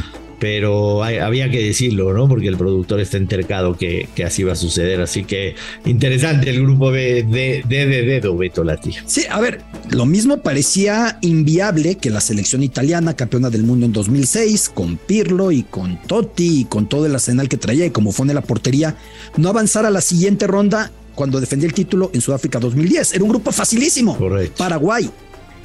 Pero 0.41 1.05
había 1.05 1.51
que 1.51 1.63
decirlo, 1.63 2.13
¿no? 2.15 2.27
Porque 2.27 2.49
el 2.49 2.57
productor 2.57 2.99
está 2.99 3.19
entercado 3.19 3.77
que, 3.77 4.09
que 4.15 4.25
así 4.25 4.43
va 4.43 4.55
a 4.55 4.57
suceder. 4.57 5.01
Así 5.01 5.25
que 5.25 5.55
interesante 5.85 6.51
el 6.51 6.63
grupo 6.63 6.91
de, 6.91 7.23
de, 7.23 7.63
de, 7.69 7.87
de 7.87 8.03
dedo, 8.03 8.37
Beto 8.37 8.65
Lati. 8.65 8.95
Sí, 9.07 9.25
a 9.31 9.39
ver, 9.39 9.61
lo 9.91 10.07
mismo 10.07 10.39
parecía 10.39 11.19
inviable 11.21 11.97
que 11.97 12.09
la 12.09 12.23
selección 12.23 12.63
italiana, 12.63 13.15
campeona 13.15 13.51
del 13.51 13.65
mundo 13.65 13.85
en 13.85 13.93
2006, 13.93 14.71
con 14.71 14.97
Pirlo 14.97 15.53
y 15.53 15.63
con 15.63 16.01
Totti 16.03 16.61
y 16.61 16.65
con 16.65 16.89
todo 16.89 17.05
el 17.05 17.15
arsenal 17.15 17.49
que 17.49 17.59
traía 17.59 17.85
y 17.85 17.91
como 17.91 18.11
fue 18.11 18.27
en 18.27 18.35
la 18.35 18.41
portería, 18.41 18.97
no 19.37 19.51
avanzara 19.51 19.89
a 19.89 19.91
la 19.91 20.01
siguiente 20.01 20.47
ronda 20.47 20.91
cuando 21.15 21.39
defendió 21.39 21.69
el 21.69 21.75
título 21.75 22.11
en 22.15 22.23
Sudáfrica 22.23 22.59
2010. 22.59 23.13
Era 23.13 23.25
un 23.25 23.31
grupo 23.31 23.53
facilísimo. 23.53 24.17
Correcto. 24.17 24.55
Paraguay, 24.57 25.11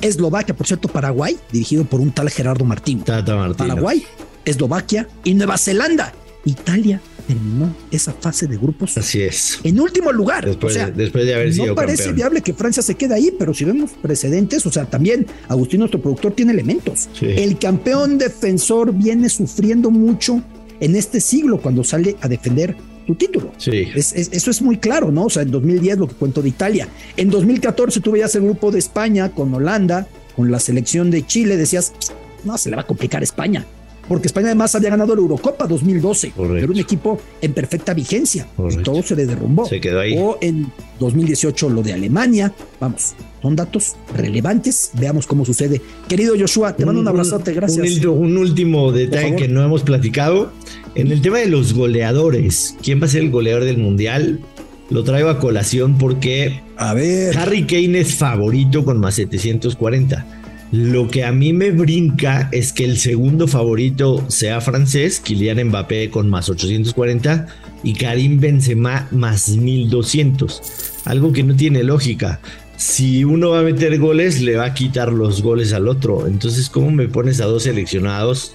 Eslovaquia, 0.02 0.54
por 0.54 0.68
cierto, 0.68 0.90
Paraguay, 0.90 1.38
dirigido 1.52 1.86
por 1.86 2.02
un 2.02 2.12
tal 2.12 2.30
Gerardo 2.30 2.66
Martín. 2.66 3.04
Tata 3.04 3.36
Martino. 3.38 3.70
Paraguay, 3.70 4.06
Eslovaquia 4.46 5.08
y 5.24 5.34
Nueva 5.34 5.58
Zelanda. 5.58 6.14
Italia 6.46 7.02
terminó 7.28 7.76
esa 7.90 8.14
fase 8.14 8.46
de 8.46 8.56
grupos 8.56 8.96
Así 9.00 9.20
es. 9.24 9.60
en 9.64 9.80
último 9.80 10.12
lugar. 10.12 10.46
Después, 10.46 10.74
o 10.76 10.78
sea, 10.78 10.92
después 10.92 11.26
de 11.26 11.34
haber 11.34 11.52
sido 11.52 11.68
no 11.68 11.76
parece 11.76 11.98
campeón. 12.04 12.16
viable 12.16 12.42
que 12.42 12.54
Francia 12.54 12.84
se 12.84 12.94
quede 12.94 13.16
ahí, 13.16 13.34
pero 13.40 13.52
si 13.52 13.66
vemos 13.66 13.92
precedentes, 14.00 14.64
o 14.68 14.72
sea, 14.72 14.86
también 14.86 15.26
Agustín, 15.48 15.80
nuestro 15.80 16.00
productor, 16.00 16.34
tiene 16.34 16.52
elementos. 16.54 17.10
Sí. 17.20 17.26
El 17.26 17.58
campeón 17.58 18.20
defensor 18.20 18.94
viene 18.94 19.28
sufriendo 19.30 19.90
mucho 19.90 20.40
en 20.80 20.96
este 20.96 21.20
siglo 21.20 21.60
cuando 21.60 21.84
sale 21.84 22.16
a 22.22 22.28
defender 22.28 22.76
tu 23.08 23.16
título. 23.16 23.52
Sí. 23.58 23.88
Es- 23.96 24.14
es- 24.14 24.30
eso 24.32 24.52
es 24.52 24.62
muy 24.62 24.78
claro, 24.78 25.12
¿no? 25.12 25.26
O 25.26 25.30
sea, 25.32 25.42
en 25.42 25.50
2010 25.50 25.98
lo 25.98 26.08
que 26.08 26.14
cuento 26.14 26.44
de 26.44 26.50
Italia. 26.50 26.88
En 27.18 27.32
2014 27.32 28.02
tú 28.02 28.12
veías 28.12 28.36
el 28.36 28.44
grupo 28.44 28.70
de 28.70 28.78
España 28.78 29.32
con 29.32 29.52
Holanda, 29.54 30.08
con 30.36 30.52
la 30.52 30.60
selección 30.60 31.10
de 31.10 31.26
Chile, 31.26 31.58
decías, 31.58 31.92
no, 32.44 32.56
se 32.60 32.70
le 32.70 32.76
va 32.76 32.84
a 32.84 32.88
complicar 32.88 33.22
a 33.22 33.24
España. 33.24 33.66
Porque 34.08 34.28
España 34.28 34.48
además 34.48 34.76
había 34.76 34.90
ganado 34.92 35.16
la 35.16 35.22
Eurocopa 35.22 35.68
2012. 35.68 36.32
Correcto. 36.32 36.58
Era 36.58 36.72
un 36.72 36.80
equipo 36.80 37.20
en 37.42 37.54
perfecta 37.54 37.94
vigencia. 37.94 38.48
Correcto. 38.56 38.82
Y 38.82 38.84
todo 38.84 39.04
se 39.04 39.16
le 39.16 39.26
derrumbó. 39.26 39.66
Se 39.66 39.80
quedó 39.80 40.00
ahí. 40.00 40.16
O 40.18 40.38
en 40.42 40.72
2018 41.00 41.70
lo 41.70 41.82
de 41.82 41.94
Alemania. 41.94 42.54
Vamos, 42.80 43.16
son 43.42 43.56
datos 43.56 43.96
relevantes. 44.16 44.92
Veamos 44.94 45.26
cómo 45.26 45.46
sucede. 45.46 45.82
Querido 46.08 46.36
Joshua, 46.38 46.76
te 46.76 46.86
mando 46.86 47.02
un 47.02 47.08
abrazote. 47.08 47.54
Gracias. 47.54 48.06
Un, 48.06 48.10
un 48.10 48.38
último 48.38 48.92
detalle 48.92 49.36
que 49.36 49.48
no 49.48 49.64
hemos 49.64 49.84
platicado. 49.84 50.52
En 50.94 51.12
el 51.12 51.22
tema 51.22 51.40
de 51.40 51.48
los 51.48 51.74
goleadores, 51.74 52.78
¿quién 52.82 53.02
va 53.02 53.06
a 53.06 53.10
ser 53.10 53.24
el 53.24 53.32
goleador 53.32 53.66
del 53.66 53.78
mundial? 53.78 54.40
Lo 54.90 55.04
traigo 55.04 55.30
a 55.30 55.40
colación 55.40 55.98
porque 55.98 56.62
A 56.78 56.94
ver. 56.94 57.36
Harry 57.38 57.66
Kane 57.66 58.00
es 58.00 58.16
favorito 58.16 58.86
con 58.86 59.00
más 59.00 59.16
740. 59.16 60.26
Lo 60.76 61.08
que 61.08 61.24
a 61.24 61.32
mí 61.32 61.54
me 61.54 61.72
brinca 61.72 62.50
es 62.52 62.74
que 62.74 62.84
el 62.84 62.98
segundo 62.98 63.48
favorito 63.48 64.26
sea 64.28 64.60
francés, 64.60 65.22
Kylian 65.22 65.70
Mbappé 65.70 66.10
con 66.10 66.30
más 66.30 66.50
840 66.50 67.48
y 67.82 67.94
Karim 67.94 68.42
Benzema 68.42 69.08
más 69.12 69.48
1200. 69.48 70.62
Algo 71.06 71.32
que 71.32 71.44
no 71.44 71.56
tiene 71.56 71.82
lógica. 71.84 72.42
Si 72.76 73.24
uno 73.24 73.52
va 73.52 73.60
a 73.60 73.64
meter 73.64 73.98
goles, 74.00 74.42
le 74.42 74.58
va 74.58 74.66
a 74.66 74.74
quitar 74.74 75.14
los 75.14 75.42
goles 75.42 75.72
al 75.72 75.88
otro. 75.88 76.28
Entonces, 76.28 76.70
¿cómo 76.70 76.92
me 76.92 77.08
pones 77.08 77.40
a 77.40 77.46
dos 77.46 77.64
seleccionados 77.64 78.54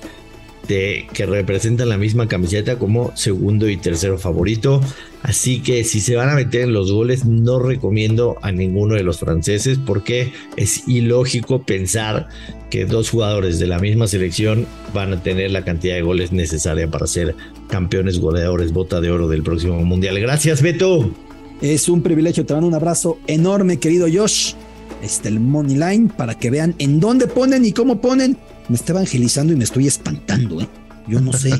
que 0.68 1.26
representan 1.26 1.88
la 1.88 1.96
misma 1.96 2.28
camiseta 2.28 2.78
como 2.78 3.16
segundo 3.16 3.66
y 3.66 3.78
tercero 3.78 4.18
favorito? 4.18 4.82
Así 5.22 5.60
que 5.60 5.84
si 5.84 6.00
se 6.00 6.16
van 6.16 6.30
a 6.30 6.34
meter 6.34 6.62
en 6.62 6.72
los 6.72 6.90
goles, 6.90 7.26
no 7.26 7.58
recomiendo 7.58 8.36
a 8.42 8.52
ninguno 8.52 8.94
de 8.94 9.02
los 9.02 9.18
franceses 9.18 9.78
porque 9.78 10.32
es 10.56 10.88
ilógico 10.88 11.62
pensar 11.62 12.28
que 12.70 12.86
dos 12.86 13.10
jugadores 13.10 13.58
de 13.58 13.66
la 13.66 13.78
misma 13.78 14.06
selección 14.06 14.66
van 14.94 15.12
a 15.12 15.22
tener 15.22 15.50
la 15.50 15.64
cantidad 15.64 15.94
de 15.94 16.02
goles 16.02 16.32
necesaria 16.32 16.88
para 16.88 17.06
ser 17.06 17.36
campeones 17.68 18.18
goleadores 18.18 18.72
bota 18.72 19.00
de 19.00 19.10
oro 19.10 19.28
del 19.28 19.42
próximo 19.42 19.78
mundial. 19.84 20.18
Gracias, 20.20 20.62
Beto. 20.62 21.10
Es 21.60 21.88
un 21.88 22.02
privilegio. 22.02 22.46
Te 22.46 22.54
mando 22.54 22.68
un 22.68 22.74
abrazo 22.74 23.18
enorme, 23.26 23.78
querido 23.78 24.06
Josh. 24.12 24.54
Este 25.02 25.28
el 25.28 25.40
Money 25.40 25.76
Line 25.76 26.10
para 26.16 26.38
que 26.38 26.50
vean 26.50 26.74
en 26.78 27.00
dónde 27.00 27.26
ponen 27.26 27.64
y 27.64 27.72
cómo 27.72 28.00
ponen. 28.00 28.38
Me 28.68 28.76
está 28.76 28.92
evangelizando 28.92 29.52
y 29.52 29.56
me 29.56 29.64
estoy 29.64 29.86
espantando, 29.86 30.60
¿eh? 30.60 30.68
Yo 31.08 31.20
no 31.20 31.32
sé 31.32 31.52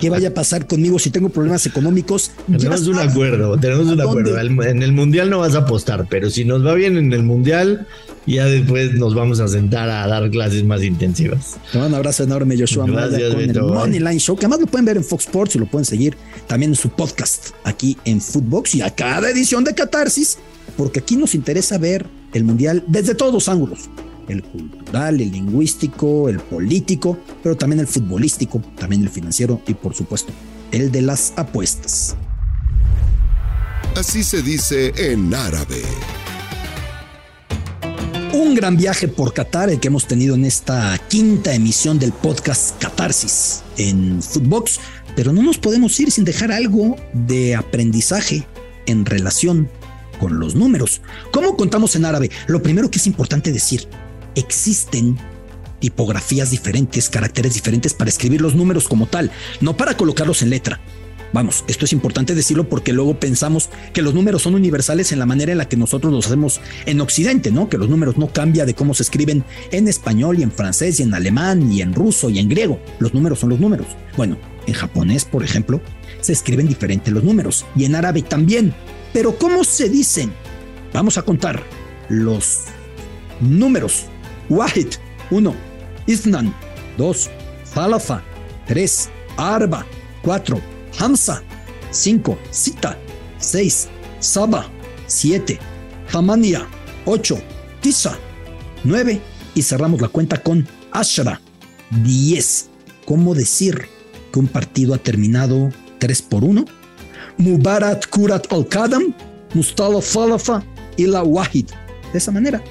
qué 0.00 0.10
vaya 0.10 0.28
a 0.28 0.34
pasar 0.34 0.66
conmigo 0.66 0.98
si 0.98 1.10
tengo 1.10 1.28
problemas 1.28 1.64
económicos. 1.66 2.32
Tenemos 2.46 2.86
un 2.86 2.98
acuerdo, 2.98 3.56
tenemos 3.58 3.86
un 3.86 3.96
dónde. 3.96 4.02
acuerdo. 4.02 4.64
En 4.64 4.82
el 4.82 4.92
mundial 4.92 5.30
no 5.30 5.38
vas 5.40 5.54
a 5.54 5.58
apostar, 5.58 6.06
pero 6.08 6.30
si 6.30 6.44
nos 6.44 6.66
va 6.66 6.74
bien 6.74 6.96
en 6.96 7.12
el 7.12 7.22
mundial, 7.22 7.86
ya 8.26 8.46
después 8.46 8.94
nos 8.94 9.14
vamos 9.14 9.40
a 9.40 9.48
sentar 9.48 9.88
a 9.88 10.06
dar 10.06 10.30
clases 10.30 10.64
más 10.64 10.82
intensivas. 10.82 11.56
Te 11.72 11.78
mando 11.78 11.94
un 11.94 11.94
abrazo 11.94 12.24
enorme, 12.24 12.56
Joshua 12.58 12.86
Gracias, 12.86 13.34
con 13.34 13.38
Beto. 13.38 13.60
el 13.60 13.74
Money 13.74 13.98
Line 14.00 14.18
Show, 14.18 14.36
que 14.36 14.46
además 14.46 14.60
lo 14.60 14.66
pueden 14.66 14.84
ver 14.84 14.96
en 14.96 15.04
Fox 15.04 15.24
Sports 15.24 15.56
y 15.56 15.58
lo 15.58 15.66
pueden 15.66 15.84
seguir 15.84 16.16
también 16.46 16.72
en 16.72 16.76
su 16.76 16.90
podcast 16.90 17.50
aquí 17.64 17.96
en 18.04 18.20
Footbox 18.20 18.74
y 18.74 18.82
a 18.82 18.90
cada 18.90 19.30
edición 19.30 19.64
de 19.64 19.74
Catarsis, 19.74 20.38
porque 20.76 21.00
aquí 21.00 21.16
nos 21.16 21.34
interesa 21.34 21.78
ver 21.78 22.06
el 22.32 22.44
Mundial 22.44 22.84
desde 22.86 23.14
todos 23.14 23.32
los 23.32 23.48
ángulos. 23.48 23.88
El 24.28 24.42
cultural, 24.42 25.20
el 25.20 25.32
lingüístico, 25.32 26.28
el 26.28 26.38
político, 26.38 27.18
pero 27.42 27.56
también 27.56 27.80
el 27.80 27.86
futbolístico, 27.86 28.62
también 28.78 29.02
el 29.02 29.08
financiero 29.08 29.60
y 29.66 29.74
por 29.74 29.94
supuesto 29.94 30.32
el 30.72 30.90
de 30.90 31.02
las 31.02 31.32
apuestas. 31.36 32.16
Así 33.96 34.22
se 34.22 34.42
dice 34.42 34.92
en 34.96 35.34
árabe. 35.34 35.82
Un 38.32 38.54
gran 38.54 38.76
viaje 38.76 39.08
por 39.08 39.32
Qatar, 39.32 39.70
el 39.70 39.80
que 39.80 39.88
hemos 39.88 40.06
tenido 40.06 40.34
en 40.34 40.44
esta 40.44 40.96
quinta 41.08 41.54
emisión 41.54 41.98
del 41.98 42.12
podcast 42.12 42.80
Catarsis 42.80 43.62
en 43.78 44.22
Footbox, 44.22 44.78
pero 45.16 45.32
no 45.32 45.42
nos 45.42 45.58
podemos 45.58 45.98
ir 45.98 46.10
sin 46.10 46.24
dejar 46.24 46.52
algo 46.52 46.96
de 47.12 47.56
aprendizaje 47.56 48.46
en 48.86 49.06
relación 49.06 49.68
con 50.20 50.38
los 50.38 50.54
números. 50.54 51.00
¿Cómo 51.32 51.56
contamos 51.56 51.96
en 51.96 52.04
árabe? 52.04 52.30
Lo 52.46 52.62
primero 52.62 52.90
que 52.90 52.98
es 52.98 53.06
importante 53.06 53.50
decir, 53.50 53.88
existen 54.38 55.16
tipografías 55.80 56.50
diferentes, 56.50 57.08
caracteres 57.08 57.54
diferentes 57.54 57.94
para 57.94 58.10
escribir 58.10 58.40
los 58.40 58.54
números 58.54 58.88
como 58.88 59.06
tal, 59.06 59.30
no 59.60 59.76
para 59.76 59.96
colocarlos 59.96 60.42
en 60.42 60.50
letra. 60.50 60.80
Vamos, 61.32 61.64
esto 61.68 61.84
es 61.84 61.92
importante 61.92 62.34
decirlo 62.34 62.68
porque 62.68 62.92
luego 62.92 63.20
pensamos 63.20 63.68
que 63.92 64.00
los 64.00 64.14
números 64.14 64.42
son 64.42 64.54
universales 64.54 65.12
en 65.12 65.18
la 65.18 65.26
manera 65.26 65.52
en 65.52 65.58
la 65.58 65.68
que 65.68 65.76
nosotros 65.76 66.12
los 66.12 66.26
hacemos 66.26 66.60
en 66.86 67.00
Occidente, 67.02 67.50
¿no? 67.50 67.68
Que 67.68 67.76
los 67.76 67.90
números 67.90 68.16
no 68.16 68.32
cambian 68.32 68.66
de 68.66 68.74
cómo 68.74 68.94
se 68.94 69.02
escriben 69.02 69.44
en 69.70 69.88
español 69.88 70.38
y 70.38 70.42
en 70.42 70.50
francés 70.50 71.00
y 71.00 71.02
en 71.02 71.12
alemán 71.12 71.70
y 71.70 71.82
en 71.82 71.92
ruso 71.92 72.30
y 72.30 72.38
en 72.38 72.48
griego. 72.48 72.80
Los 72.98 73.12
números 73.12 73.40
son 73.40 73.50
los 73.50 73.60
números. 73.60 73.88
Bueno, 74.16 74.38
en 74.66 74.72
japonés, 74.72 75.26
por 75.26 75.44
ejemplo, 75.44 75.82
se 76.22 76.32
escriben 76.32 76.66
diferentes 76.66 77.12
los 77.12 77.24
números 77.24 77.66
y 77.76 77.84
en 77.84 77.94
árabe 77.94 78.22
también. 78.22 78.72
Pero 79.12 79.36
¿cómo 79.36 79.64
se 79.64 79.90
dicen? 79.90 80.32
Vamos 80.94 81.18
a 81.18 81.22
contar 81.22 81.62
los 82.08 82.62
números. 83.40 84.06
Wahid, 84.48 84.94
1. 85.30 85.54
Isnan, 86.06 86.54
2. 86.96 87.30
Falafa, 87.64 88.22
3. 88.66 89.08
Arba, 89.36 89.86
4. 90.22 90.60
Hamza, 90.98 91.42
5. 91.90 92.38
Sita, 92.50 92.96
6. 93.38 93.88
Saba, 94.20 94.66
7. 95.06 95.58
Tamania, 96.10 96.66
8. 97.04 97.38
Tisa, 97.80 98.16
9. 98.84 99.20
Y 99.54 99.62
cerramos 99.62 100.00
la 100.00 100.08
cuenta 100.08 100.42
con 100.42 100.66
Ashra, 100.92 101.40
10. 102.02 102.70
¿Cómo 103.04 103.34
decir 103.34 103.86
que 104.32 104.38
un 104.38 104.48
partido 104.48 104.94
ha 104.94 104.98
terminado 104.98 105.70
3 105.98 106.22
por 106.22 106.44
1? 106.44 106.64
Mubarak 107.38 108.08
Kurat 108.08 108.52
al-Qadam, 108.52 109.14
Mustafa 109.54 110.00
Falafa 110.00 110.64
y 110.96 111.06
la 111.06 111.22
Wahid. 111.22 111.66
De 112.12 112.18
esa 112.18 112.32
manera, 112.32 112.62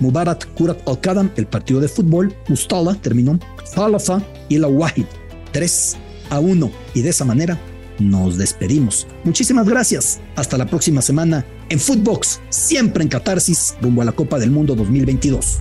Mubarak 0.00 0.52
Kurat 0.54 0.78
al-Qadam, 0.88 1.30
el 1.36 1.46
partido 1.46 1.80
de 1.80 1.88
fútbol, 1.88 2.34
Mustala 2.48 2.94
terminó, 2.94 3.38
Falafa 3.74 4.22
y 4.48 4.58
la 4.58 4.68
Wahid, 4.68 5.06
3 5.52 5.96
a 6.30 6.40
1. 6.40 6.70
Y 6.94 7.02
de 7.02 7.10
esa 7.10 7.24
manera 7.24 7.58
nos 7.98 8.38
despedimos. 8.38 9.06
Muchísimas 9.24 9.68
gracias. 9.68 10.20
Hasta 10.36 10.58
la 10.58 10.66
próxima 10.66 11.02
semana 11.02 11.44
en 11.68 11.78
Footbox, 11.78 12.40
siempre 12.50 13.02
en 13.02 13.08
Catarsis, 13.08 13.76
rumbo 13.80 14.02
a 14.02 14.04
la 14.04 14.12
Copa 14.12 14.38
del 14.38 14.50
Mundo 14.50 14.74
2022. 14.74 15.60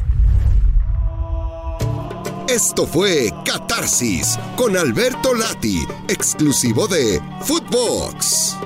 Esto 2.49 2.85
fue 2.85 3.31
Catarsis 3.45 4.37
con 4.57 4.75
Alberto 4.75 5.33
Lati, 5.33 5.83
exclusivo 6.09 6.85
de 6.87 7.21
Footbox. 7.43 8.57